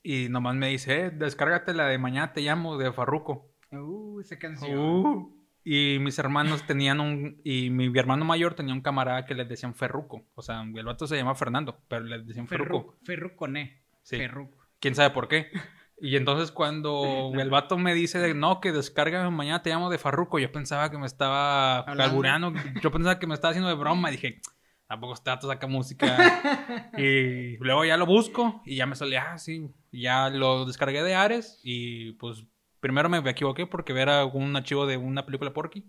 y 0.04 0.28
nomás 0.28 0.56
me 0.56 0.68
dice, 0.68 1.06
eh, 1.06 1.10
descárgate 1.10 1.74
la 1.74 1.88
de 1.88 1.98
mañana 1.98 2.34
te 2.34 2.42
llamo 2.42 2.78
de 2.78 2.92
Farruko. 2.92 3.50
Uh, 3.72 4.20
esa 4.20 4.38
canción. 4.38 4.78
Uh, 4.78 5.35
y 5.68 5.98
mis 6.00 6.20
hermanos 6.20 6.66
tenían 6.68 7.00
un. 7.00 7.42
Y 7.44 7.72
mi 7.72 7.92
hermano 7.98 8.24
mayor 8.24 8.54
tenía 8.54 8.76
un 8.76 8.82
camarada 8.82 9.26
que 9.26 9.34
les 9.34 9.50
decían 9.50 9.74
Ferruco. 9.74 10.24
O 10.36 10.44
sea, 10.44 10.62
el 10.62 10.86
vato 10.86 11.08
se 11.08 11.18
llama 11.18 11.34
Fernando, 11.34 11.80
pero 11.88 12.06
les 12.06 12.26
decían 12.26 12.48
Ferruco. 12.48 12.68
Ferruco. 12.68 12.98
Ferruco 13.04 13.36
con 13.36 13.58
E. 13.58 13.82
Sí. 14.04 14.18
Ferruco. 14.18 14.60
Quién 14.80 14.94
sabe 14.94 15.10
por 15.10 15.28
qué. 15.28 15.50
Y 15.98 16.18
entonces 16.18 16.52
cuando 16.52 17.32
el 17.40 17.50
vato 17.50 17.78
me 17.78 17.94
dice 17.94 18.20
de, 18.20 18.34
no, 18.34 18.60
que 18.60 18.74
descarga 18.74 19.30
mañana 19.30 19.62
te 19.62 19.70
llamo 19.70 19.90
de 19.90 19.98
Farruco, 19.98 20.40
yo 20.40 20.52
pensaba 20.52 20.92
que 20.92 20.98
me 20.98 21.06
estaba 21.06 21.80
albureando, 21.80 22.52
yo 22.84 22.92
pensaba 22.92 23.18
que 23.18 23.28
me 23.28 23.34
estaba 23.34 23.52
haciendo 23.52 23.70
de 23.70 23.76
broma, 23.76 24.10
y 24.10 24.18
dije, 24.18 24.42
tampoco 24.90 25.14
vato 25.14 25.48
saca 25.48 25.68
música. 25.68 26.92
y 26.98 27.56
luego 27.60 27.86
ya 27.86 27.96
lo 27.96 28.06
busco 28.06 28.62
y 28.66 28.76
ya 28.76 28.86
me 28.86 28.98
salía, 28.98 29.32
ah, 29.32 29.38
sí, 29.38 29.72
ya 29.90 30.30
lo 30.30 30.66
descargué 30.66 31.02
de 31.02 31.16
Ares 31.16 31.62
y 31.64 32.12
pues 32.14 32.44
primero 32.86 33.10
me 33.10 33.18
equivoqué 33.30 33.66
porque 33.68 33.94
era 34.00 34.26
un 34.26 34.56
archivo 34.56 34.86
de 34.86 34.98
una 34.98 35.26
película 35.26 35.54
porky. 35.54 35.86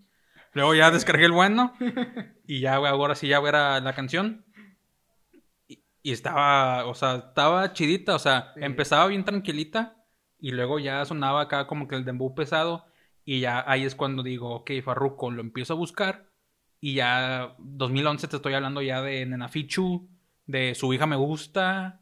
Luego 0.53 0.73
ya 0.75 0.91
descargué 0.91 1.25
el 1.25 1.31
bueno 1.31 1.73
y 2.47 2.61
ya 2.61 2.77
güey, 2.77 2.91
ahora 2.91 3.15
sí 3.15 3.27
ya 3.27 3.37
era 3.39 3.79
la 3.81 3.93
canción. 3.93 4.45
Y, 5.67 5.83
y 6.03 6.11
estaba, 6.11 6.85
o 6.85 6.95
sea, 6.95 7.15
estaba 7.29 7.73
chidita, 7.73 8.15
o 8.15 8.19
sea, 8.19 8.53
Sí. 8.55 8.61
empezaba 8.65 9.07
bien 9.07 9.25
tranquilita 9.25 9.93
Y 10.39 10.51
luego 10.51 10.79
ya 10.79 11.03
sonaba 11.05 11.41
acá 11.41 11.67
como 11.67 11.87
que 11.87 11.95
el 11.95 12.05
dembow 12.05 12.35
pesado. 12.35 12.85
Y 13.25 13.39
ya 13.41 13.63
ahí 13.69 13.83
es 13.85 13.95
cuando 13.95 14.23
digo, 14.23 14.53
ok, 14.55 14.71
Farruko, 14.83 15.31
lo 15.31 15.41
empiezo 15.41 15.73
a 15.73 15.77
buscar. 15.77 16.29
Y 16.79 16.95
ya 16.95 17.55
2011 17.59 18.27
te 18.27 18.35
estoy 18.37 18.53
hablando 18.53 18.81
ya 18.83 19.01
de 19.01 19.25
Nenafichu, 19.25 20.09
de 20.45 20.75
Su 20.75 20.93
hija 20.93 21.07
me 21.07 21.15
gusta, 21.15 22.01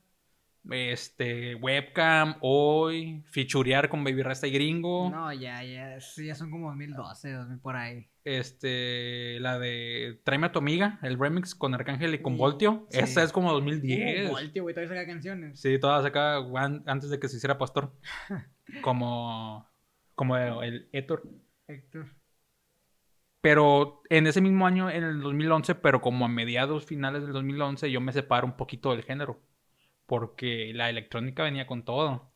este, 0.72 1.56
webcam, 1.56 2.36
hoy, 2.42 3.24
fichurear 3.32 3.90
con 3.90 4.04
Baby 4.04 4.24
Rasta 4.24 4.48
y 4.48 4.52
Gringo. 4.52 5.10
No, 5.10 5.32
ya, 5.34 5.64
ya, 5.64 6.00
sí, 6.00 6.26
ya 6.28 6.36
son 6.36 6.50
como 6.52 6.68
2012, 6.70 7.32
2000 7.34 7.60
por 7.60 7.76
ahí. 7.76 8.08
Este, 8.24 9.40
la 9.40 9.60
de 9.60 10.20
Tráeme 10.24 10.48
a 10.48 10.52
tu 10.52 10.60
amiga, 10.60 11.00
el 11.04 11.20
remix 11.20 11.54
con 11.54 11.74
Arcángel 11.76 12.16
y 12.16 12.22
con 12.22 12.34
Sí, 12.34 12.40
Voltio. 12.40 12.88
sí. 12.90 13.00
Esa 13.00 13.24
es 13.24 13.32
como 13.32 13.52
2010. 13.54 14.30
Uh, 14.30 14.34
Voltio, 14.34 14.64
güey, 14.64 14.74
todavía 14.74 14.96
saca 14.96 15.06
canciones. 15.08 15.60
Sí, 15.60 15.78
todas 15.80 16.04
acá 16.06 16.38
an- 16.38 16.84
antes 16.88 17.10
de 17.12 17.20
que 17.20 17.28
se 17.30 17.38
hiciera 17.38 17.58
pastor. 17.58 17.94
Como, 18.82 19.70
como 20.16 20.38
el 20.38 20.90
Héctor. 20.92 21.22
Héctor. 21.68 22.08
Pero 23.42 24.02
en 24.10 24.26
ese 24.26 24.42
mismo 24.42 24.66
año, 24.66 24.90
en 24.90 25.04
el 25.04 25.22
2011, 25.22 25.76
pero 25.76 26.02
como 26.02 26.26
a 26.26 26.28
mediados 26.28 26.84
finales 26.86 27.22
del 27.24 27.34
2011, 27.34 27.92
yo 27.92 28.02
me 28.02 28.12
separo 28.12 28.48
un 28.48 28.58
poquito 28.58 28.90
del 28.92 29.04
género. 29.04 29.40
Porque 30.06 30.72
la 30.74 30.90
electrónica 30.90 31.44
venía 31.44 31.66
con 31.68 31.84
todo. 31.84 32.32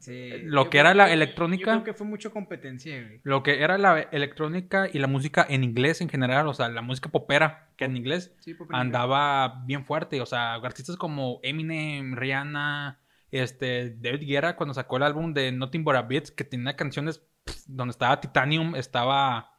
Sí. 0.00 0.30
Lo 0.44 0.64
Yo 0.64 0.70
que 0.70 0.78
era 0.78 0.94
la 0.94 1.08
yo 1.08 1.14
electrónica- 1.14 1.70
creo 1.72 1.84
que 1.84 1.92
fue 1.94 2.06
mucho 2.06 2.32
competencia, 2.32 3.00
güey. 3.02 3.20
Lo 3.22 3.42
que 3.42 3.62
era 3.62 3.76
la 3.78 4.00
electrónica 4.00 4.88
y 4.92 4.98
la 4.98 5.06
música 5.06 5.46
en 5.48 5.62
inglés 5.62 6.00
en 6.00 6.08
general, 6.08 6.48
o 6.48 6.54
sea, 6.54 6.68
la 6.68 6.80
música 6.82 7.10
popera, 7.10 7.70
que 7.76 7.84
en 7.84 7.96
inglés 7.96 8.34
Sí, 8.40 8.56
andaba 8.70 9.62
bien 9.66 9.84
fuerte. 9.84 10.20
O 10.20 10.26
sea, 10.26 10.54
artistas 10.54 10.96
como 10.96 11.38
Eminem, 11.42 12.16
Rihanna, 12.16 12.98
este, 13.30 13.90
David 13.90 14.26
Guerra, 14.26 14.56
cuando 14.56 14.74
sacó 14.74 14.96
el 14.96 15.02
álbum 15.02 15.34
de 15.34 15.52
Nothing 15.52 15.84
But 15.84 15.96
a 15.96 16.02
Beat, 16.02 16.30
que 16.30 16.44
tenía 16.44 16.74
canciones 16.76 17.18
pff, 17.44 17.64
donde 17.66 17.92
estaba 17.92 18.20
Titanium, 18.20 18.74
estaba 18.76 19.53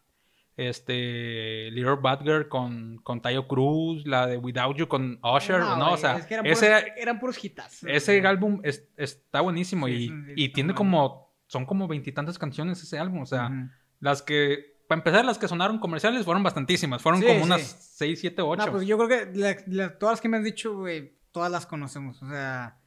este 0.57 1.69
Little 1.71 1.97
Bad 2.01 2.21
Girl 2.23 2.47
con, 2.47 2.97
con 3.03 3.21
Tayo 3.21 3.47
Cruz, 3.47 4.05
la 4.05 4.27
de 4.27 4.37
Without 4.37 4.77
You 4.77 4.87
con 4.87 5.19
Usher, 5.23 5.59
¿no? 5.59 5.85
o 5.85 5.87
güey, 5.89 5.97
sea, 6.01 6.17
es 6.17 6.25
que 6.25 6.33
eran 6.35 6.45
ese, 6.45 6.67
puros, 6.69 6.83
eran 6.97 7.19
puros 7.19 7.43
hitazos. 7.43 7.89
ese 7.89 8.25
álbum 8.25 8.59
es- 8.63 8.87
está 8.97 9.41
buenísimo 9.41 9.87
Sí, 9.87 9.93
y, 9.93 10.05
es 10.31 10.33
y 10.37 10.49
tiene 10.49 10.73
como, 10.73 11.33
son 11.47 11.65
como 11.65 11.87
veintitantas 11.87 12.37
canciones 12.39 12.81
ese 12.81 12.97
álbum, 12.99 13.21
o 13.21 13.25
sea, 13.25 13.51
las 13.99 14.21
que, 14.21 14.75
para 14.87 14.99
empezar, 14.99 15.25
las 15.25 15.37
que 15.37 15.47
sonaron 15.47 15.79
comerciales 15.79 16.23
fueron 16.25 16.43
bastantísimas, 16.43 17.01
fueron 17.01 17.21
Sí, 17.21 17.27
como 17.27 17.43
unas 17.43 17.61
6, 17.61 18.19
7, 18.21 18.41
8. 18.41 18.65
No, 18.65 18.71
pues 18.71 18.87
yo 18.87 18.97
creo 18.97 19.09
que 19.09 19.37
la- 19.37 19.57
la- 19.67 19.97
todas 19.97 20.13
las 20.13 20.21
que 20.21 20.29
me 20.29 20.37
has 20.37 20.43
dicho, 20.43 20.75
güey, 20.77 21.15
todas 21.31 21.51
las 21.51 21.65
conocemos. 21.65 22.21
O 22.23 22.29
sea, 22.29 22.77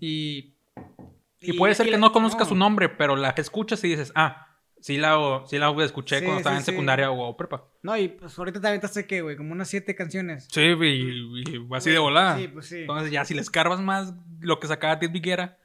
y. 0.00 0.54
Y 1.40 1.52
puede 1.52 1.74
ser 1.74 1.86
que 1.86 1.92
la- 1.92 1.98
no 1.98 2.12
conozcas 2.12 2.48
su 2.48 2.54
nombre, 2.54 2.88
pero 2.88 3.16
la 3.16 3.34
escuchas 3.42 3.84
y 3.84 3.88
dices, 3.88 4.12
ah, 4.14 4.53
sí 4.84 4.98
la, 4.98 5.42
sí 5.46 5.56
la 5.56 5.70
escuché 5.82 6.18
Sí, 6.18 6.24
cuando 6.26 6.40
estaba 6.40 6.56
sí, 6.56 6.60
en 6.60 6.66
secundaria 6.66 7.10
o 7.10 7.34
prepa. 7.38 7.64
No, 7.80 7.96
y 7.96 8.08
pues 8.08 8.38
ahorita 8.38 8.60
te 8.60 8.68
aventaste 8.68 9.06
que, 9.06 9.22
güey, 9.22 9.34
como 9.34 9.52
unas 9.52 9.68
siete 9.68 9.94
canciones. 9.94 10.46
Sí, 10.52 10.60
y, 10.60 11.42
y 11.56 11.68
así 11.72 11.90
de 11.90 11.98
volada. 11.98 12.36
Sí, 12.36 12.48
pues 12.48 12.66
sí. 12.66 12.80
Entonces 12.80 13.10
ya 13.10 13.24
si 13.24 13.32
le 13.32 13.40
escarbas 13.40 13.80
más 13.80 14.12
lo 14.40 14.60
que 14.60 14.66
sacaba 14.66 14.98
Ted 14.98 15.10
Viguera, 15.10 15.56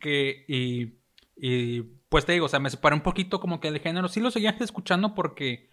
que 0.00 0.46
y, 0.48 0.94
y 1.36 1.82
pues 2.08 2.24
te 2.24 2.32
digo, 2.32 2.46
o 2.46 2.48
sea, 2.48 2.58
me 2.58 2.70
separé 2.70 2.94
un 2.94 3.02
poquito 3.02 3.40
como 3.40 3.60
que 3.60 3.70
del 3.70 3.82
género. 3.82 4.08
Sí 4.08 4.20
lo 4.20 4.30
seguía 4.30 4.56
escuchando 4.58 5.14
porque 5.14 5.68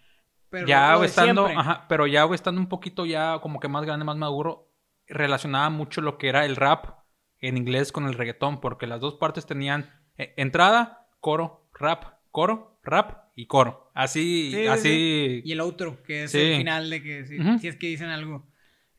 Pero 0.50 0.66
ya 0.66 1.02
estando, 1.02 1.46
ajá, 1.46 1.86
pero 1.88 2.06
ya 2.06 2.26
estando 2.34 2.60
un 2.60 2.68
poquito 2.68 3.06
ya 3.06 3.38
como 3.40 3.60
que 3.60 3.68
más 3.68 3.86
grande, 3.86 4.04
más 4.04 4.18
maduro, 4.18 4.70
relacionaba 5.06 5.70
mucho 5.70 6.02
lo 6.02 6.18
que 6.18 6.28
era 6.28 6.44
el 6.44 6.56
rap 6.56 6.98
en 7.38 7.56
inglés 7.56 7.92
con 7.92 8.06
el 8.06 8.12
reggaetón, 8.12 8.60
porque 8.60 8.86
las 8.86 9.00
dos 9.00 9.14
partes 9.14 9.46
tenían 9.46 9.90
eh, 10.18 10.34
entrada, 10.36 11.08
coro, 11.20 11.70
rap, 11.72 12.04
coro, 12.30 12.73
rap 12.84 13.30
y 13.34 13.46
coro. 13.46 13.90
Así, 13.94 14.50
Sí, 14.52 14.56
sí, 14.62 14.66
así. 14.66 15.42
Y 15.44 15.52
el 15.52 15.60
outro, 15.60 16.02
que 16.02 16.24
es 16.24 16.32
Sí. 16.32 16.38
el 16.40 16.56
final 16.58 16.90
de 16.90 17.02
que 17.02 17.24
si, 17.26 17.66
es 17.66 17.76
que 17.76 17.86
dicen 17.88 18.08
algo. 18.10 18.46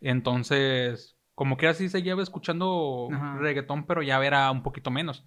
Entonces, 0.01 1.17
como 1.33 1.57
que 1.57 1.67
así 1.67 1.89
seguía 1.89 2.15
escuchando 2.21 3.09
Ajá. 3.11 3.37
reggaetón, 3.39 3.85
pero 3.85 4.01
ya 4.01 4.23
era 4.25 4.49
un 4.51 4.63
poquito 4.63 4.91
menos. 4.91 5.25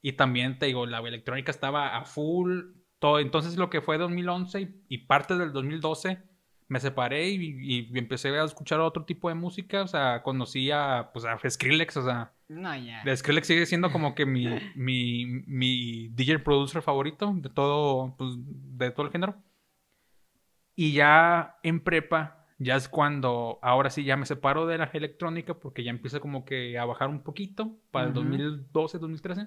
Y 0.00 0.12
también, 0.12 0.58
te 0.58 0.66
digo, 0.66 0.86
la 0.86 0.98
electrónica 0.98 1.50
estaba 1.50 1.96
a 1.96 2.04
full. 2.04 2.72
Todo. 2.98 3.18
Entonces, 3.20 3.56
lo 3.56 3.68
que 3.70 3.80
fue 3.80 3.98
2011 3.98 4.60
y, 4.60 4.84
y 4.88 4.98
parte 5.06 5.36
del 5.36 5.52
2012, 5.52 6.22
me 6.68 6.80
separé 6.80 7.28
y, 7.30 7.88
y 7.90 7.98
empecé 7.98 8.28
a 8.38 8.44
escuchar 8.44 8.80
otro 8.80 9.04
tipo 9.04 9.28
de 9.28 9.34
música. 9.34 9.82
O 9.82 9.86
sea, 9.88 10.22
conocí 10.22 10.70
a, 10.70 11.10
pues, 11.12 11.24
a 11.24 11.38
Skrillex, 11.48 11.96
o 11.98 12.04
sea, 12.04 12.32
No, 12.48 12.74
ya. 12.76 13.02
de 13.04 13.16
Skrillex 13.16 13.46
sigue 13.46 13.66
siendo 13.66 13.90
como 13.92 14.14
que 14.14 14.24
mi, 14.26 14.46
mi, 14.74 15.26
mi 15.46 16.08
DJ 16.08 16.38
producer 16.40 16.82
favorito 16.82 17.32
de 17.36 17.48
todo, 17.50 18.14
pues, 18.16 18.30
de 18.38 18.90
todo 18.90 19.06
el 19.06 19.12
género. 19.12 19.36
Y 20.74 20.92
ya 20.94 21.56
en 21.62 21.80
prepa, 21.80 22.46
ya 22.58 22.76
es 22.76 22.88
cuando, 22.88 23.58
ahora 23.62 23.90
sí 23.90 24.04
ya 24.04 24.16
me 24.16 24.24
separo 24.26 24.66
de 24.66 24.78
la 24.78 24.84
electrónica 24.92 25.54
porque 25.54 25.84
ya 25.84 25.90
empieza 25.90 26.18
como 26.20 26.44
que 26.44 26.78
a 26.78 26.84
bajar 26.86 27.08
un 27.08 27.22
poquito 27.22 27.76
para 27.90 28.06
el 28.06 28.12
Ujú. 28.12 28.20
2012, 28.22 28.98
2013. 28.98 29.46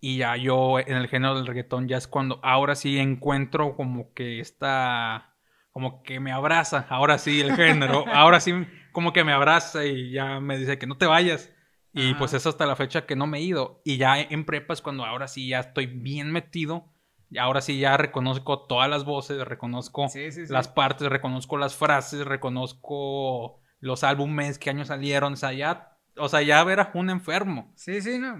Y 0.00 0.18
ya 0.18 0.36
yo 0.36 0.78
en 0.78 0.96
el 0.96 1.08
género 1.08 1.34
del 1.36 1.46
reggaetón 1.46 1.88
ya 1.88 1.96
es 1.96 2.06
cuando 2.08 2.38
ahora 2.42 2.74
sí 2.76 2.98
encuentro 2.98 3.74
como 3.76 4.12
que 4.14 4.40
esta, 4.40 5.34
como 5.72 6.02
que 6.02 6.20
me 6.20 6.32
abraza, 6.32 6.86
ahora 6.88 7.18
sí 7.18 7.40
el 7.40 7.52
género, 7.54 8.04
ahora 8.12 8.40
sí 8.40 8.52
como 8.92 9.12
que 9.12 9.24
me 9.24 9.32
abraza 9.32 9.84
y 9.86 10.12
ya 10.12 10.40
me 10.40 10.56
dice 10.58 10.78
que 10.78 10.86
no 10.86 10.96
te 10.98 11.06
vayas. 11.06 11.52
Y 11.92 12.12
Ajá. 12.12 12.18
pues 12.18 12.34
es 12.34 12.46
hasta 12.46 12.66
la 12.66 12.76
fecha 12.76 13.06
que 13.06 13.16
no 13.16 13.26
me 13.26 13.38
he 13.38 13.42
ido. 13.42 13.80
Y 13.84 13.96
ya 13.96 14.20
en 14.20 14.44
prepa 14.44 14.72
es 14.74 14.82
cuando 14.82 15.04
ahora 15.04 15.26
sí 15.26 15.48
ya 15.48 15.60
estoy 15.60 15.86
bien 15.86 16.30
metido. 16.30 16.92
Y 17.30 17.38
ahora 17.38 17.60
sí 17.60 17.78
ya 17.78 17.96
reconozco 17.96 18.66
todas 18.66 18.88
las 18.88 19.04
voces, 19.04 19.44
reconozco 19.46 20.08
Sí, 20.08 20.30
sí, 20.32 20.46
sí. 20.46 20.52
las 20.52 20.68
partes, 20.68 21.08
reconozco 21.08 21.58
las 21.58 21.76
frases, 21.76 22.24
reconozco 22.26 23.60
los 23.80 24.04
álbumes, 24.04 24.58
qué 24.58 24.70
años 24.70 24.88
salieron. 24.88 25.32
O 25.34 25.36
sea, 25.36 25.52
ya, 25.52 25.97
o 26.18 26.28
sea, 26.28 26.42
ya 26.42 26.62
ver 26.64 26.80
a 26.80 26.90
un 26.94 27.10
enfermo. 27.10 27.72
Sí, 27.76 28.00
sí, 28.00 28.18
no. 28.18 28.36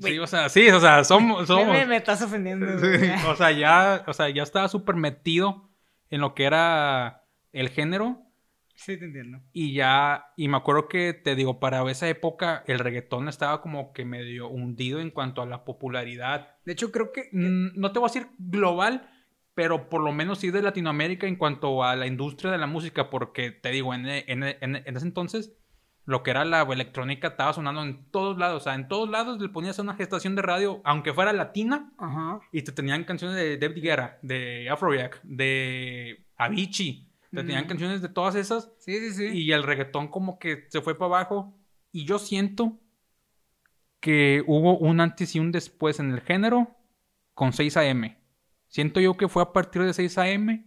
Sí, 0.00 0.18
o 0.18 0.26
sea, 0.26 0.48
sí, 0.48 0.68
o 0.70 0.80
sea, 0.80 1.04
somos, 1.04 1.40
Me, 1.42 1.46
somos. 1.46 1.66
me- 1.68 1.86
me 1.86 1.96
estás 1.96 2.22
ofendiendo. 2.22 2.66
Sí, 2.78 2.86
o 3.28 3.36
sea, 3.36 3.50
ya, 3.52 4.04
o 4.06 4.12
sea, 4.12 4.28
ya 4.30 4.42
estaba 4.42 4.68
súper 4.68 4.96
metido 4.96 5.70
en 6.10 6.20
lo 6.20 6.34
que 6.34 6.44
era 6.44 7.24
el 7.52 7.68
género. 7.70 8.20
Sí, 8.76 8.96
te 8.98 9.04
entiendo. 9.04 9.40
Y 9.52 9.72
ya, 9.74 10.26
y 10.36 10.48
me 10.48 10.56
acuerdo 10.56 10.88
que 10.88 11.12
te 11.14 11.36
digo, 11.36 11.60
para 11.60 11.88
esa 11.90 12.08
época 12.08 12.64
el 12.66 12.80
reggaetón 12.80 13.28
estaba 13.28 13.60
como 13.62 13.92
que 13.92 14.04
medio 14.04 14.48
hundido 14.48 14.98
en 15.00 15.10
cuanto 15.10 15.42
a 15.42 15.46
la 15.46 15.64
popularidad. 15.64 16.56
De 16.64 16.72
hecho, 16.72 16.90
creo 16.90 17.12
que. 17.12 17.28
Mm, 17.32 17.78
No 17.80 17.92
te 17.92 18.00
voy 18.00 18.08
a 18.08 18.12
decir 18.12 18.28
global, 18.38 19.08
pero 19.54 19.88
por 19.88 20.02
lo 20.02 20.10
menos 20.12 20.40
sí 20.40 20.50
de 20.50 20.60
Latinoamérica 20.60 21.28
en 21.28 21.36
cuanto 21.36 21.84
a 21.84 21.94
la 21.94 22.08
industria 22.08 22.50
de 22.50 22.58
la 22.58 22.66
música, 22.66 23.10
porque 23.10 23.52
te 23.52 23.70
digo, 23.70 23.94
en, 23.94 24.06
en- 24.08 24.42
en- 24.42 24.76
en 24.84 24.96
ese 24.96 25.06
entonces 25.06 25.52
lo 26.06 26.22
que 26.22 26.30
era 26.32 26.44
la 26.44 26.62
electrónica 26.62 27.28
estaba 27.28 27.52
sonando 27.52 27.82
en 27.82 28.04
todos 28.10 28.36
lados, 28.38 28.62
o 28.62 28.64
sea, 28.64 28.74
en 28.74 28.88
todos 28.88 29.08
lados 29.08 29.40
le 29.40 29.48
ponías 29.48 29.78
una 29.78 29.94
gestación 29.94 30.34
de 30.36 30.42
radio, 30.42 30.80
aunque 30.84 31.12
fuera 31.14 31.32
latina, 31.32 31.92
Ajá. 31.98 32.40
y 32.52 32.62
te 32.62 32.72
tenían 32.72 33.04
canciones 33.04 33.36
de 33.36 33.56
David 33.56 33.82
Guerra, 33.82 34.18
de 34.22 34.68
Afrojack, 34.70 35.22
de 35.22 36.26
Avicii, 36.36 37.10
te 37.30 37.36
tenían 37.38 37.60
Ujú. 37.62 37.68
canciones 37.68 38.02
de 38.02 38.08
todas 38.10 38.34
esas, 38.34 38.70
Sí, 38.78 38.98
sí, 38.98 39.12
sí. 39.14 39.24
y 39.38 39.52
el 39.52 39.62
reggaetón 39.62 40.08
como 40.08 40.38
que 40.38 40.66
se 40.68 40.80
fue 40.82 40.94
para 40.96 41.06
abajo. 41.06 41.56
Y 41.90 42.04
yo 42.04 42.18
siento 42.18 42.78
que 44.00 44.42
hubo 44.46 44.76
un 44.78 45.00
antes 45.00 45.34
y 45.34 45.40
un 45.40 45.50
después 45.52 45.98
en 46.00 46.10
el 46.12 46.20
género 46.20 46.76
con 47.32 47.52
6 47.52 47.76
AM. 47.78 48.16
Siento 48.68 49.00
yo 49.00 49.16
que 49.16 49.28
fue 49.28 49.42
a 49.42 49.52
partir 49.52 49.82
de 49.82 49.94
6 49.94 50.18
AM 50.18 50.64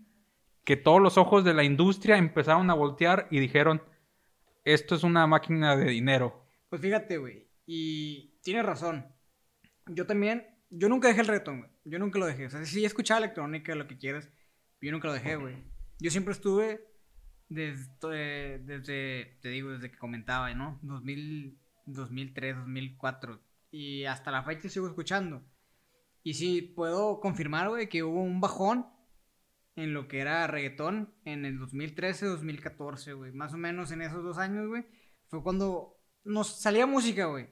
que 0.64 0.76
todos 0.78 1.02
los 1.02 1.18
ojos 1.18 1.44
de 1.44 1.54
la 1.54 1.64
industria 1.64 2.18
empezaron 2.18 2.70
a 2.70 2.74
voltear 2.74 3.28
y 3.32 3.40
dijeron, 3.40 3.82
esto 4.74 4.96
es 4.96 5.04
una 5.04 5.26
máquina 5.28 5.78
de 5.78 5.90
dinero. 5.90 6.46
Pues 6.70 6.82
fíjate, 6.82 7.18
güey. 7.18 7.48
Y 7.66 8.40
tienes 8.42 8.66
razón. 8.66 9.06
Yo 9.88 10.06
también. 10.06 10.46
Yo 10.70 10.90
nunca 10.90 11.08
dejé 11.08 11.22
el 11.22 11.28
reggaetón, 11.28 11.60
güey. 11.60 11.72
Yo 11.86 12.00
nunca 12.00 12.20
lo 12.20 12.26
dejé. 12.26 12.48
O 12.48 12.50
sea, 12.50 12.66
sí 12.66 12.84
escuchaba 12.84 13.20
electrónica, 13.20 13.74
lo 13.76 13.88
que 13.88 13.98
quieras. 13.98 14.30
Yo 14.82 14.92
nunca 14.92 15.08
lo 15.08 15.14
dejé, 15.14 15.38
güey. 15.38 15.56
Yo 16.00 16.12
siempre 16.12 16.34
estuve 16.34 16.86
desde, 17.48 18.60
desde, 18.60 19.40
te 19.42 19.50
digo, 19.50 19.72
desde 19.72 19.90
que 19.90 19.98
comentaba, 19.98 20.54
¿no? 20.54 20.80
2000, 20.84 21.58
2003, 21.86 22.58
2004. 22.58 23.42
Y 23.72 24.04
hasta 24.04 24.32
la 24.32 24.44
fecha 24.44 24.68
sigo 24.68 24.88
escuchando. 24.88 25.46
Y 26.24 26.34
sí, 26.34 26.62
puedo 26.62 27.22
confirmar, 27.22 27.70
güey, 27.70 27.88
que 27.88 28.04
hubo 28.04 28.22
un 28.22 28.42
bajón 28.42 28.86
en 29.78 29.94
lo 29.94 30.08
que 30.08 30.20
era 30.20 30.48
reggaetón 30.48 31.14
en 31.24 31.46
el 31.46 31.60
2013, 31.60 32.26
2014, 32.26 33.14
güey. 33.14 33.32
Más 33.32 33.54
o 33.54 33.58
menos 33.58 33.92
en 33.92 34.02
esos 34.02 34.24
dos 34.24 34.40
años, 34.40 34.68
güey. 34.68 34.86
Fue 35.28 35.44
cuando 35.44 35.96
nos 36.24 36.60
salía 36.60 36.88
música, 36.88 37.26
güey. 37.26 37.48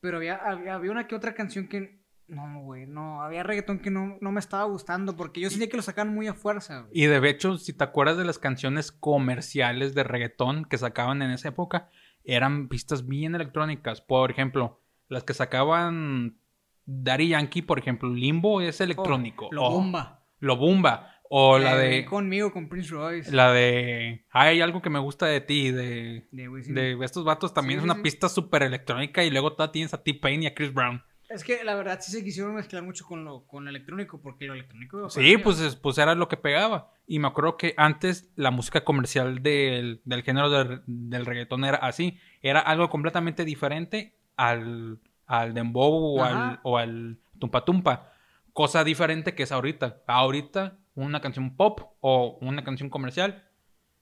Pero 0.00 0.18
había, 0.18 0.36
había, 0.36 0.74
había 0.74 0.92
una 0.92 1.08
que 1.08 1.16
otra 1.16 1.34
canción 1.34 1.66
que... 1.66 1.98
No, 2.28 2.60
güey, 2.60 2.86
no. 2.86 3.22
Había 3.22 3.42
reggaetón 3.42 3.80
que 3.80 3.90
no, 3.90 4.18
no 4.20 4.30
me 4.30 4.38
estaba 4.38 4.64
gustando 4.64 5.16
porque 5.16 5.40
yo 5.40 5.50
sentía 5.50 5.68
que 5.68 5.76
lo 5.76 5.82
sacaban 5.82 6.14
muy 6.14 6.28
a 6.28 6.34
fuerza, 6.34 6.82
güey. 6.82 6.92
Y 6.92 7.06
de 7.06 7.28
hecho, 7.28 7.56
si 7.58 7.72
te 7.72 7.82
acuerdas 7.82 8.16
de 8.18 8.24
las 8.24 8.38
canciones 8.38 8.92
comerciales 8.92 9.94
de 9.94 10.04
reggaetón 10.04 10.64
que 10.64 10.78
sacaban 10.78 11.22
en 11.22 11.32
esa 11.32 11.48
época, 11.48 11.90
eran 12.22 12.68
pistas 12.68 13.08
bien 13.08 13.34
electrónicas. 13.34 14.00
Por 14.00 14.30
ejemplo, 14.30 14.80
las 15.08 15.24
que 15.24 15.34
sacaban 15.34 16.38
Daddy 16.84 17.28
Yankee, 17.30 17.62
por 17.62 17.80
ejemplo, 17.80 18.10
Limbo 18.10 18.60
es 18.60 18.80
electrónico. 18.80 19.46
Oh, 19.46 19.54
lo 19.54 19.70
bomba. 19.70 20.24
Lo 20.38 20.56
bomba. 20.56 21.17
O 21.30 21.58
la 21.58 21.76
de. 21.76 22.04
Conmigo, 22.06 22.52
con 22.52 22.68
Prince 22.68 22.90
Royce. 22.90 23.30
La 23.32 23.52
de. 23.52 24.24
Hay 24.30 24.60
algo 24.60 24.80
que 24.80 24.90
me 24.90 24.98
gusta 24.98 25.26
de 25.26 25.40
ti. 25.40 25.70
De. 25.70 26.26
De 26.30 26.48
Wisin. 26.48 26.74
De 26.74 26.96
estos 27.04 27.24
vatos 27.24 27.52
también 27.52 27.80
Sí, 27.80 27.82
es 27.82 27.84
una 27.84 27.94
sí. 27.96 28.00
pista 28.02 28.28
súper 28.28 28.62
electrónica. 28.62 29.22
Y 29.24 29.30
luego 29.30 29.52
todavía 29.52 29.72
tienes 29.72 29.94
a 29.94 30.02
T-Pain 30.02 30.42
y 30.42 30.46
a 30.46 30.54
Chris 30.54 30.72
Brown. 30.72 31.02
Es 31.28 31.44
que 31.44 31.62
la 31.62 31.74
verdad 31.74 31.98
sí 32.00 32.10
se 32.10 32.24
quisieron 32.24 32.54
mezclar 32.54 32.82
mucho 32.82 33.04
con 33.04 33.22
lo, 33.26 33.46
con 33.46 33.64
lo 33.64 33.68
electrónico, 33.70 34.18
porque 34.22 34.46
lo 34.46 34.54
electrónico. 34.54 35.10
Sí, 35.10 35.36
pues, 35.36 35.60
es- 35.60 35.76
pues 35.76 35.98
era 35.98 36.14
lo 36.14 36.26
que 36.28 36.38
pegaba. 36.38 36.90
Y 37.06 37.18
me 37.18 37.28
acuerdo 37.28 37.58
que 37.58 37.74
antes 37.76 38.30
la 38.34 38.50
música 38.50 38.82
comercial 38.82 39.42
del, 39.42 40.00
del 40.06 40.22
género 40.22 40.48
del, 40.48 40.80
del 40.86 41.26
reggaetón 41.26 41.64
era 41.66 41.76
así. 41.76 42.18
Era 42.40 42.60
algo 42.60 42.88
completamente 42.88 43.44
diferente 43.44 44.14
al, 44.36 44.98
al 45.26 45.52
dembow 45.52 46.18
o 46.18 46.24
al, 46.24 46.60
o 46.62 46.78
al 46.78 47.18
tumpa 47.38 47.62
tumpa. 47.66 48.12
Cosa 48.54 48.82
diferente 48.82 49.34
que 49.34 49.42
es 49.42 49.52
ahorita. 49.52 49.98
Ahorita 50.06 50.78
una 51.04 51.20
canción 51.20 51.56
pop 51.56 51.80
o 52.00 52.38
una 52.40 52.64
canción 52.64 52.90
comercial 52.90 53.44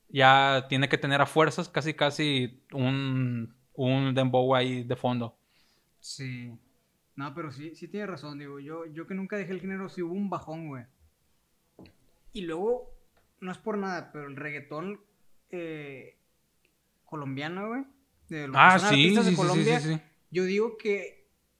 ya 0.08 0.66
tiene 0.68 0.88
que 0.88 0.98
tener 0.98 1.20
a 1.20 1.26
fuerzas 1.26 1.68
casi 1.68 1.94
casi 1.94 2.62
un, 2.72 3.54
un 3.74 4.14
dembow 4.14 4.54
ahí 4.54 4.82
de 4.82 4.96
fondo. 4.96 5.36
Sí. 6.00 6.52
No, 7.16 7.34
pero 7.34 7.50
sí, 7.50 7.74
sí 7.74 7.88
tiene 7.88 8.06
razón, 8.06 8.38
digo. 8.38 8.60
Yo, 8.60 8.86
yo 8.86 9.06
que 9.06 9.14
nunca 9.14 9.36
dejé 9.36 9.52
el 9.52 9.60
género, 9.60 9.88
sí 9.88 10.02
hubo 10.02 10.14
un 10.14 10.30
bajón, 10.30 10.68
güey. 10.68 10.84
Y 12.32 12.42
luego, 12.42 12.94
no 13.40 13.50
es 13.50 13.58
por 13.58 13.78
nada, 13.78 14.10
pero 14.12 14.28
el 14.28 14.36
reggaetón 14.36 15.00
eh, 15.50 16.16
colombiano, 17.04 17.68
güey. 17.68 17.84
De 18.28 18.48
los 18.48 18.56
Ah, 18.58 18.78
sí, 18.78 19.10
sí, 19.10 19.16
de 19.16 19.30
sí, 19.30 19.36
Colombia, 19.36 19.80
sí, 19.80 19.94
sí. 19.94 20.00
Yo 20.30 20.44
digo 20.44 20.76
que, 20.76 21.15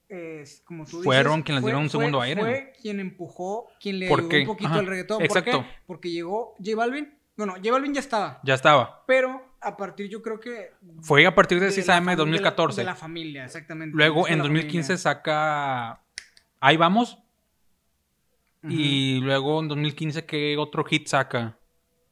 eh, 0.09 0.43
como 0.65 0.83
tú 0.85 0.97
dices. 0.97 1.03
Fueron 1.05 1.41
quienes 1.43 1.61
fue- 1.61 1.69
dieron 1.71 1.83
un 1.83 1.89
fue- 1.89 1.99
segundo 1.99 2.21
aire, 2.21 2.41
Fue 2.41 2.73
quien 2.81 2.99
empujó, 2.99 3.67
quien 3.79 3.99
le 3.99 4.07
ayudó 4.07 4.23
un 4.39 4.45
poquito 4.45 4.69
ajá, 4.69 4.79
al 4.79 4.85
reggaetón. 4.87 5.21
exacto. 5.21 5.51
¿Por 5.59 5.65
qué? 5.65 5.75
Porque 5.85 6.11
llegó 6.11 6.55
J 6.63 6.75
Balvin. 6.75 7.13
Bueno, 7.35 7.53
J 7.55 7.71
Balvin 7.71 7.93
ya 7.93 7.99
estaba. 7.99 8.39
Ya 8.43 8.53
estaba. 8.55 9.03
Pero 9.05 9.45
a 9.61 9.75
partir, 9.77 10.09
yo 10.09 10.21
creo 10.21 10.39
que. 10.39 10.71
Fue 11.01 11.25
a 11.25 11.35
partir 11.35 11.59
de 11.59 11.65
de 11.67 11.71
6 11.71 11.87
la 11.87 11.97
AM 11.97 12.03
fam- 12.05 12.09
de 12.11 12.11
la- 12.13 12.15
2014. 12.17 12.81
De 12.81 12.85
la, 12.85 12.95
familia, 12.95 13.45
exactamente. 13.45 13.95
Luego 13.95 14.27
en 14.27 14.37
la 14.37 14.43
2015 14.43 14.87
familia. 14.97 14.97
saca 14.97 16.01
Ahí 16.59 16.77
vamos. 16.77 17.19
Y 18.63 19.19
luego 19.21 19.61
en 19.61 19.67
2015, 19.67 20.25
¿qué 20.25 20.57
otro 20.57 20.83
hit 20.83 21.07
saca? 21.07 21.57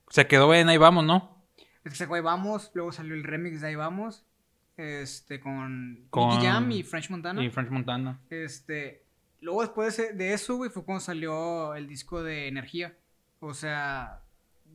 Se 0.10 0.28
quedó 0.28 0.54
en 0.54 0.70
Ahí 0.70 0.78
vamos, 0.78 1.04
¿no? 1.04 1.44
Es 1.84 1.92
que 1.92 1.98
sacó 1.98 2.16
Ahí 2.16 2.22
Vamos, 2.22 2.72
luego 2.74 2.92
salió 2.92 3.14
el 3.16 3.24
remix 3.24 3.62
de 3.62 3.68
Ahí 3.68 3.76
Vamos, 3.76 4.25
este, 4.78 5.40
con, 5.40 6.08
Con- 6.10 6.30
Nicky 6.30 6.46
Jam 6.46 6.72
y 6.72 6.84
French 6.84 7.10
Montana. 7.10 7.44
Y 7.44 7.50
French 7.50 7.70
Montana. 7.70 8.20
Este, 8.30 9.04
luego 9.42 9.62
después 9.62 9.98
de, 9.98 10.34
eso, 10.34 10.56
güey, 10.58 10.70
fue 10.70 10.84
cuando 10.84 11.02
salió 11.02 11.76
el 11.76 11.88
disco 11.88 12.24
de 12.24 12.48
Energía. 12.48 12.96
O 13.40 13.54
sea, 13.54 14.22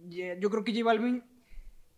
yo 0.08 0.50
creo 0.50 0.64
que 0.64 0.72
J 0.72 0.84
Balvin 0.84 1.22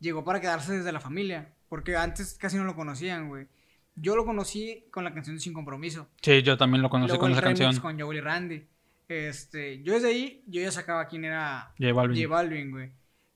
llegó 0.01 0.25
para 0.25 0.41
quedarse 0.41 0.77
desde 0.79 0.93
la 0.93 1.01
familia, 1.01 1.53
porque 1.69 1.97
antes 1.97 2.35
casi 2.35 2.57
no 2.57 2.65
lo 2.65 2.75
conocían, 2.75 3.29
güey. 3.29 3.47
Yo 3.95 4.17
lo 4.17 4.25
conocí 4.25 4.87
con 4.91 5.05
la 5.05 5.13
canción 5.13 5.37
de 5.37 5.41
Sin 5.41 5.53
Compromiso. 5.53 6.09
Sí, 6.23 6.43
yo 6.43 6.57
también 6.57 6.81
lo 6.83 6.89
conocí 6.89 7.09
Luego 7.09 7.23
con 7.23 7.33
esa 7.33 7.43
canción. 7.43 7.77
con 7.79 8.01
Joel 8.01 8.19
y 8.19 8.21
Randy. 8.21 8.67
Este, 9.07 9.83
yo 9.83 9.93
desde 9.93 10.09
ahí, 10.09 10.43
yo 10.47 10.63
ya 10.63 10.71
sacaba 10.71 11.07
quién 11.07 11.27
era 11.27 11.75
J 11.79 11.93
Balvin. 11.93 12.17
J 12.23 12.29
Balvin, 12.35 12.71
güey. 12.71 12.91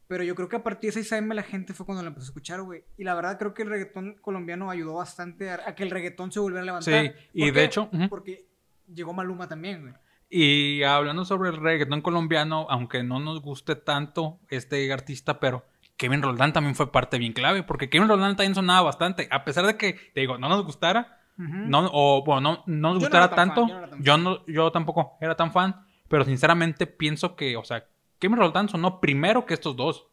Pero 0.08 0.22
yo 0.22 0.34
creo 0.34 0.48
que 0.48 0.56
a 0.56 0.62
partir 0.62 0.88
de 0.88 1.02
6 1.02 1.12
AM 1.14 1.32
la 1.32 1.42
gente 1.42 1.74
fue 1.74 1.84
cuando 1.84 2.02
la 2.02 2.08
empezó 2.08 2.26
a 2.26 2.28
escuchar, 2.28 2.62
güey. 2.62 2.84
Y 2.96 3.04
la 3.04 3.14
verdad 3.14 3.38
creo 3.38 3.54
que 3.54 3.62
el 3.62 3.70
reggaetón 3.70 4.14
colombiano 4.20 4.70
ayudó 4.70 4.94
bastante 4.94 5.50
a, 5.50 5.60
a 5.66 5.74
que 5.74 5.82
el 5.82 5.90
reggaetón 5.90 6.30
se 6.30 6.38
volviera 6.40 6.62
a 6.62 6.66
levantar. 6.66 7.06
Sí, 7.06 7.12
y 7.32 7.44
¿Por 7.46 7.52
de 7.54 7.60
qué? 7.60 7.64
hecho. 7.64 7.90
Porque 8.08 8.46
llegó 8.92 9.12
Maluma 9.12 9.48
también, 9.48 9.82
güey. 9.82 9.94
Y 10.28 10.82
hablando 10.82 11.24
sobre 11.24 11.50
el 11.50 11.56
reggaetón 11.56 12.02
colombiano, 12.02 12.66
aunque 12.68 13.02
no 13.02 13.20
nos 13.20 13.40
guste 13.40 13.76
tanto 13.76 14.40
este 14.48 14.92
artista, 14.92 15.38
pero 15.38 15.64
Kevin 15.96 16.22
Roldán 16.22 16.52
también 16.52 16.74
fue 16.74 16.90
parte 16.90 17.18
bien 17.18 17.32
clave, 17.32 17.62
porque 17.62 17.88
Kevin 17.88 18.08
Roldán 18.08 18.36
también 18.36 18.54
sonaba 18.54 18.82
bastante, 18.82 19.28
a 19.30 19.44
pesar 19.44 19.66
de 19.66 19.76
que, 19.76 19.92
te 20.14 20.20
digo, 20.20 20.36
no 20.36 20.48
nos 20.48 20.64
gustara, 20.64 21.20
no, 21.36 21.88
o 21.92 22.24
bueno, 22.24 22.40
no, 22.40 22.64
no 22.66 22.94
nos 22.94 23.02
Yo 23.02 23.06
gustara 23.06 23.30
tanto, 23.30 23.66
fan, 23.66 23.68
yo 23.68 23.74
no 23.74 23.78
era 23.78 23.90
tan 23.90 24.02
yo 24.02 24.18
no, 24.18 24.46
yo 24.46 24.72
tampoco 24.72 25.16
era 25.20 25.36
tan 25.36 25.52
fan, 25.52 25.86
pero 26.08 26.24
sinceramente 26.24 26.86
pienso 26.86 27.36
que, 27.36 27.56
o 27.56 27.64
sea, 27.64 27.86
Kevin 28.18 28.36
Roldán 28.38 28.68
sonó 28.68 29.00
primero 29.00 29.46
que 29.46 29.54
estos 29.54 29.76
dos, 29.76 30.08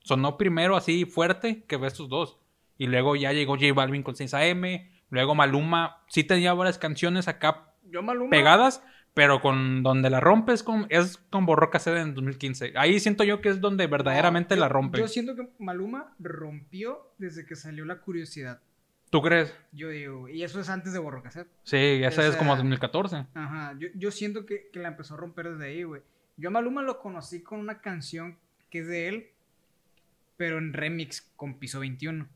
sonó 0.00 0.36
primero 0.36 0.76
así 0.76 1.04
fuerte 1.04 1.64
que 1.64 1.76
estos 1.86 2.08
dos, 2.08 2.38
y 2.78 2.86
luego 2.86 3.16
ya 3.16 3.32
llegó 3.32 3.54
J 3.54 3.72
Balvin 3.74 4.02
con 4.02 4.16
6 4.16 4.32
AM, 4.34 4.64
luego 5.10 5.34
Maluma, 5.34 6.02
sí 6.08 6.24
tenía 6.24 6.54
varias 6.54 6.78
canciones 6.78 7.28
acá 7.28 7.74
Yo 7.84 8.02
Maluma. 8.02 8.30
pegadas, 8.30 8.82
pero 9.14 9.40
con 9.40 9.82
donde 9.82 10.08
la 10.08 10.20
rompes 10.20 10.62
con, 10.62 10.86
es 10.88 11.18
con 11.30 11.44
Borroca 11.44 11.78
Sede 11.80 12.00
en 12.00 12.14
2015. 12.14 12.74
Ahí 12.76 13.00
siento 13.00 13.24
yo 13.24 13.40
que 13.40 13.48
es 13.48 13.60
donde 13.60 13.86
verdaderamente 13.88 14.54
No, 14.54 14.60
la 14.60 14.68
rompe. 14.68 14.98
Yo 14.98 15.08
siento 15.08 15.34
que 15.34 15.48
Maluma 15.58 16.14
rompió 16.20 17.12
desde 17.18 17.44
que 17.44 17.56
salió 17.56 17.84
La 17.84 17.98
Curiosidad. 17.98 18.60
¿Tú 19.10 19.20
crees? 19.20 19.52
Yo 19.72 19.88
digo, 19.88 20.28
y 20.28 20.44
eso 20.44 20.60
es 20.60 20.70
antes 20.70 20.92
de 20.92 21.00
Borro 21.00 21.22
Cassette. 21.24 21.48
Sí, 21.64 21.76
esa 21.76 22.22
O 22.22 22.24
es 22.24 22.36
como 22.36 22.50
sea, 22.52 22.58
2014. 22.58 23.26
Ajá, 23.34 23.74
yo, 23.76 23.88
yo 23.96 24.12
siento 24.12 24.46
que, 24.46 24.70
que 24.72 24.78
la 24.78 24.88
empezó 24.88 25.14
a 25.14 25.16
romper 25.16 25.50
desde 25.50 25.66
ahí, 25.66 25.82
güey. 25.82 26.02
Yo 26.40 26.48
a 26.48 26.52
Maluma 26.52 26.82
lo 26.82 26.98
conocí 26.98 27.42
con 27.42 27.60
una 27.60 27.80
canción 27.80 28.38
que 28.70 28.80
es 28.80 28.86
de 28.86 29.08
él, 29.08 29.30
pero 30.36 30.58
en 30.58 30.72
remix 30.72 31.22
con 31.36 31.58
Piso 31.58 31.80
21. 31.80 32.26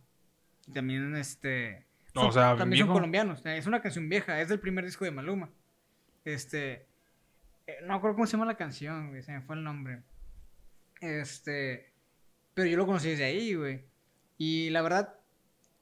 Y 0.69 0.73
También, 0.73 1.15
este... 1.17 1.87
O 2.15 2.23
son- 2.25 2.33
sea, 2.33 2.57
también 2.57 2.85
son 2.87 2.95
colombianos. 2.95 3.45
Es 3.45 3.67
una 3.67 3.81
canción 3.83 4.09
vieja, 4.09 4.41
es 4.41 4.49
del 4.49 4.61
primer 4.61 4.85
disco 4.85 5.05
de 5.05 5.11
Maluma. 5.11 5.51
Este... 6.25 6.87
eh, 7.67 7.79
no 7.83 7.89
me 7.89 7.95
acuerdo 7.95 8.15
cómo 8.17 8.27
se 8.27 8.33
llama 8.33 8.47
la 8.47 8.57
canción, 8.57 9.09
güey, 9.11 9.23
se 9.23 9.33
me 9.33 9.41
fue 9.43 9.57
el 9.57 9.65
nombre. 9.65 10.03
Este... 11.01 11.93
Pero 12.55 12.69
yo 12.69 12.77
lo 12.77 12.87
conocí 12.87 13.09
desde 13.11 13.25
ahí, 13.25 13.55
güey. 13.55 13.85
Y 14.39 14.71
la 14.71 14.83
verdad, 14.83 15.15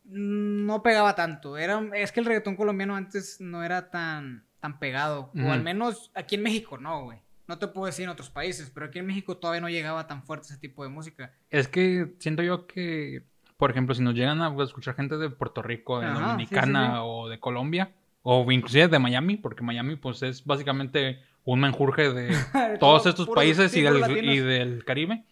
no 0.05 0.83
pegaba 0.83 1.15
tanto. 1.15 1.59
Era, 1.59 1.83
es 1.95 2.13
que 2.13 2.21
el 2.21 2.27
reggaetón 2.27 2.57
colombiano 2.57 2.97
antes 2.97 3.41
no 3.41 3.63
era 3.63 3.91
tan, 3.91 4.45
tan 4.61 4.79
pegado. 4.79 5.31
O 5.37 5.51
al 5.51 5.63
menos 5.63 6.11
aquí 6.15 6.37
en 6.37 6.43
México 6.43 6.79
no, 6.79 7.05
güey. 7.05 7.19
No 7.53 7.59
te 7.59 7.69
puedo 7.69 7.85
decir 7.85 8.05
en 8.05 8.09
otros 8.09 8.31
países, 8.31 8.71
pero 8.73 8.87
aquí 8.87 8.99
en 8.99 9.05
México 9.07 9.37
todavía 9.37 9.61
no 9.61 9.69
llegaba 9.69 10.07
tan 10.07 10.23
fuerte 10.23 10.47
ese 10.47 10.57
tipo 10.57 10.83
de 10.85 10.89
música. 10.89 11.35
Es 11.51 11.69
que 11.69 12.15
siento 12.19 12.43
yo 12.43 12.67
que, 12.67 13.25
por 13.59 13.71
ejemplo, 13.71 13.95
si 13.95 14.03
nos 14.03 14.15
llegan 14.15 14.41
a 14.41 14.57
escuchar 14.65 14.95
gente 14.95 15.19
de 15.19 15.29
Puerto 15.29 15.61
Rico, 15.61 16.01
de 16.01 16.07
Ajá, 16.07 16.29
Dominicana 16.29 16.81
sí, 16.81 16.87
sí, 16.87 16.93
sí. 16.95 17.01
o 17.05 17.29
de 17.29 17.39
Colombia, 17.39 17.93
o 18.23 18.51
inclusive 18.51 18.89
de 18.89 18.99
Miami, 18.99 19.37
porque 19.37 19.63
Miami 19.63 19.97
pues 19.97 20.23
es 20.23 20.47
básicamente 20.47 21.21
un 21.45 21.61
menjurje 21.61 22.11
de 22.15 22.29
todos 22.81 23.03
Todo- 23.03 23.09
estos 23.11 23.29
países 23.29 23.77
y, 23.77 23.83
del, 23.83 24.01
latinos. 24.01 24.35
y 24.35 24.39
del 24.39 24.83
Caribe. 24.87 25.27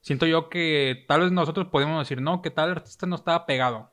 Siento 0.00 0.24
yo 0.26 0.48
que 0.48 1.04
tal 1.06 1.20
vez 1.20 1.32
nosotros 1.32 1.66
podemos 1.66 1.98
decir, 1.98 2.22
no, 2.22 2.40
que 2.40 2.50
tal 2.50 2.70
artista 2.70 3.06
no 3.06 3.16
estaba 3.16 3.44
pegado. 3.44 3.90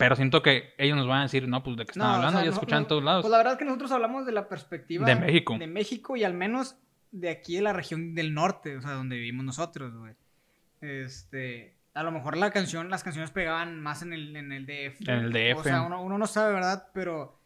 Pero 0.00 0.16
siento 0.16 0.42
que 0.42 0.74
ellos 0.78 0.96
nos 0.96 1.06
van 1.06 1.18
a 1.20 1.22
decir, 1.24 1.46
no, 1.46 1.62
pues 1.62 1.76
de 1.76 1.84
qué 1.84 1.92
están 1.92 2.06
No, 2.06 2.12
o 2.12 2.16
hablando, 2.16 2.38
sea, 2.38 2.44
ya 2.44 2.50
no- 2.50 2.54
escuchan 2.56 2.78
en 2.82 2.88
todos 2.88 3.04
lados. 3.04 3.22
Pues 3.22 3.30
la 3.30 3.36
verdad 3.36 3.52
es 3.52 3.58
que 3.58 3.64
nosotros 3.66 3.92
hablamos 3.92 4.26
de 4.26 4.32
la 4.32 4.48
perspectiva 4.48 5.06
De 5.06 5.14
México. 5.14 5.56
De 5.58 5.66
México 5.66 6.16
y 6.16 6.24
al 6.24 6.34
menos 6.34 6.76
de 7.12 7.28
aquí 7.30 7.56
de 7.56 7.62
la 7.62 7.72
región 7.72 8.14
del 8.14 8.34
norte, 8.34 8.76
o 8.76 8.82
sea, 8.82 8.92
donde 8.92 9.16
vivimos 9.16 9.44
nosotros, 9.44 9.94
güey. 9.96 10.14
Este, 10.80 11.76
a 11.94 12.02
lo 12.02 12.10
mejor 12.12 12.36
la 12.36 12.50
canción, 12.50 12.88
las 12.88 13.04
canciones 13.04 13.30
pegaban 13.30 13.80
más 13.80 14.02
en 14.02 14.12
el, 14.12 14.34
en 14.36 14.52
el 14.52 14.64
DF. 14.66 15.08
En 15.08 15.18
el 15.24 15.32
DF. 15.32 15.58
O 15.60 15.62
sea, 15.64 15.82
uno, 15.82 16.02
uno 16.02 16.18
no 16.18 16.26
sabe, 16.26 16.54
¿verdad? 16.54 16.88
Pero 16.94 17.38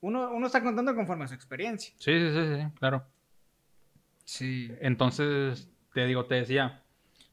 uno, 0.00 0.30
uno 0.32 0.46
está 0.46 0.62
contando 0.62 0.94
conforme 0.94 1.24
a 1.24 1.28
su 1.28 1.34
experiencia. 1.34 1.94
Sí, 1.98 2.12
sí, 2.18 2.30
sí, 2.32 2.54
sí, 2.56 2.66
claro. 2.78 3.04
Sí. 4.24 4.72
Entonces, 4.80 5.68
te 5.94 6.06
digo, 6.06 6.24
te 6.26 6.36
decía, 6.36 6.82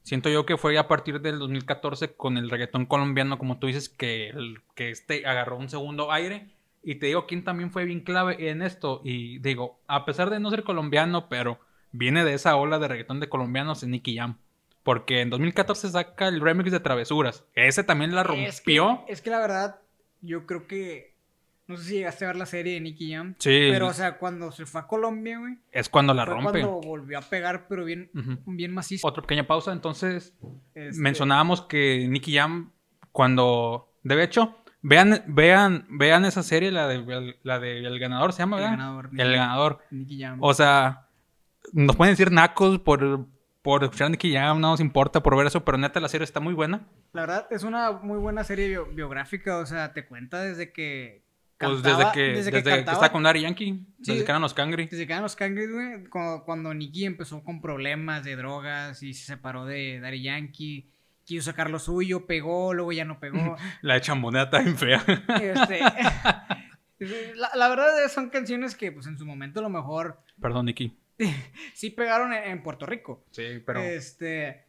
siento 0.08 0.30
yo 0.30 0.45
que 0.45 0.55
fue 0.55 0.78
a 0.78 0.88
partir 0.88 1.20
del 1.20 1.38
2014 1.38 2.14
con 2.14 2.38
el 2.38 2.49
reggaetón 2.49 2.86
colombiano, 2.86 3.38
como 3.38 3.60
tú 3.60 3.68
dices, 3.68 3.89
que, 3.89 4.30
el, 4.30 4.62
que 4.74 4.89
este 4.89 5.28
agarró 5.28 5.58
un 5.58 5.68
segundo 5.68 6.14
aire. 6.14 6.47
Y 6.82 6.95
te 6.95 7.08
digo, 7.08 7.28
quién 7.28 7.43
también 7.43 7.72
fue 7.72 7.84
bien 7.84 7.99
clave 7.99 8.49
en 8.49 8.62
esto. 8.62 9.01
Y 9.03 9.39
digo, 9.39 9.82
a 9.86 10.05
pesar 10.05 10.30
de 10.30 10.39
no 10.39 10.49
ser 10.49 10.64
colombiano, 10.64 11.28
pero 11.28 11.60
viene 11.91 12.24
de 12.24 12.36
esa 12.36 12.55
ola 12.55 12.80
de 12.80 12.88
reggaetón 12.88 13.20
de 13.20 13.28
colombianos 13.28 13.84
en 13.84 13.91
Nicky 13.91 14.16
Jam. 14.16 14.38
Porque 14.84 15.20
en 15.20 15.30
2014 15.30 15.89
saca 15.89 16.30
el 16.30 16.39
remix 16.39 16.72
de 16.72 16.80
Travesuras. 16.80 17.43
Ese 17.53 17.84
también 17.84 18.16
la 18.16 18.22
Es 18.22 18.28
que, 18.28 18.78
rompió. 18.78 19.03
es 19.10 19.22
que 19.22 19.30
la 19.30 19.39
verdad, 19.39 19.82
yo 20.22 20.45
creo 20.45 20.68
que. 20.68 21.16
No 21.68 21.76
sé 21.78 21.84
si 21.84 21.93
llegaste 21.95 22.24
a 22.26 22.30
ver 22.30 22.38
la 22.38 22.45
serie 22.45 22.74
de 22.76 22.80
Nicky 22.82 23.11
Jam. 23.13 23.36
Sí. 23.39 23.68
Pero, 23.72 23.88
o 23.88 23.93
sea, 23.93 24.18
cuando 24.18 24.51
se 24.53 24.65
fue 24.65 24.82
a 24.82 24.88
Colombia, 24.88 25.38
güey. 25.39 25.57
Es 25.72 25.89
cuando 25.89 26.13
la 26.13 26.26
fue 26.26 26.34
rompe. 26.36 26.49
cuando 26.61 26.80
volvió 26.82 27.18
a 27.18 27.22
pegar, 27.22 27.68
pero 27.68 27.84
bien, 27.84 28.09
Ujú. 28.15 28.38
bien 28.45 28.74
macizo. 28.74 29.05
Otra 29.07 29.22
pequeña 29.22 29.45
pausa, 29.45 29.74
entonces 29.74 30.34
Este, 30.74 31.01
mencionábamos 31.01 31.61
que 31.63 32.07
Nicky 32.09 32.36
Jam 32.38 32.72
cuando 33.11 33.91
de 34.03 34.24
hecho 34.24 34.55
vean 34.82 35.24
vean 35.28 35.86
vean 35.89 36.24
esa 36.26 36.43
serie 36.43 36.72
la 36.72 36.88
de 36.88 37.36
la 37.43 37.59
de 37.59 37.80
el 37.80 37.99
ganador 37.99 38.32
se 38.32 38.39
llama 38.39 38.57
El 38.57 38.63
¿verdad? 38.63 38.78
Ganador, 38.78 39.05
el 39.11 39.18
Nicky- 39.18 39.36
ganador 39.36 39.80
Nicky 39.91 40.22
Jam. 40.22 40.38
o 40.41 40.53
sea 40.53 41.07
nos 41.74 41.95
pueden 41.95 42.13
decir 42.13 42.32
nacos 42.32 42.80
por 42.80 43.26
por 43.63 43.84
escuchar 43.84 44.07
a 44.07 44.09
Nicky 44.11 44.34
Jam 44.34 44.61
no 44.61 44.70
nos 44.72 44.80
importa 44.80 45.22
por 45.24 45.36
ver 45.36 45.47
eso 45.47 45.65
pero 45.65 45.78
neta 45.80 45.99
la 45.99 46.07
serie 46.09 46.24
está 46.26 46.39
muy 46.39 46.53
buena 46.53 46.88
La 47.11 47.22
verdad, 47.22 47.47
es 47.49 47.63
una 47.63 47.91
muy 47.91 48.20
buena 48.20 48.43
serie 48.43 48.68
bio- 48.70 48.86
biográfica. 48.93 49.57
O 49.57 49.65
sea, 49.65 49.93
te 49.93 50.05
cuenta 50.05 50.43
desde 50.43 50.72
que 50.72 51.24
Pues 51.60 51.82
desde 51.82 52.12
que, 52.14 52.22
desde 52.22 52.51
desde 52.51 52.84
que 52.84 52.91
está 52.91 53.12
con 53.12 53.24
Daddy 53.24 53.41
Yankee, 53.41 53.86
Sí. 54.01 54.12
desde 54.12 54.26
que 54.26 54.32
eran 54.32 54.41
los 54.41 54.53
Cangri. 54.53 54.86
Desde 54.86 55.08
que 55.08 55.14
eran 55.14 55.24
los 55.24 55.36
Cangris, 55.36 55.72
güey, 55.72 56.05
cuando, 56.05 56.43
cuando 56.43 56.74
Nicky 56.74 57.05
empezó 57.05 57.43
con 57.43 57.62
problemas 57.62 58.24
de 58.24 58.36
drogas 58.36 59.01
y 59.01 59.14
se 59.14 59.26
separó 59.26 59.66
de 59.66 59.99
Daddy 59.99 60.22
Yankee, 60.22 60.91
quiso 61.24 61.43
sacar 61.49 61.70
lo 61.72 61.80
suyo, 61.80 62.28
pegó, 62.28 62.74
luego 62.74 62.91
ya 62.91 63.05
no 63.05 63.20
pegó. 63.20 63.58
La 63.82 63.95
de 63.95 64.01
chambonera 64.01 64.43
está 64.45 64.60
bien 64.60 64.78
fea. 64.78 65.03
Este, 65.41 65.80
la, 67.36 67.49
la 67.55 67.70
verdad 67.70 67.88
son 68.14 68.30
canciones 68.30 68.76
que 68.76 68.91
pues 68.91 69.08
en 69.08 69.18
su 69.18 69.26
momento 69.26 69.60
a 69.60 69.64
lo 69.64 69.70
mejor 69.70 70.20
Perdón, 70.39 70.68
Nicky. 70.68 70.95
sí 71.74 71.89
pegaron 71.89 72.34
en, 72.34 72.43
en 72.51 72.64
Puerto 72.64 72.86
Rico. 72.86 73.26
Sí, 73.32 73.64
pero... 73.66 73.80
Este, 73.82 74.66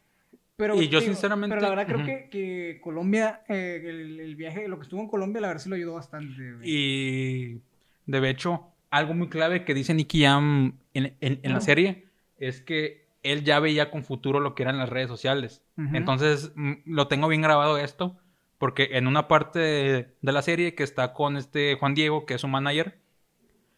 pero, 0.59 0.75
Y 0.83 0.89
yo 0.89 1.01
sinceramente- 1.01 1.55
Pero 1.55 1.63
la 1.63 1.71
verdad 1.71 1.87
creo 1.87 2.05
que, 2.05 2.29
que 2.31 2.81
Colombia, 2.83 3.43
eh, 3.49 3.81
el, 3.87 4.19
el 4.21 4.35
viaje, 4.37 4.67
lo 4.69 4.77
que 4.77 4.83
estuvo 4.83 5.01
en 5.01 5.09
Colombia, 5.09 5.41
la 5.41 5.49
verdad 5.49 5.63
sí 5.63 5.69
lo 5.71 5.77
ayudó 5.77 5.95
bastante. 5.95 6.35
güey. 6.55 6.69
Y 6.69 7.61
de 8.07 8.29
hecho, 8.29 8.67
algo 8.91 9.15
muy 9.15 9.29
clave 9.29 9.65
que 9.65 9.73
dice 9.73 9.95
Nicky 9.95 10.23
Jam 10.25 10.75
en, 10.95 11.15
en- 11.21 11.39
en 11.43 11.53
la 11.53 11.61
serie 11.61 12.07
es 12.39 12.61
que 12.61 13.07
él 13.23 13.45
ya 13.45 13.61
veía 13.61 13.91
con 13.93 14.03
futuro 14.05 14.41
lo 14.41 14.55
que 14.57 14.65
eran 14.65 14.79
las 14.79 14.89
redes 14.89 15.09
sociales. 15.09 15.63
Entonces, 15.77 16.53
lo 16.87 17.07
tengo 17.09 17.29
bien 17.29 17.43
grabado 17.43 17.79
esto, 17.79 18.19
porque 18.59 18.89
en 18.93 19.07
una 19.07 19.29
parte 19.29 19.59
de, 19.61 20.09
de 20.21 20.33
la 20.33 20.43
serie 20.43 20.75
que 20.75 20.83
está 20.83 21.13
con 21.15 21.37
este 21.37 21.77
Juan 21.77 21.95
Diego, 21.95 22.27
que 22.27 22.35
es 22.35 22.41
su 22.41 22.49
manager, 22.49 22.99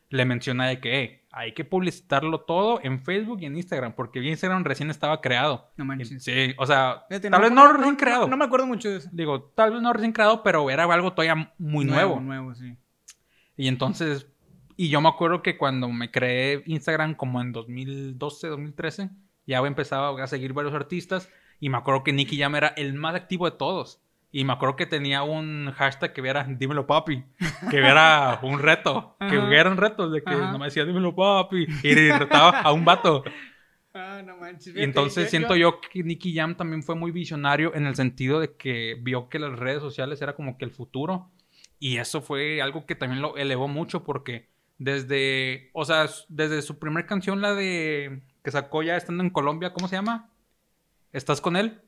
le 0.09 0.25
menciona 0.25 0.67
de 0.67 0.81
que 0.81 1.03
"Eh, 1.03 1.20
hay 1.33 1.53
que 1.53 1.65
publicitarlo 1.65 2.41
todo 2.41 2.81
en 2.83 3.03
Facebook 3.03 3.39
y 3.41 3.47
en 3.47 3.57
Instagram, 3.57 3.95
porque 3.95 4.23
Instagram 4.23 4.65
recién 4.65 4.91
estaba 4.91 5.21
creado. 5.21 5.71
No 5.77 5.85
manches. 5.85 6.23
Sí, 6.23 6.55
o 6.59 6.67
sea, 6.67 7.05
Fíjate, 7.09 7.31
tal 7.31 7.43
vez 7.43 7.53
no 7.53 7.73
recién 7.73 7.97
creado. 7.97 8.27
No, 8.29 8.37
me 8.37 8.45
acuerdo 8.45 8.67
mucho 8.67 8.91
de 8.91 8.97
eso. 8.97 9.09
Digo, 9.13 9.43
tal 9.55 9.73
vez 9.73 9.81
no 9.81 9.93
recién 9.93 10.13
creado, 10.13 10.43
pero 10.43 10.69
era 10.71 10.85
algo 10.85 11.13
todavía 11.13 11.53
muy 11.59 11.85
nuevo. 11.85 12.21
Nuevo, 12.21 12.55
sí. 12.55 12.77
Y 13.57 13.69
entonces, 13.69 14.27
y 14.77 14.89
yo 14.89 15.01
me 15.01 15.09
acuerdo 15.09 15.43
que 15.43 15.57
cuando 15.57 15.89
me 15.89 16.11
creé 16.11 16.63
Instagram 16.67 17.15
como 17.15 17.41
en 17.41 17.53
2012, 17.53 18.49
2013, 18.49 19.11
ya 19.47 19.59
empezaba 19.59 20.23
a 20.23 20.27
seguir 20.27 20.53
varios 20.53 20.75
artistas 20.75 21.31
y 21.61 21.69
me 21.69 21.79
acuerdo 21.79 22.03
que 22.03 22.13
Nicky 22.13 22.39
Jam 22.39 22.55
era 22.57 22.69
el 22.69 22.95
más 22.95 23.15
activo 23.15 23.49
de 23.49 23.57
todos. 23.57 24.03
Y 24.33 24.45
me 24.45 24.53
acuerdo 24.53 24.77
que 24.77 24.87
tenía 24.87 25.23
un 25.23 25.73
hashtag 25.77 26.13
que 26.13 26.21
era 26.29 26.45
dímelo 26.45 26.87
papi, 26.87 27.25
que 27.71 27.79
era 27.79 28.39
un 28.43 28.59
reto, 28.61 29.17
que 29.29 29.37
eran 29.37 29.77
retos 29.77 30.13
de 30.13 30.23
que 30.23 30.35
Ajá. 30.35 30.53
no 30.53 30.59
me 30.59 30.67
decía 30.67 30.85
dímelo 30.85 31.15
papi 31.15 31.67
y 31.83 32.11
retaba 32.11 32.61
a 32.61 32.73
un 32.73 32.85
vato. 32.85 33.25
Ah, 33.93 34.23
no 34.25 34.37
manches. 34.37 34.77
Y 34.77 34.83
entonces 34.83 35.31
siento 35.31 35.57
yo 35.57 35.81
que 35.81 36.05
Nicky 36.05 36.35
Jam 36.35 36.55
también 36.55 36.83
fue 36.85 36.95
muy 36.95 37.11
visionario 37.11 37.75
en 37.75 37.87
el 37.87 37.97
sentido 37.97 38.39
de 38.39 38.55
que 38.55 38.97
vio 39.01 39.29
que 39.29 39.41
las 39.41 39.59
redes 39.59 39.81
sociales 39.83 40.23
era 40.23 40.35
como 40.35 40.59
que 40.59 40.65
el 40.65 40.71
futuro. 40.71 41.29
Y 41.81 41.97
eso 41.97 42.21
fue 42.21 42.63
algo 42.63 42.87
que 42.87 42.95
también 42.95 43.23
lo 43.23 43.37
elevó 43.37 43.67
mucho 43.67 44.05
porque 44.05 44.49
desde, 44.79 45.71
o 45.73 45.85
sea, 45.85 46.09
desde 46.29 46.63
su 46.63 46.79
primer 46.79 47.07
canción, 47.07 47.41
la 47.41 47.55
de 47.55 48.23
que 48.45 48.51
sacó 48.51 48.83
ya 48.83 48.97
estando 48.97 49.25
en 49.25 49.31
Colombia, 49.31 49.73
¿cómo 49.73 49.89
se 49.89 49.97
llama? 49.97 50.31
¿Estás 51.13 51.41
con 51.41 51.57
él? 51.57 51.81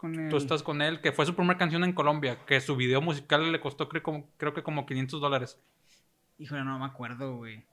Con 0.00 0.30
Tú 0.30 0.36
estás 0.36 0.62
con 0.62 0.80
él, 0.80 1.00
que 1.00 1.12
fue 1.12 1.26
su 1.26 1.34
primera 1.34 1.58
canción 1.58 1.84
en 1.84 1.92
Colombia, 1.92 2.44
que 2.46 2.60
su 2.60 2.74
video 2.74 3.02
musical 3.02 3.52
le 3.52 3.60
costó 3.60 3.88
creo, 3.88 4.02
como, 4.02 4.30
creo 4.38 4.54
que 4.54 4.62
como 4.62 4.86
500 4.86 5.20
dólares. 5.20 5.60
Híjole, 6.38 6.64
no 6.64 6.78
me 6.78 6.86
acuerdo, 6.86 7.36
güey. 7.36 7.64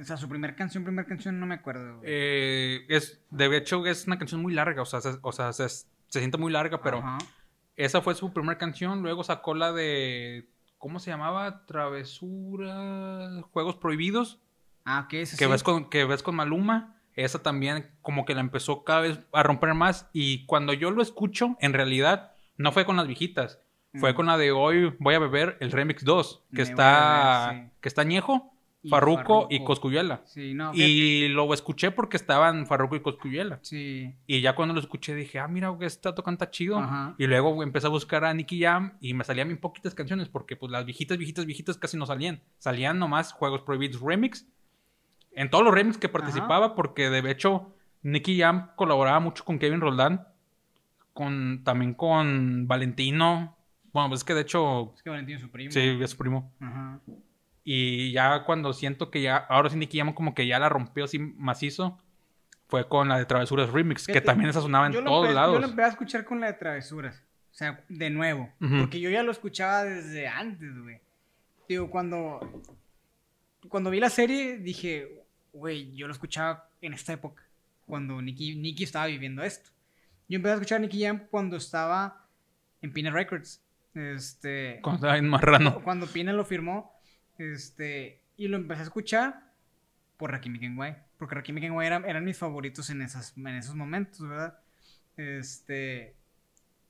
O 0.00 0.04
sea, 0.04 0.16
su 0.16 0.28
primer 0.28 0.56
canción, 0.56 0.84
primer 0.84 1.04
canción, 1.04 1.38
no 1.38 1.46
me 1.46 1.56
acuerdo, 1.56 1.98
güey. 1.98 2.08
Eh, 2.10 2.86
es, 2.88 3.22
de 3.30 3.54
hecho, 3.56 3.84
es 3.86 4.06
una 4.06 4.18
canción 4.18 4.40
muy 4.40 4.54
larga, 4.54 4.80
o 4.80 4.86
sea, 4.86 5.00
se, 5.00 5.18
o 5.20 5.32
sea, 5.32 5.52
se, 5.52 5.68
se 5.68 5.84
siente 6.08 6.38
muy 6.38 6.50
larga, 6.50 6.80
pero... 6.80 6.98
Ajá. 6.98 7.18
Esa 7.80 8.02
fue 8.02 8.14
su 8.14 8.30
primera 8.30 8.58
canción. 8.58 9.00
Luego 9.00 9.24
sacó 9.24 9.54
la 9.54 9.72
de. 9.72 10.50
¿Cómo 10.76 10.98
se 10.98 11.10
llamaba? 11.10 11.64
Travesura. 11.64 13.40
Juegos 13.52 13.76
Prohibidos. 13.76 14.38
Ah, 14.84 15.04
ok, 15.06 15.14
ese 15.14 15.38
Que, 15.38 15.46
sí. 15.46 15.50
ves 15.50 15.62
con, 15.62 15.88
que 15.88 16.04
ves 16.04 16.22
con 16.22 16.36
Maluma. 16.36 16.99
Esa 17.24 17.42
también, 17.42 17.90
como 18.02 18.24
que 18.24 18.34
la 18.34 18.40
empezó 18.40 18.84
cada 18.84 19.00
vez 19.02 19.20
a 19.32 19.42
romper 19.42 19.74
más. 19.74 20.08
Y 20.12 20.46
cuando 20.46 20.72
yo 20.72 20.90
lo 20.90 21.02
escucho, 21.02 21.56
en 21.60 21.72
realidad, 21.72 22.32
no 22.56 22.72
fue 22.72 22.84
con 22.84 22.96
las 22.96 23.06
viejitas. 23.06 23.60
Fue 23.94 24.12
Mm. 24.12 24.14
con 24.16 24.26
la 24.26 24.38
de 24.38 24.52
hoy 24.52 24.94
voy 25.00 25.14
a 25.14 25.18
beber 25.18 25.56
el 25.60 25.72
Remix 25.72 26.04
2. 26.04 26.44
Que 26.50 26.56
Me 26.58 26.62
está. 26.62 27.48
beber, 27.50 27.64
sí. 27.66 27.72
Que 27.80 27.88
está 27.88 28.04
Ñejo, 28.04 28.52
Y 28.82 28.88
Farruco 28.88 29.46
y. 29.50 29.62
Coscuyuela. 29.62 30.22
Sí, 30.24 30.54
no. 30.54 30.70
Y 30.72 31.28
lo 31.28 31.52
escuché 31.52 31.90
porque 31.90 32.16
estaban 32.16 32.66
Farruko 32.66 32.96
y 32.96 33.00
Coscuyuela. 33.00 33.58
Sí. 33.60 34.14
Y 34.26 34.40
ya 34.40 34.54
cuando 34.54 34.72
lo 34.74 34.80
escuché 34.80 35.14
dije, 35.14 35.38
ah, 35.38 35.48
mira, 35.48 35.68
güey, 35.68 35.86
está 35.86 36.14
tocando 36.14 36.42
chido. 36.46 36.78
Ajá. 36.78 37.14
Y 37.18 37.26
luego 37.26 37.52
güey, 37.52 37.66
empecé 37.66 37.88
a 37.88 37.90
buscar 37.90 38.24
a 38.24 38.32
Nicky 38.32 38.62
Jam 38.62 38.94
y 39.00 39.12
me 39.12 39.24
salían 39.24 39.48
bien 39.48 39.60
poquitas 39.60 39.94
canciones 39.94 40.30
porque 40.30 40.56
pues 40.56 40.72
las 40.72 40.86
viejitas, 40.86 41.18
viejitas, 41.18 41.44
viejitas 41.44 41.76
casi 41.76 41.98
no 41.98 42.06
salían. 42.06 42.40
Salían 42.56 42.98
nomás 42.98 43.32
Juegos 43.34 43.60
Prohibidos 43.60 44.00
Remix. 44.00 44.46
En 45.32 45.50
todos 45.50 45.64
los 45.64 45.74
remix 45.74 45.98
que 45.98 46.08
participaba 46.08 46.74
porque 46.74 47.10
de 47.10 47.30
hecho 47.30 47.74
Nicky 48.02 48.38
Jam 48.38 48.70
colaboraba 48.76 49.20
mucho 49.20 49.44
con 49.44 49.58
Kevin 49.58 49.80
Roldán. 49.80 50.26
Con, 51.12 51.64
también 51.64 51.94
con 51.94 52.66
Valentino. 52.68 53.56
Bueno, 53.92 54.08
pues 54.08 54.20
es 54.20 54.24
que 54.24 54.34
de 54.34 54.42
hecho, 54.42 54.92
Es 54.94 55.02
que 55.02 55.10
Valentín 55.10 55.36
es 55.36 55.42
su 55.42 55.50
primo. 55.50 55.70
sí, 55.70 55.98
es 56.00 56.10
su 56.10 56.16
primo. 56.16 56.52
Ajá. 56.60 57.00
Y 57.64 58.12
ya 58.12 58.44
cuando 58.44 58.72
siento 58.72 59.10
que 59.10 59.22
ya, 59.22 59.36
ahora 59.36 59.68
sí 59.68 59.76
Nicky 59.76 59.98
Jam 59.98 60.14
como 60.14 60.34
que 60.34 60.46
ya 60.46 60.58
la 60.58 60.68
rompió 60.68 61.04
así 61.04 61.18
macizo, 61.18 61.98
fue 62.68 62.88
con 62.88 63.08
la 63.08 63.18
de 63.18 63.26
Travesuras 63.26 63.70
Remix, 63.70 64.06
que 64.06 64.20
también 64.20 64.50
esa 64.50 64.60
sonaba 64.60 64.86
en 64.86 65.04
todos 65.04 65.34
lados. 65.34 65.54
Yo 65.54 65.60
lo 65.60 65.66
empecé 65.66 65.86
a 65.86 65.88
escuchar 65.90 66.24
con 66.24 66.40
la 66.40 66.46
de 66.46 66.52
Travesuras. 66.54 67.22
O 67.50 67.54
sea, 67.54 67.84
de 67.88 68.10
nuevo. 68.10 68.48
Porque 68.78 69.00
yo 69.00 69.10
ya 69.10 69.22
lo 69.22 69.32
escuchaba 69.32 69.84
desde 69.84 70.28
antes, 70.28 70.78
güey. 70.80 71.00
Digo, 71.68 71.90
cuando. 71.90 72.62
Cuando 73.68 73.90
vi 73.90 74.00
la 74.00 74.08
serie, 74.08 74.58
dije, 74.58 75.19
güey, 75.52 75.94
yo 75.94 76.06
lo 76.06 76.12
escuchaba 76.12 76.68
en 76.80 76.94
esta 76.94 77.12
época. 77.12 77.42
Cuando 77.86 78.20
Nicky, 78.22 78.56
Nicky 78.56 78.84
estaba 78.84 79.06
viviendo 79.06 79.42
esto. 79.42 79.70
Yo 80.28 80.36
empecé 80.36 80.52
a 80.52 80.54
escuchar 80.54 80.78
a 80.78 80.80
Nicky 80.80 81.02
Jam 81.02 81.26
cuando 81.30 81.56
estaba 81.56 82.28
en 82.82 82.92
Pina 82.92 83.10
Records. 83.10 83.62
Este. 83.94 84.78
Cuando 84.82 84.98
estaba 84.98 85.18
en 85.18 85.28
Marrano. 85.28 85.82
Cuando 85.82 86.06
Pina 86.06 86.32
lo 86.32 86.44
firmó. 86.44 86.92
Este. 87.38 88.22
Y 88.36 88.48
lo 88.48 88.56
empecé 88.56 88.80
a 88.80 88.84
escuchar 88.84 89.52
por 90.16 90.30
Rakim 90.30 90.58
Kenway. 90.58 90.96
Porque 91.18 91.34
Rakim 91.34 91.60
Kenway 91.60 91.86
eran, 91.86 92.04
eran 92.04 92.24
mis 92.24 92.38
favoritos 92.38 92.90
en, 92.90 93.02
esas, 93.02 93.36
en 93.36 93.48
esos 93.48 93.74
momentos, 93.74 94.26
¿verdad? 94.26 94.58
Este. 95.16 96.14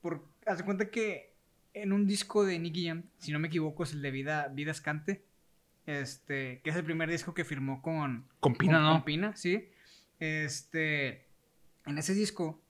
Por, 0.01 0.27
haz 0.45 0.59
de 0.59 0.63
cuenta 0.63 0.89
que 0.89 1.33
en 1.73 1.93
un 1.93 2.05
disco 2.05 2.45
de 2.45 2.59
Nicky 2.59 2.87
Jam, 2.87 3.03
si 3.17 3.31
no 3.31 3.39
me 3.39 3.47
equivoco, 3.47 3.83
es 3.83 3.93
el 3.93 4.01
de 4.01 4.11
Vida, 4.11 4.47
Vida 4.49 4.71
Escante. 4.71 5.25
Este. 5.99 6.61
Que 6.63 6.69
es 6.69 6.75
el 6.75 6.83
primer 6.83 7.09
disco 7.09 7.33
que 7.33 7.43
firmó 7.45 7.81
con. 7.81 8.25
Con 8.39 8.55
Pina, 8.55 8.73
con- 8.77 8.83
¿no? 8.83 8.91
con 8.93 9.03
Pina, 9.05 9.35
sí. 9.35 9.67
Este. 10.19 11.25
En 11.85 11.97
ese 11.97 12.13
disco. 12.13 12.61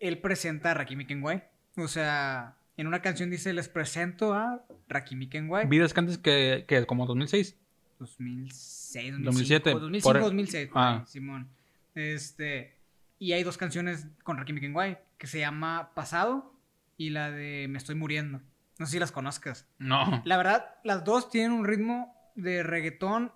Él 0.00 0.18
presenta 0.20 0.70
a 0.70 0.74
Rakim 0.74 1.06
Kenway. 1.06 1.42
O 1.76 1.88
sea. 1.88 2.54
En 2.76 2.86
una 2.86 3.02
canción 3.02 3.28
dice, 3.28 3.52
les 3.52 3.68
presento 3.68 4.34
a 4.34 4.64
Rakim 4.88 5.28
Kenway. 5.28 5.66
Vidas 5.66 5.92
que 5.92 6.00
antes 6.00 6.16
que, 6.18 6.64
que 6.68 6.86
como 6.86 7.06
2006. 7.06 7.56
2006, 7.98 9.12
2007, 9.24 9.24
2007, 9.24 9.70
2005, 9.72 10.12
por- 10.12 10.20
2006, 10.20 10.68
por 10.68 10.76
Ah. 10.80 11.04
Simón. 11.08 11.48
Este, 11.96 12.76
y 13.18 13.32
hay 13.32 13.42
dos 13.42 13.58
canciones 13.58 14.06
con 14.22 14.36
Rakim 14.36 14.60
Kenway 14.60 14.96
que 15.18 15.26
se 15.26 15.40
llama 15.40 15.90
Pasado 15.96 16.54
y 16.96 17.10
la 17.10 17.32
de 17.32 17.66
Me 17.68 17.78
estoy 17.78 17.96
muriendo. 17.96 18.40
No 18.78 18.86
sé 18.86 18.92
si 18.92 18.98
las 18.98 19.12
conozcas. 19.12 19.66
No. 19.78 20.22
La 20.24 20.36
verdad, 20.36 20.76
las 20.84 21.04
dos 21.04 21.30
tienen 21.30 21.52
un 21.52 21.64
ritmo 21.66 22.14
de 22.36 22.62
reggaetón 22.62 23.32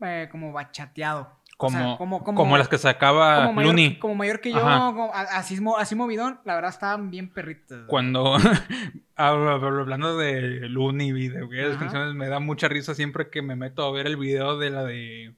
eh, 0.00 0.28
como 0.30 0.52
bachateado. 0.52 1.42
O 1.56 1.56
Como, 1.56 1.78
sea, 1.78 1.96
como, 2.34 2.58
las 2.58 2.68
que 2.68 2.78
sacaba 2.78 3.46
como 3.46 3.52
mayor, 3.62 3.98
como 4.00 4.14
mayor 4.16 4.40
que 4.40 4.50
yo, 4.52 4.60
como- 4.60 5.12
así, 5.14 5.56
así 5.78 5.94
movidón, 5.94 6.40
la 6.44 6.56
verdad 6.56 6.70
estaban 6.70 7.10
bien 7.10 7.32
perritas. 7.32 7.84
Cuando 7.86 8.34
hab- 9.16 9.80
hablando 9.80 10.16
de 10.18 10.68
Looney 10.68 11.10
y 11.10 11.28
de 11.28 11.68
Ajá. 11.70 11.78
canciones, 11.78 12.14
me 12.14 12.26
da 12.28 12.40
mucha 12.40 12.66
risa 12.66 12.94
siempre 12.96 13.30
que 13.30 13.40
me 13.40 13.54
meto 13.54 13.84
a 13.86 13.92
ver 13.92 14.06
el 14.08 14.16
video 14.16 14.58
de 14.58 14.70
la 14.70 14.82
de. 14.84 15.36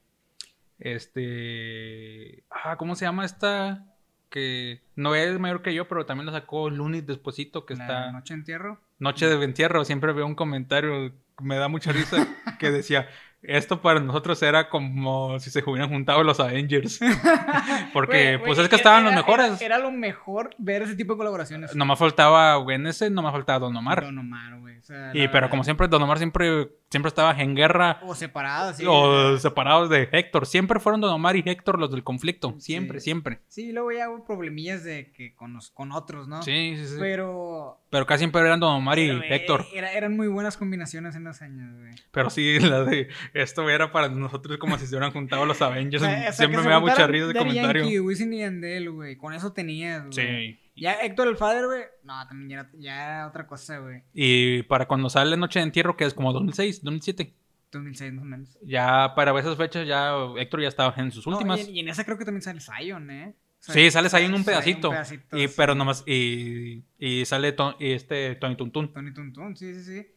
Este. 0.79 2.43
Ah, 2.49 2.77
¿cómo 2.77 2.95
se 2.95 3.05
llama 3.05 3.25
esta? 3.25 3.85
Que 4.29 4.81
no 4.95 5.15
es 5.15 5.39
mayor 5.39 5.61
que 5.61 5.73
yo, 5.73 5.87
pero 5.87 6.05
también 6.05 6.25
la 6.25 6.31
sacó 6.33 6.69
Looney 6.69 7.01
despuesito, 7.01 7.65
que 7.65 7.75
La 7.75 7.83
está. 7.83 8.11
Noche 8.11 8.33
de 8.33 8.39
Entierro. 8.39 8.81
Noche 8.99 9.27
de 9.27 9.43
entierro, 9.43 9.85
siempre 9.85 10.13
veo 10.13 10.25
un 10.25 10.35
comentario, 10.35 11.13
me 11.41 11.57
da 11.57 11.67
mucha 11.67 11.91
risa, 11.91 12.27
que 12.59 12.71
decía, 12.71 13.07
esto 13.41 13.81
para 13.81 13.99
nosotros 13.99 14.41
era 14.43 14.69
como 14.69 15.39
si 15.39 15.49
se 15.49 15.63
hubieran 15.65 15.89
juntado 15.89 16.23
los 16.23 16.39
Avengers. 16.39 16.99
Porque, 17.93 18.39
pues 18.43 18.57
es 18.57 18.67
que 18.69 18.75
era- 18.75 18.77
estaban 18.77 19.03
los 19.03 19.13
era- 19.13 19.21
mejores. 19.21 19.61
Era, 19.61 19.75
era 19.75 19.79
lo 19.79 19.91
mejor 19.91 20.49
ver 20.57 20.81
ese 20.83 20.95
tipo 20.95 21.13
de 21.13 21.17
colaboraciones. 21.17 21.75
Nomás 21.75 21.99
faltaba, 21.99 22.55
güey, 22.57 22.75
en 22.75 22.87
ese 22.87 23.09
nomás 23.09 23.31
faltaba 23.33 23.59
Don 23.59 23.75
Omar. 23.75 24.03
Don 24.03 24.17
Omar, 24.17 24.59
güey. 24.59 24.77
O 24.77 24.81
sea, 24.83 25.09
y, 25.11 25.19
pero 25.27 25.31
verdad. 25.33 25.49
como 25.49 25.63
siempre, 25.63 25.87
Don 25.87 26.01
Omar 26.01 26.17
siempre, 26.17 26.69
siempre 26.89 27.07
estaba 27.07 27.31
en 27.41 27.55
guerra. 27.55 27.99
O 28.03 28.15
separados, 28.15 28.77
sí. 28.77 28.85
o 28.87 29.37
separados 29.37 29.89
de 29.89 30.07
Héctor. 30.11 30.45
Siempre 30.45 30.79
fueron 30.79 31.01
Don 31.01 31.11
Omar 31.11 31.35
y 31.35 31.43
Héctor 31.45 31.79
los 31.79 31.91
del 31.91 32.03
conflicto. 32.03 32.55
Siempre, 32.59 32.99
Sí. 32.99 33.05
siempre. 33.05 33.39
Sí, 33.47 33.71
luego 33.71 33.91
ya 33.91 34.09
hubo 34.09 34.23
problemillas 34.25 34.83
de 34.83 35.11
que 35.11 35.35
con, 35.35 35.53
los, 35.53 35.71
con 35.71 35.91
otros, 35.91 36.27
¿no? 36.27 36.41
Sí, 36.43 36.75
sí, 36.77 36.85
sí. 36.87 36.95
Pero, 36.99 37.79
Pero. 37.89 38.05
casi 38.05 38.19
siempre 38.19 38.41
eran 38.41 38.59
Don 38.59 38.73
Omar 38.75 38.99
y 38.99 39.07
pero, 39.07 39.23
eh, 39.23 39.35
Héctor. 39.35 39.65
era- 39.73 39.91
eran 39.93 40.15
muy 40.15 40.27
buenas 40.27 40.57
combinaciones 40.57 41.15
en 41.15 41.23
los 41.23 41.41
años, 41.41 41.75
güey. 41.77 41.93
Pero 42.11 42.29
sí, 42.29 42.59
la 42.59 42.83
de 42.83 43.09
esto 43.33 43.69
era 43.69 43.91
para 43.91 44.09
nosotros 44.09 44.57
como 44.57 44.77
si 44.77 44.85
se 44.87 44.95
hubieran 44.95 45.11
juntado 45.11 45.45
los 45.45 45.61
Avengers. 45.61 46.03
Siempre 46.35 46.61
me 46.61 46.69
da 46.69 46.79
mucha 46.79 47.07
risa 47.07 47.25
ese 47.29 47.37
comentario. 47.37 47.83
Yankee, 47.83 47.99
Wisin 47.99 48.33
y 48.33 48.39
Yandel, 48.39 48.89
güey. 48.91 49.15
Con 49.17 49.33
eso 49.33 49.51
tenías, 49.53 50.03
güey. 50.03 50.13
Sí. 50.55 50.59
Ya 50.75 50.93
Héctor 51.01 51.27
el 51.27 51.37
Father, 51.37 51.65
güey. 51.65 51.81
No, 52.03 52.27
también 52.27 52.49
ya 52.49 52.55
era, 52.59 52.69
ya 52.77 53.03
era 53.17 53.27
otra 53.27 53.47
cosa, 53.47 53.79
güey. 53.79 54.03
Y 54.13 54.63
para 54.63 54.87
cuando 54.87 55.09
sale 55.09 55.35
Noche 55.37 55.59
de 55.59 55.63
Entierro, 55.63 55.97
que 55.97 56.05
es 56.05 56.13
como 56.13 56.31
2006, 56.33 56.83
2007. 56.83 57.33
2006 57.71 58.13
más 58.13 58.21
o 58.21 58.25
menos. 58.25 58.57
Ya 58.63 59.13
para 59.15 59.37
esas 59.39 59.57
fechas, 59.57 59.87
ya 59.87 60.13
Héctor 60.37 60.61
ya 60.61 60.67
estaba 60.67 60.93
en 60.97 61.11
sus 61.11 61.25
No, 61.27 61.33
últimas. 61.33 61.67
y, 61.67 61.71
y 61.71 61.79
en 61.79 61.89
esa 61.89 62.03
creo 62.05 62.17
que 62.17 62.25
también 62.25 62.41
sale 62.41 62.61
Zion, 62.61 63.09
¿eh? 63.09 63.35
O 63.59 63.63
sea, 63.63 63.73
Sí, 63.73 63.89
sale 63.91 64.07
en 64.23 64.33
un 64.35 64.43
sale 64.43 64.57
pedacito. 64.57 64.93
y, 65.33 65.47
sí. 65.47 65.53
Pero 65.57 65.73
nomás. 65.75 66.03
Y, 66.07 66.83
y 66.99 67.25
sale 67.25 67.51
Ton- 67.53 67.75
y 67.79 67.91
este 67.91 68.35
Tony 68.35 68.55
Tuntun. 68.55 68.93
Tony 68.93 69.11
Tuntun, 69.13 69.55
sí, 69.57 69.73
sí, 69.73 69.83
sí. 69.83 70.07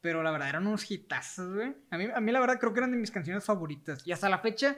Pero 0.00 0.22
la 0.22 0.30
verdad 0.30 0.48
eran 0.48 0.66
unos 0.66 0.88
hitazos, 0.90 1.54
güey. 1.54 1.74
A 1.90 1.98
mí, 1.98 2.06
a 2.14 2.20
mí 2.20 2.32
la 2.32 2.40
verdad 2.40 2.58
creo 2.60 2.72
que 2.72 2.80
eran 2.80 2.92
de 2.92 2.98
mis 2.98 3.10
canciones 3.10 3.44
favoritas. 3.44 4.06
Y 4.06 4.12
hasta 4.12 4.28
la 4.28 4.38
fecha 4.38 4.76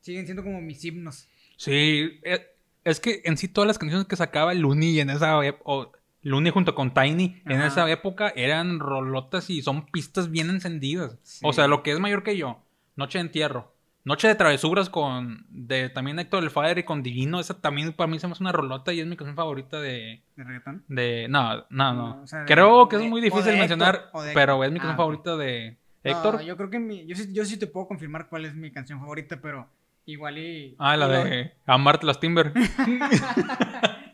siguen 0.00 0.26
siendo 0.26 0.44
como 0.44 0.60
mis 0.60 0.84
himnos. 0.84 1.28
Sí, 1.56 2.20
e- 2.22 2.46
es 2.84 3.00
que 3.00 3.22
en 3.24 3.36
sí 3.36 3.48
todas 3.48 3.66
las 3.66 3.78
canciones 3.78 4.06
que 4.06 4.16
sacaba 4.16 4.54
Looney 4.54 5.00
en 5.00 5.10
esa 5.10 5.44
época. 5.44 5.98
Looney 6.22 6.50
junto 6.52 6.74
con 6.74 6.92
Tiny 6.94 7.42
en 7.46 7.62
esa 7.62 7.88
época 7.90 8.32
eran 8.34 8.80
rolotas 8.80 9.50
y 9.50 9.62
son 9.62 9.86
pistas 9.86 10.30
bien 10.30 10.50
encendidas. 10.50 11.16
Sí. 11.22 11.40
O 11.44 11.52
sea, 11.52 11.68
lo 11.68 11.82
que 11.82 11.92
es 11.92 12.00
mayor 12.00 12.22
que 12.22 12.36
yo. 12.36 12.62
Noche 12.96 13.18
de 13.18 13.22
Entierro. 13.22 13.72
Noche 14.08 14.26
de 14.28 14.34
Travesuras 14.34 14.88
con. 14.90 15.44
de 15.50 15.88
también 15.90 16.18
Héctor 16.18 16.42
el 16.42 16.50
Father 16.50 16.78
y 16.78 16.82
con 16.82 17.02
Divino. 17.02 17.38
Esa 17.40 17.60
también 17.60 17.92
para 17.92 18.08
mí 18.08 18.18
se 18.18 18.26
me 18.26 18.32
hace 18.32 18.42
una 18.42 18.52
rolota 18.52 18.92
y 18.92 19.00
es 19.00 19.06
mi 19.06 19.16
canción 19.16 19.36
favorita 19.36 19.80
de. 19.80 20.22
¿De 20.34 20.44
reggaetón? 20.44 20.82
De. 20.88 21.26
No, 21.28 21.56
no, 21.56 21.64
no. 21.70 21.92
No, 21.94 22.22
o 22.22 22.26
sea, 22.26 22.40
de- 22.40 22.46
Creo 22.46 22.88
que 22.88 22.96
de- 22.96 23.04
es 23.04 23.10
muy 23.10 23.20
difícil 23.20 23.48
Héctor, 23.52 23.58
mencionar, 23.58 24.10
pero 24.34 24.64
es 24.64 24.70
mi 24.72 24.78
canción 24.78 24.94
Ah, 24.94 24.96
favorita 24.96 25.36
de 25.36 25.76
Héctor. 26.02 26.34
No, 26.36 26.42
yo 26.42 26.56
creo 26.56 26.70
que 26.70 26.78
mi, 26.78 27.06
yo, 27.06 27.14
sí, 27.14 27.32
yo 27.32 27.44
sí 27.44 27.58
te 27.58 27.66
puedo 27.66 27.86
confirmar 27.86 28.28
cuál 28.28 28.46
es 28.46 28.54
mi 28.54 28.70
canción 28.72 28.98
favorita, 28.98 29.38
pero 29.42 29.68
igual 30.06 30.38
y... 30.38 30.74
ah, 30.78 30.96
la 30.96 31.06
de 31.08 31.52
Amarte 31.66 32.06
las 32.06 32.18
Timber. 32.18 32.52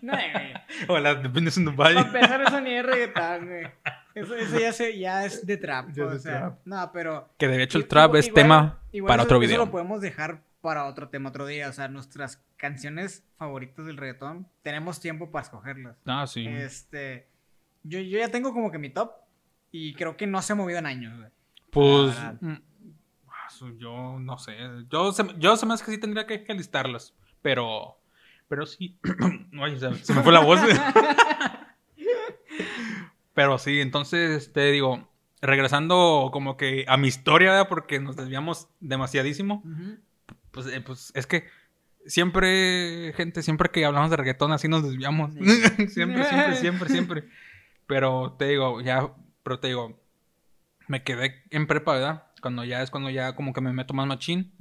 No, 0.03 0.12
güey. 0.32 0.53
o 0.88 0.99
la 0.99 1.14
de 1.14 1.28
Business 1.28 1.57
in 1.57 1.64
Dubai. 1.64 1.95
Para 1.95 2.07
empezar, 2.07 2.42
eso 2.42 2.61
ni 2.61 2.72
es 2.72 2.84
reggaetón, 2.84 3.47
güey. 3.47 3.66
Eso, 4.14 4.34
eso 4.36 4.58
ya, 4.60 4.72
se, 4.72 4.98
ya 4.98 5.24
es 5.24 5.44
de 5.44 5.56
trap. 5.56 5.90
Ya 5.92 6.04
o 6.06 6.10
de 6.10 6.18
sea, 6.20 6.38
trap. 6.38 6.58
No, 6.64 6.90
pero... 6.92 7.28
Que 7.38 7.48
de 7.48 7.62
hecho 7.62 7.78
el 7.78 7.86
trap 7.88 8.10
igual- 8.10 8.20
es 8.20 8.26
igual- 8.28 8.42
tema 8.42 8.82
igual 8.92 9.08
para 9.08 9.22
eso- 9.22 9.26
otro 9.26 9.36
Eso 9.38 9.48
video. 9.48 9.58
lo 9.64 9.70
podemos 9.70 10.00
dejar 10.00 10.42
para 10.60 10.84
otro 10.86 11.08
tema, 11.08 11.30
otro 11.30 11.46
día. 11.46 11.68
O 11.68 11.72
sea, 11.72 11.88
nuestras 11.88 12.42
canciones 12.56 13.24
favoritas 13.36 13.84
del 13.86 13.96
reggaetón, 13.96 14.46
tenemos 14.62 15.00
tiempo 15.00 15.30
para 15.30 15.42
escogerlas. 15.44 15.96
Ah, 16.06 16.26
sí. 16.26 16.46
Este... 16.46 17.28
Yo, 17.82 17.98
yo 17.98 18.18
ya 18.18 18.28
tengo 18.30 18.52
como 18.54 18.70
que 18.70 18.78
mi 18.78 18.88
top 18.90 19.12
y 19.70 19.94
creo 19.94 20.16
que 20.16 20.26
no 20.26 20.40
se 20.40 20.52
ha 20.52 20.56
movido 20.56 20.78
en 20.78 20.86
años, 20.86 21.18
güey. 21.18 21.30
Pues. 21.70 22.16
Mm, 22.40 22.54
ah, 23.28 23.48
yo 23.76 24.18
no 24.20 24.38
sé. 24.38 24.56
Yo 24.88 25.12
se, 25.12 25.24
yo 25.38 25.56
se 25.56 25.66
me 25.66 25.74
hace 25.74 25.84
que 25.84 25.90
sí 25.90 25.98
tendría 25.98 26.26
que, 26.26 26.44
que 26.44 26.54
listarlas. 26.54 27.12
Pero. 27.42 27.98
Pero 28.48 28.64
sí. 28.64 28.98
Ay, 29.60 29.78
se, 29.78 29.92
se 29.96 30.14
me 30.14 30.22
fue 30.22 30.32
la 30.32 30.40
voz. 30.40 30.60
pero 33.35 33.59
sí, 33.59 33.80
entonces 33.80 34.53
te 34.53 34.70
digo. 34.70 35.09
Regresando 35.41 36.30
como 36.32 36.57
que 36.57 36.87
a 36.89 36.97
mi 36.97 37.09
historia, 37.09 37.51
¿verdad? 37.51 37.68
porque 37.68 38.01
nos 38.01 38.16
desviamos 38.16 38.68
demasiadísimo. 38.80 39.62
Pues, 40.53 40.68
eh, 40.68 40.80
pues 40.80 41.12
es 41.14 41.26
que 41.26 41.45
siempre, 42.07 43.12
gente, 43.14 43.43
siempre 43.43 43.70
que 43.70 43.85
hablamos 43.85 44.09
de 44.11 44.16
reggaetón 44.16 44.53
así 44.53 44.68
nos 44.68 44.82
desviamos. 44.82 45.35
Sí. 45.35 45.41
siempre, 45.89 46.24
siempre, 46.24 46.57
siempre, 46.57 46.89
siempre. 46.89 47.24
Pero 47.87 48.37
te 48.39 48.49
digo, 48.49 48.80
ya, 48.80 49.12
pero 49.43 49.61
te 49.61 49.68
digo, 49.68 50.01
me 50.89 51.03
quedé 51.03 51.43
en 51.51 51.66
prepa, 51.66 51.95
¿verdad? 51.95 52.24
Cuando 52.41 52.64
ya 52.64 52.82
es 52.82 52.91
cuando 52.91 53.11
ya 53.11 53.35
como 53.35 53.53
que 53.53 53.61
me 53.61 53.72
meto 53.72 53.95
más 53.95 54.07
machín. 54.07 54.53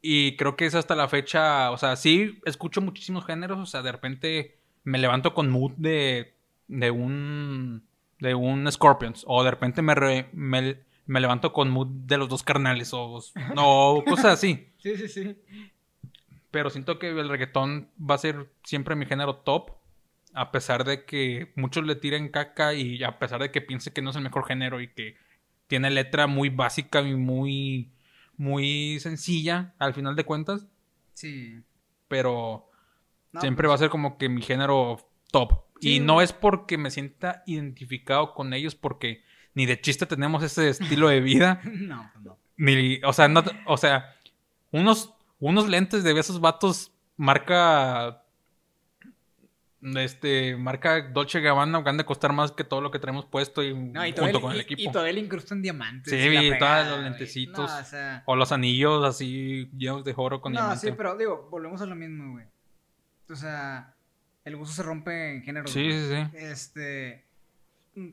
Y 0.00 0.36
creo 0.36 0.56
que 0.56 0.66
es 0.66 0.74
hasta 0.74 0.94
la 0.94 1.08
fecha, 1.08 1.70
o 1.70 1.76
sea, 1.78 1.96
sí 1.96 2.40
escucho 2.44 2.80
muchísimos 2.80 3.26
géneros, 3.26 3.58
o 3.58 3.66
sea, 3.66 3.82
de 3.82 3.92
repente 3.92 4.58
me 4.84 4.98
levanto 4.98 5.34
con 5.34 5.50
mood 5.50 5.72
de, 5.76 6.34
de 6.68 6.90
un, 6.92 7.87
de 8.20 8.34
un 8.34 8.70
Scorpions, 8.70 9.24
o 9.26 9.42
de 9.44 9.50
repente 9.50 9.82
me, 9.82 9.94
re- 9.94 10.28
me, 10.32 10.78
me 11.06 11.20
levanto 11.20 11.52
con 11.52 11.70
mood 11.70 11.88
de 11.88 12.18
los 12.18 12.28
dos 12.28 12.42
carnales, 12.42 12.92
o, 12.94 13.20
o 13.56 14.04
cosas 14.04 14.26
así. 14.34 14.64
Sí, 14.78 14.96
sí, 14.96 15.08
sí. 15.08 15.36
Pero 16.50 16.70
siento 16.70 16.98
que 16.98 17.10
el 17.10 17.28
reggaetón 17.28 17.90
va 17.98 18.14
a 18.14 18.18
ser 18.18 18.50
siempre 18.64 18.94
mi 18.96 19.06
género 19.06 19.36
top. 19.36 19.72
A 20.34 20.52
pesar 20.52 20.84
de 20.84 21.04
que 21.04 21.52
muchos 21.56 21.84
le 21.84 21.96
tiren 21.96 22.28
caca 22.28 22.74
y 22.74 23.02
a 23.02 23.18
pesar 23.18 23.40
de 23.40 23.50
que 23.50 23.60
piense 23.60 23.92
que 23.92 24.02
no 24.02 24.10
es 24.10 24.16
el 24.16 24.22
mejor 24.22 24.46
género 24.46 24.80
y 24.80 24.88
que 24.92 25.16
tiene 25.66 25.90
letra 25.90 26.26
muy 26.26 26.48
básica 26.48 27.00
y 27.02 27.14
muy, 27.14 27.90
muy 28.36 29.00
sencilla 29.00 29.74
al 29.78 29.94
final 29.94 30.14
de 30.16 30.24
cuentas. 30.24 30.66
Sí. 31.14 31.60
Pero 32.08 32.70
No, 33.32 33.40
siempre 33.40 33.64
pues, 33.66 33.70
va 33.72 33.74
a 33.74 33.78
ser 33.78 33.90
como 33.90 34.16
que 34.16 34.28
mi 34.28 34.40
género 34.42 34.98
top. 35.32 35.64
Sí, 35.80 35.96
y 35.96 36.00
no 36.00 36.20
es 36.22 36.32
porque 36.32 36.76
me 36.78 36.90
sienta 36.90 37.42
identificado 37.46 38.34
con 38.34 38.52
ellos 38.52 38.74
porque 38.74 39.22
ni 39.54 39.66
de 39.66 39.80
chiste 39.80 40.06
tenemos 40.06 40.42
ese 40.42 40.68
estilo 40.70 41.08
de 41.08 41.20
vida. 41.20 41.60
No, 41.64 42.10
pues 42.12 42.24
no. 42.24 42.38
Ni, 42.56 43.00
o 43.04 43.12
sea, 43.12 43.28
no, 43.28 43.42
o 43.66 43.76
sea, 43.76 44.16
unos, 44.72 45.14
unos 45.38 45.68
lentes 45.68 46.02
de 46.02 46.18
esos 46.18 46.40
vatos 46.40 46.90
marca, 47.16 48.22
este, 49.80 50.56
marca 50.56 51.02
Dolce 51.10 51.40
Gabbana 51.40 51.78
van 51.80 52.00
a 52.00 52.04
costar 52.04 52.32
más 52.32 52.50
que 52.50 52.64
todo 52.64 52.80
lo 52.80 52.90
que 52.90 52.98
traemos 52.98 53.26
puesto 53.26 53.62
y, 53.62 53.72
No, 53.74 54.04
y 54.04 54.10
junto 54.10 54.22
todavía, 54.22 54.40
con 54.40 54.50
el 54.52 54.58
y- 54.58 54.60
equipo. 54.62 54.82
Y 54.82 54.92
todavía 54.92 55.12
le 55.12 55.20
incrustan 55.20 55.62
diamantes. 55.62 56.12
Sí, 56.12 56.16
y 56.28 56.58
todos 56.58 56.88
los 56.88 57.00
lentecitos. 57.00 57.70
No, 57.70 57.78
o 57.78 57.84
sea, 57.84 58.22
O 58.26 58.34
los 58.34 58.50
anillos 58.50 59.04
así 59.04 59.70
llenos 59.76 60.04
de 60.04 60.14
oro 60.16 60.40
con 60.40 60.52
no, 60.52 60.58
diamante. 60.60 60.88
sí, 60.88 60.94
pero 60.96 61.16
digo, 61.16 61.46
volvemos 61.50 61.80
a 61.80 61.86
lo 61.86 61.94
mismo, 61.94 62.32
güey. 62.32 62.46
O 63.30 63.36
sea, 63.36 63.94
el 64.48 64.56
gusto 64.56 64.74
se 64.74 64.82
rompe 64.82 65.36
en 65.36 65.42
género. 65.42 65.66
Sí, 65.68 65.90
sí, 65.92 66.08
sí. 66.10 66.36
Este. 66.36 67.24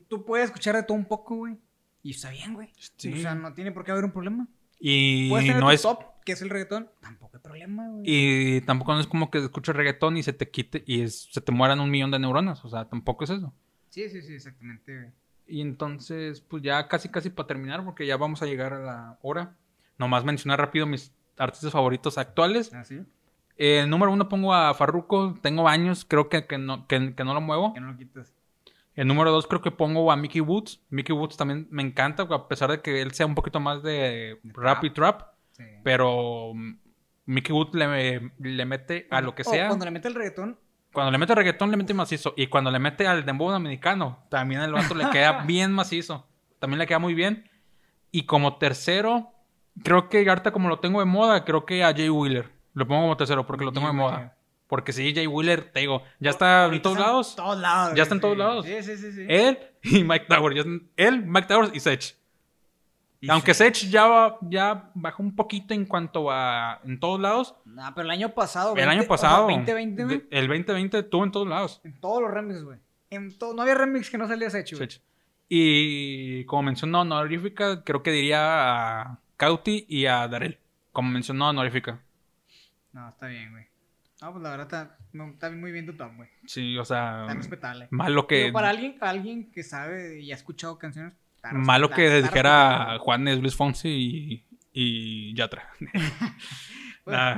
Tú 0.08 0.24
puedes 0.24 0.46
escuchar 0.46 0.74
de 0.76 0.82
todo 0.82 0.96
un 0.96 1.04
poco, 1.04 1.36
güey. 1.36 1.56
Y 2.02 2.10
está 2.10 2.30
bien, 2.30 2.54
güey. 2.54 2.70
Sí. 2.96 3.12
O 3.12 3.16
sea, 3.16 3.34
no 3.34 3.52
tiene 3.54 3.72
por 3.72 3.84
qué 3.84 3.90
haber 3.92 4.04
un 4.04 4.12
problema. 4.12 4.46
Y 4.78 5.28
Puedes 5.30 5.46
tener 5.46 5.60
no 5.60 5.68
tu 5.68 5.72
es 5.72 5.82
top, 5.82 6.02
que 6.24 6.32
es 6.32 6.42
el 6.42 6.50
reggaetón. 6.50 6.90
Tampoco 7.00 7.36
hay 7.36 7.42
problema, 7.42 7.88
güey. 7.88 8.02
y 8.04 8.60
tampoco 8.62 8.92
no 8.94 9.00
es 9.00 9.06
como 9.06 9.30
que 9.30 9.38
escuches 9.38 9.74
reggaetón 9.74 10.16
y 10.16 10.22
se 10.22 10.32
te 10.32 10.50
quite 10.50 10.84
y 10.86 11.00
es- 11.02 11.28
se 11.32 11.40
te 11.40 11.50
mueran 11.52 11.80
un 11.80 11.90
millón 11.90 12.10
de 12.10 12.18
neuronas, 12.18 12.64
o 12.64 12.68
sea, 12.68 12.84
tampoco 12.88 13.24
es 13.24 13.30
eso. 13.30 13.52
Sí, 13.90 14.08
sí, 14.10 14.20
sí, 14.22 14.34
exactamente, 14.34 14.94
güey. 14.94 15.10
Y 15.48 15.60
entonces, 15.62 16.40
pues 16.40 16.62
ya 16.62 16.88
casi 16.88 17.08
casi 17.08 17.30
para 17.30 17.46
terminar, 17.46 17.84
porque 17.84 18.06
ya 18.06 18.16
vamos 18.16 18.42
a 18.42 18.46
llegar 18.46 18.72
a 18.74 18.80
la 18.80 19.18
hora. 19.22 19.54
Nomás 19.96 20.24
mencionar 20.24 20.58
rápido 20.60 20.86
mis 20.86 21.12
artistas 21.38 21.72
favoritos 21.72 22.18
actuales. 22.18 22.74
Así. 22.74 23.00
Eh, 23.56 23.80
el 23.80 23.90
número 23.90 24.12
uno 24.12 24.28
pongo 24.28 24.54
a 24.54 24.74
Farruko, 24.74 25.34
tengo 25.40 25.68
años, 25.68 26.04
creo 26.04 26.28
que, 26.28 26.46
que, 26.46 26.58
no, 26.58 26.86
que, 26.86 27.14
que 27.14 27.24
no 27.24 27.34
lo 27.34 27.40
muevo. 27.40 27.72
Que 27.74 27.80
no 27.80 27.92
lo 27.92 27.96
quitas. 27.96 28.32
El 28.94 29.08
número 29.08 29.30
dos 29.30 29.46
creo 29.46 29.60
que 29.60 29.70
pongo 29.70 30.10
a 30.10 30.16
Mickey 30.16 30.40
Woods. 30.40 30.80
Mickey 30.88 31.14
Woods 31.14 31.36
también 31.36 31.68
me 31.70 31.82
encanta, 31.82 32.22
a 32.22 32.48
pesar 32.48 32.70
de 32.70 32.80
que 32.80 33.02
él 33.02 33.12
sea 33.12 33.26
un 33.26 33.34
poquito 33.34 33.60
más 33.60 33.82
de 33.82 34.38
De 34.42 34.52
rap 34.54 34.82
y 34.84 34.90
trap. 34.90 35.22
Sí. 35.52 35.64
Pero 35.84 36.52
mm, 36.54 36.78
Mickey 37.26 37.54
Woods 37.54 37.74
le, 37.74 38.32
le 38.38 38.64
mete 38.64 39.06
a 39.10 39.20
lo 39.20 39.34
que 39.34 39.42
O 39.42 39.44
sea. 39.44 39.68
cuando 39.68 39.84
le 39.84 39.90
mete 39.90 40.08
el 40.08 40.14
reggaetón, 40.14 40.58
Cuando 40.92 41.12
le 41.12 41.18
mete 41.18 41.34
reggaetón, 41.34 41.70
le 41.70 41.76
mete 41.76 41.92
macizo. 41.92 42.32
Y 42.38 42.46
cuando 42.46 42.70
le 42.70 42.78
mete 42.78 43.06
al 43.06 43.26
dembow 43.26 43.50
dominicano, 43.50 44.24
también 44.30 44.62
al 44.62 44.72
vato 44.72 44.94
le 44.94 45.10
queda 45.10 45.42
bien 45.46 45.72
macizo. 45.72 46.26
También 46.58 46.78
le 46.78 46.86
queda 46.86 46.98
muy 46.98 47.12
bien. 47.12 47.50
Y 48.10 48.22
como 48.22 48.56
tercero, 48.56 49.30
creo 49.84 50.08
que 50.08 50.26
ahorita 50.26 50.52
como 50.52 50.70
lo 50.70 50.78
tengo 50.78 51.00
de 51.00 51.06
moda, 51.06 51.44
creo 51.44 51.66
que 51.66 51.84
a 51.84 51.92
Jay 51.92 52.08
Wheeler. 52.08 52.55
Lo 52.76 52.86
pongo 52.86 53.00
como 53.02 53.16
tercero 53.16 53.46
porque 53.46 53.64
lo 53.64 53.72
tengo 53.72 53.86
de 53.86 53.94
moda. 53.94 54.36
Porque 54.66 54.92
sí, 54.92 55.14
Jay 55.14 55.26
Wheeler, 55.26 55.72
te 55.72 55.80
digo, 55.80 56.02
ya 56.20 56.28
está 56.30 56.66
en 56.66 56.82
todos 56.82 56.98
lados. 56.98 57.30
En 57.30 57.36
todos 57.36 57.58
lados. 57.58 57.94
Ya 57.96 58.02
está 58.02 58.14
en 58.16 58.20
todos 58.20 58.36
lados. 58.36 58.66
Sí, 58.66 58.82
sí, 58.82 58.96
sí. 58.98 59.12
sí. 59.12 59.26
Él 59.28 59.58
y 59.82 60.04
Mike 60.04 60.26
Towers. 60.28 60.66
Él, 60.96 61.22
Mike 61.24 61.48
Towers 61.48 61.70
y 61.74 61.80
Sech. 61.80 62.14
Y 63.20 63.30
Aunque. 63.30 63.54
Sech 63.54 63.88
ya, 63.88 64.06
va- 64.06 64.38
ya 64.42 64.90
bajó 64.94 65.22
un 65.22 65.34
poquito 65.34 65.72
en 65.72 65.86
cuanto 65.86 66.30
a 66.30 66.80
en 66.84 67.00
todos 67.00 67.18
lados. 67.18 67.54
No, 67.64 67.82
pero 67.94 68.04
el 68.04 68.10
año 68.10 68.28
pasado. 68.34 68.70
el 68.70 68.74
20, 68.76 68.90
año 68.90 69.00
o 69.00 69.04
sea, 69.04 69.08
pasado. 69.08 69.42
2020, 69.44 70.04
güey. 70.04 70.18
de- 70.18 70.26
el 70.38 70.46
2020 70.48 70.98
estuvo 70.98 71.24
en 71.24 71.32
todos 71.32 71.48
lados. 71.48 71.80
En 71.82 71.98
todos 71.98 72.20
los 72.20 72.30
remixes, 72.30 72.64
güey. 72.64 72.78
En 73.08 73.38
todo, 73.38 73.54
no 73.54 73.62
había 73.62 73.74
remix 73.76 74.10
que 74.10 74.18
no 74.18 74.28
salías 74.28 74.54
hecho, 74.54 74.76
güey. 74.76 74.90
Sech. 74.90 75.00
Y 75.48 76.44
como 76.44 76.64
mención 76.64 76.94
honorífica, 76.94 77.84
creo 77.84 78.02
que 78.02 78.10
diría 78.10 79.00
a, 79.02 79.20
Cauti 79.36 79.86
y 79.88 80.06
a 80.06 80.26
Darel, 80.28 80.58
como 80.92 81.10
mencionó 81.10 81.48
honorífica. 81.50 82.00
No, 82.96 83.08
está 83.10 83.26
bien, 83.26 83.50
güey. 83.52 83.66
No, 84.22 84.32
pues 84.32 84.42
la 84.42 84.50
verdad 84.50 84.66
está, 84.66 84.96
no, 85.12 85.28
está 85.28 85.50
muy 85.50 85.70
bien 85.72 85.84
tu 85.84 85.92
top, 85.94 86.16
güey. 86.16 86.30
Sí, 86.46 86.78
o 86.78 86.84
sea, 86.86 87.22
Está 87.22 87.34
respetable. 87.34 87.88
malo 87.90 88.26
que 88.26 88.44
Digo, 88.44 88.54
para 88.54 88.70
alguien, 88.70 88.96
alguien 89.02 89.50
que 89.52 89.62
sabe 89.62 90.20
y 90.22 90.32
ha 90.32 90.34
escuchado 90.34 90.78
canciones. 90.78 91.12
malo 91.52 91.90
que 91.90 92.22
dijera. 92.22 92.96
Juanes, 92.98 93.38
Luis 93.40 93.54
Fonsi 93.54 93.88
y, 93.90 94.44
y 94.72 95.34
Yatra. 95.34 95.68
Bueno, 95.78 96.00
Nah. 97.06 97.34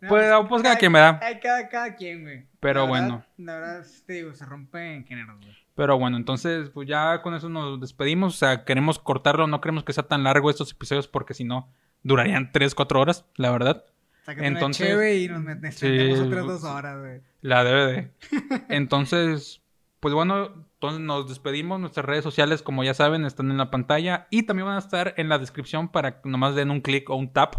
no, 0.00 0.08
Pues, 0.08 0.32
pues, 0.48 0.62
cada 0.62 0.76
quien 0.76 0.92
me 0.92 0.98
da. 1.00 1.20
Cada, 1.42 1.68
cada 1.68 1.94
quien, 1.94 2.22
güey. 2.22 2.46
Pero 2.60 2.86
La 2.86 2.92
verdad- 2.92 3.08
bueno. 3.08 3.24
La 3.36 3.54
verdad, 3.58 3.86
te 4.06 4.12
digo, 4.14 4.32
se 4.32 4.46
rompe 4.46 4.94
en 4.94 5.04
géneros, 5.04 5.38
güey. 5.40 5.54
Pero 5.74 5.98
bueno, 5.98 6.16
entonces, 6.16 6.70
pues 6.70 6.88
ya 6.88 7.20
con 7.20 7.34
eso 7.34 7.48
nos 7.50 7.78
despedimos. 7.80 8.34
O 8.34 8.36
sea, 8.38 8.64
queremos 8.64 8.98
cortarlo, 8.98 9.46
no 9.46 9.60
queremos 9.60 9.84
que 9.84 9.92
sea 9.92 10.04
tan 10.04 10.24
largo 10.24 10.48
estos 10.48 10.70
episodios 10.72 11.06
porque 11.08 11.34
si 11.34 11.44
no, 11.44 11.68
durarían 12.02 12.50
3, 12.52 12.74
4 12.74 13.00
horas, 13.00 13.26
la 13.36 13.50
verdad. 13.50 13.84
Sácate 14.24 14.46
Entonces- 14.46 14.86
una 14.86 14.90
cheve 14.94 15.16
y 15.18 15.28
nos 15.28 15.74
Sí. 15.74 16.12
otras 16.20 16.46
dos 16.46 16.64
horas, 16.64 16.98
güey. 17.00 17.20
La 17.42 17.62
DVD. 17.62 18.10
Entonces, 18.68 19.60
pues 20.00 20.14
bueno, 20.14 20.66
entonces 20.74 21.00
nos 21.00 21.28
despedimos. 21.28 21.78
Nuestras 21.80 22.04
redes 22.06 22.24
sociales, 22.24 22.62
como 22.62 22.84
ya 22.84 22.94
saben, 22.94 23.24
están 23.24 23.50
en 23.50 23.56
la 23.58 23.70
pantalla 23.70 24.26
y 24.30 24.42
también 24.44 24.66
van 24.66 24.76
a 24.76 24.80
estar 24.80 25.14
en 25.16 25.28
la 25.28 25.38
descripción 25.38 25.88
para 25.88 26.20
que 26.20 26.28
nomás 26.28 26.54
den 26.54 26.70
un 26.70 26.80
clic 26.80 27.08
o 27.10 27.16
un 27.16 27.32
tap 27.32 27.54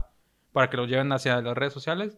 para 0.53 0.70
que 0.70 0.78
los 0.78 0.89
lleven 0.89 1.11
hacia 1.11 1.41
las 1.41 1.55
redes 1.57 1.74
sociales. 1.74 2.18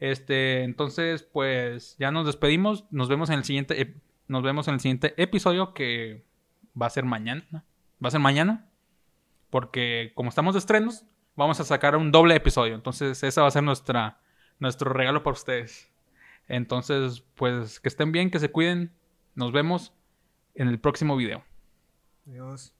Este, 0.00 0.62
entonces, 0.64 1.22
pues 1.22 1.96
ya 1.98 2.10
nos 2.10 2.26
despedimos. 2.26 2.84
Nos 2.90 3.08
vemos 3.08 3.30
en 3.30 3.36
el 3.38 3.44
siguiente, 3.44 3.94
nos 4.28 4.42
vemos 4.42 4.68
en 4.68 4.74
el 4.74 4.80
siguiente 4.80 5.14
episodio 5.20 5.74
que 5.74 6.24
va 6.80 6.86
a 6.86 6.90
ser 6.90 7.04
mañana. 7.04 7.64
Va 8.02 8.08
a 8.08 8.10
ser 8.10 8.20
mañana. 8.20 8.66
Porque 9.50 10.12
como 10.14 10.28
estamos 10.28 10.54
de 10.54 10.58
estrenos, 10.60 11.04
vamos 11.38 11.60
a 11.60 11.64
sacar 11.64 11.96
un 11.96 12.10
doble 12.10 12.34
episodio. 12.34 12.74
Entonces, 12.74 13.22
ese 13.22 13.40
va 13.40 13.46
a 13.46 13.50
ser 13.52 13.62
nuestra, 13.62 14.20
nuestro 14.58 14.92
regalo 14.92 15.22
para 15.22 15.34
ustedes. 15.34 15.90
Entonces, 16.48 17.24
pues 17.36 17.78
que 17.78 17.88
estén 17.88 18.10
bien, 18.10 18.30
que 18.30 18.40
se 18.40 18.50
cuiden. 18.50 18.92
Nos 19.36 19.52
vemos 19.52 19.94
en 20.54 20.66
el 20.66 20.80
próximo 20.80 21.16
video. 21.16 21.44
Adiós. 22.26 22.74